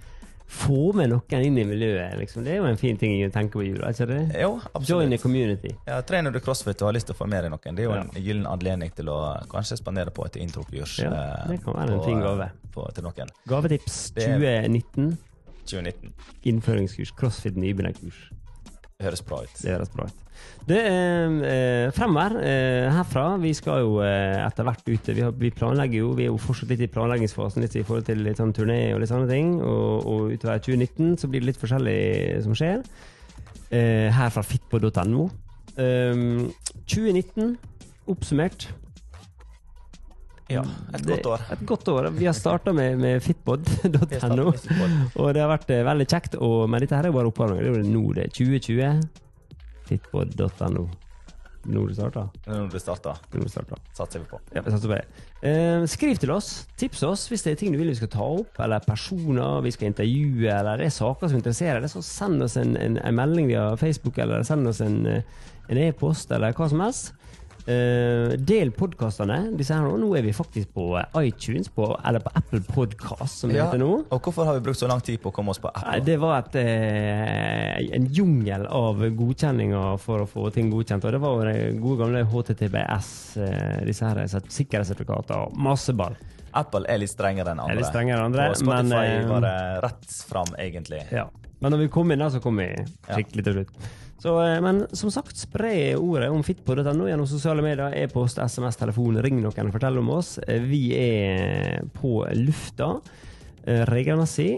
få 0.47 0.93
med 0.95 1.11
noen 1.11 1.43
inn 1.43 1.59
i 1.59 1.65
miljøet. 1.67 2.15
Liksom. 2.21 2.45
Det 2.47 2.53
er 2.55 2.57
jo 2.61 2.67
en 2.71 2.77
fin 2.79 2.97
ting 2.97 3.17
å 3.27 3.31
tenke 3.35 3.53
på 3.59 3.65
i 3.65 3.71
jula, 3.73 3.91
ikke 3.91 4.07
det? 4.07 4.19
Jo, 4.41 4.61
Join 4.87 5.11
the 5.11 5.19
community. 5.19 5.73
Ja, 5.89 6.01
trener 6.07 6.31
du 6.33 6.39
crossfit 6.41 6.81
og 6.83 6.89
har 6.93 6.95
lyst 6.95 7.07
til 7.11 7.17
å 7.17 7.19
få 7.19 7.27
med 7.29 7.43
deg 7.45 7.51
noen, 7.51 7.75
det 7.77 7.83
er 7.85 7.89
jo 7.89 7.95
Ja. 7.97 8.03
en 8.03 8.23
gyllen 8.23 8.47
anledning 8.47 8.95
til 8.95 9.07
å 9.11 9.19
kanskje 9.51 9.77
spandere 9.79 10.11
på 10.15 10.25
et 10.27 10.37
introkurs. 10.37 10.99
Ja, 11.03 11.11
eh, 11.11 11.49
det 11.51 11.63
kan 11.65 11.75
være 11.75 11.93
en 11.99 12.05
fin 12.05 12.19
eh, 12.19 12.23
gave. 12.23 12.51
På, 12.73 12.87
til 12.95 13.05
noen. 13.05 13.29
Gavetips 13.49 14.13
er- 14.17 14.39
2019. 14.39 15.19
2019. 15.67 16.13
Innføringskurs. 16.45 17.13
Crossfit 17.17 17.57
nybegynnerkurs. 17.57 18.31
Høres 19.03 19.21
bra 19.27 19.43
ut. 19.45 19.59
Det 19.61 19.75
høres 19.75 19.91
bra 19.93 20.07
ut. 20.09 20.23
Det 20.67 20.79
er 20.79 21.35
eh, 21.49 21.91
fremover 21.95 22.39
eh, 22.41 22.87
herfra. 22.93 23.25
Vi 23.41 23.53
skal 23.57 23.83
jo 23.85 23.99
eh, 24.05 24.39
etter 24.41 24.67
hvert 24.67 24.89
ute. 24.89 25.15
vi, 25.15 25.25
har, 25.25 25.35
vi 25.37 25.51
planlegger 25.53 26.01
jo, 26.01 26.13
vi 26.17 26.25
er 26.27 26.33
jo 26.33 26.41
fortsatt 26.41 26.73
litt 26.73 26.85
i 26.85 26.89
planleggingsfasen 26.93 27.65
litt 27.65 27.77
i 27.77 27.85
forhold 27.87 28.09
til 28.09 28.25
litt 28.25 28.41
sånn 28.41 28.55
turné 28.57 28.81
og 28.95 29.03
litt 29.03 29.13
sånne 29.13 29.29
ting. 29.31 29.55
Og, 29.61 30.09
og 30.09 30.33
utover 30.33 30.65
2019 30.65 31.21
så 31.21 31.31
blir 31.31 31.45
det 31.45 31.51
litt 31.53 31.61
forskjellig 31.61 32.01
som 32.47 32.57
skjer. 32.57 32.83
Eh, 33.71 34.09
her 34.17 34.33
fra 34.33 34.45
fitpod.no. 34.47 35.29
Um, 35.77 36.49
2019 36.89 37.57
oppsummert. 38.09 38.71
Ja, 40.49 40.63
et 40.95 41.03
Det- 41.03 41.09
godt 41.17 41.27
år. 41.27 41.41
Et 41.53 41.63
godt 41.67 41.89
år. 41.91 42.11
Vi 42.15 42.27
har 42.29 42.33
starta 42.39 42.73
med, 42.73 42.99
med 43.03 43.23
fitpod.no. 43.23 44.53
Og 45.21 45.33
det 45.35 45.43
har 45.43 45.51
vært 45.51 45.71
eh, 45.75 45.83
veldig 45.89 46.07
kjekt. 46.07 46.37
Og, 46.39 46.69
men 46.71 46.81
dette 46.85 46.95
her 46.95 47.09
er 47.09 47.15
bare 47.17 47.27
oppvarming. 47.33 47.59
Det 47.65 47.73
er 47.73 47.81
jo 47.83 47.91
nå 47.97 48.05
det 48.15 48.29
er 48.29 48.37
2020. 48.37 49.09
Fitpod.no. 49.89 50.87
Når 51.67 51.89
det 51.91 51.97
starta. 51.97 52.23
Når 52.47 52.69
det 52.71 52.81
starta. 53.51 53.77
satser 53.99 54.21
vi 54.23 54.29
på. 54.31 54.39
Ja, 54.55 54.63
vi 54.63 54.71
satser 54.71 54.87
på 54.93 54.95
det. 54.95 55.25
Eh, 55.51 55.83
skriv 55.91 56.21
til 56.23 56.31
oss. 56.31 56.51
Tips 56.79 57.03
oss 57.09 57.25
hvis 57.31 57.43
det 57.43 57.57
er 57.57 57.59
ting 57.59 57.75
du 57.75 57.79
vil 57.81 57.91
vi 57.91 57.97
skal 57.99 58.11
ta 58.13 58.23
opp, 58.39 58.61
eller 58.63 58.85
personer 58.87 59.65
vi 59.67 59.73
skal 59.75 59.91
intervjue, 59.91 60.47
eller 60.47 60.79
det 60.79 60.87
er 60.87 60.95
saker 60.95 61.27
som 61.33 61.41
interesserer 61.41 61.83
deg, 61.83 61.91
så 61.91 62.05
send 62.07 62.47
oss 62.47 62.55
en, 62.63 62.77
en, 62.79 63.01
en 63.03 63.19
melding 63.19 63.51
via 63.51 63.67
Facebook, 63.81 64.19
eller 64.23 64.47
send 64.47 64.71
oss 64.71 64.79
en 64.85 65.01
eh, 65.11 65.23
e-post, 65.89 66.31
eller 66.31 66.55
hva 66.55 66.71
som 66.71 66.85
helst. 66.87 67.11
Eh, 67.67 68.37
del 68.39 68.71
podkastene. 68.71 69.51
Nå. 69.51 70.11
Er 70.17 70.23
vi 70.23 70.33
faktisk 70.33 70.69
på 70.77 70.85
eh, 71.01 71.17
iTunes, 71.27 71.67
på, 71.75 71.89
eller 72.07 72.23
på 72.23 72.31
Apple 72.39 72.61
Podcast, 72.63 73.41
som 73.41 73.51
det 73.51 73.59
Ja, 73.59 73.67
heter 73.67 73.81
nå. 73.83 74.05
og 74.09 74.23
hvorfor 74.23 74.47
har 74.47 74.55
vi 74.55 74.63
brukt 74.69 74.79
så 74.79 74.87
lang 74.87 75.01
tid 75.03 75.19
på 75.23 75.33
å 75.33 75.35
komme 75.35 75.51
oss 75.51 75.59
på 75.59 75.73
Apple? 75.73 75.99
det 76.07 76.17
var 76.23 76.45
et, 76.45 76.55
uh, 76.55 77.97
en 77.99 78.07
jungel 78.15 78.69
av 78.71 79.03
godkjenninger 79.19 79.99
for 79.99 80.23
å 80.23 80.29
få 80.31 80.47
ting 80.55 80.71
godkjent. 80.71 81.05
Og 81.09 81.17
det 81.17 81.23
var 81.25 81.51
jo 81.51 81.75
gode 81.83 81.99
gamle 82.05 82.23
HTTBS, 82.31 83.11
uh, 83.43 83.83
disse 83.89 84.07
her 84.07 84.23
sert- 84.31 84.53
sikkerhetssertifikater 84.55 85.49
og 85.49 85.59
masse 85.59 85.91
ball. 85.97 86.15
Apple 86.57 86.87
er 86.89 87.03
litt 87.03 87.11
strengere 87.13 87.51
enn 87.53 87.61
andre. 87.67 87.83
Er 87.83 87.91
strengere 87.91 88.23
enn 88.23 88.31
andre, 88.31 88.47
og 88.55 88.57
Spotify 88.63 88.95
men, 88.95 89.27
eh, 89.27 89.27
var 89.29 89.43
det 89.45 89.57
rett 89.85 90.07
fram, 90.31 90.55
egentlig. 90.63 91.03
Ja. 91.11 91.27
Men 91.61 91.73
når 91.73 91.79
vi 91.83 91.89
kom 91.89 92.11
inn, 92.13 92.23
da, 92.23 92.31
så 92.31 92.39
kom 92.41 92.57
vi 92.63 92.71
skikkelig 93.11 93.45
til 93.45 93.59
slutt. 93.59 93.89
Så, 94.19 94.33
eh, 94.41 94.61
men 94.65 94.87
som 94.97 95.11
sagt, 95.13 95.37
spre 95.37 95.93
ordet 96.01 96.31
om 96.33 96.41
fitpod.no 96.47 97.05
gjennom 97.09 97.27
sosiale 97.29 97.61
medier, 97.63 97.93
e-post, 98.01 98.39
SMS, 98.41 98.77
telefon. 98.81 99.19
Ring 99.23 99.43
noen 99.43 99.67
og 99.69 99.73
fortell 99.75 99.99
om 100.01 100.09
oss. 100.17 100.39
Eh, 100.49 100.63
Vi 100.65 100.95
er 100.97 101.83
på 101.93 102.23
lufta 102.35 102.95
eh, 103.67 103.85
regelmessig. 103.91 104.55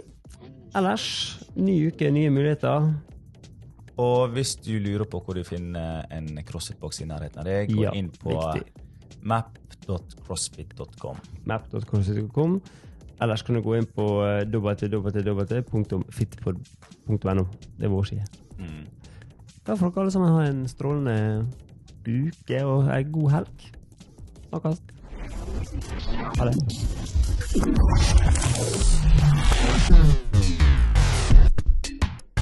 Ellers, 0.78 1.08
ny 1.56 1.88
uke, 1.90 2.10
nye 2.14 2.30
muligheter. 2.30 2.86
Og 3.98 4.28
hvis 4.30 4.52
du 4.62 4.76
lurer 4.78 5.02
på 5.10 5.18
hvor 5.26 5.34
du 5.34 5.42
finner 5.42 6.04
en 6.14 6.28
CrossFit-boks 6.46 7.00
i 7.02 7.06
nærheten 7.10 7.38
av 7.42 7.46
deg, 7.48 7.66
gå 7.74 7.82
Ja, 7.82 7.90
inn 7.98 8.12
på 8.14 8.30
map.crossfit.com. 9.26 11.16
map.crossfit.com. 11.50 12.60
Ellers 13.20 13.42
kan 13.42 13.56
du 13.58 13.62
gå 13.64 13.74
inn 13.74 13.86
på 13.90 14.04
www.fitpod.no. 14.46 17.44
Det 17.78 17.88
er 17.88 17.90
vår 17.90 18.04
side. 18.12 18.22
Mm. 18.60 18.84
Da 19.68 19.74
får 19.76 19.90
dere 19.90 20.00
alle 20.00 20.10
sammen 20.10 20.32
ha 20.32 20.44
en 20.48 20.68
strålende 20.68 21.46
uke 22.08 22.60
og 22.64 22.88
ei 22.88 23.04
god 23.12 23.30
helg. 23.34 23.66
Snakkes. 24.48 24.80
Ha 26.38 26.44
det. 26.48 26.54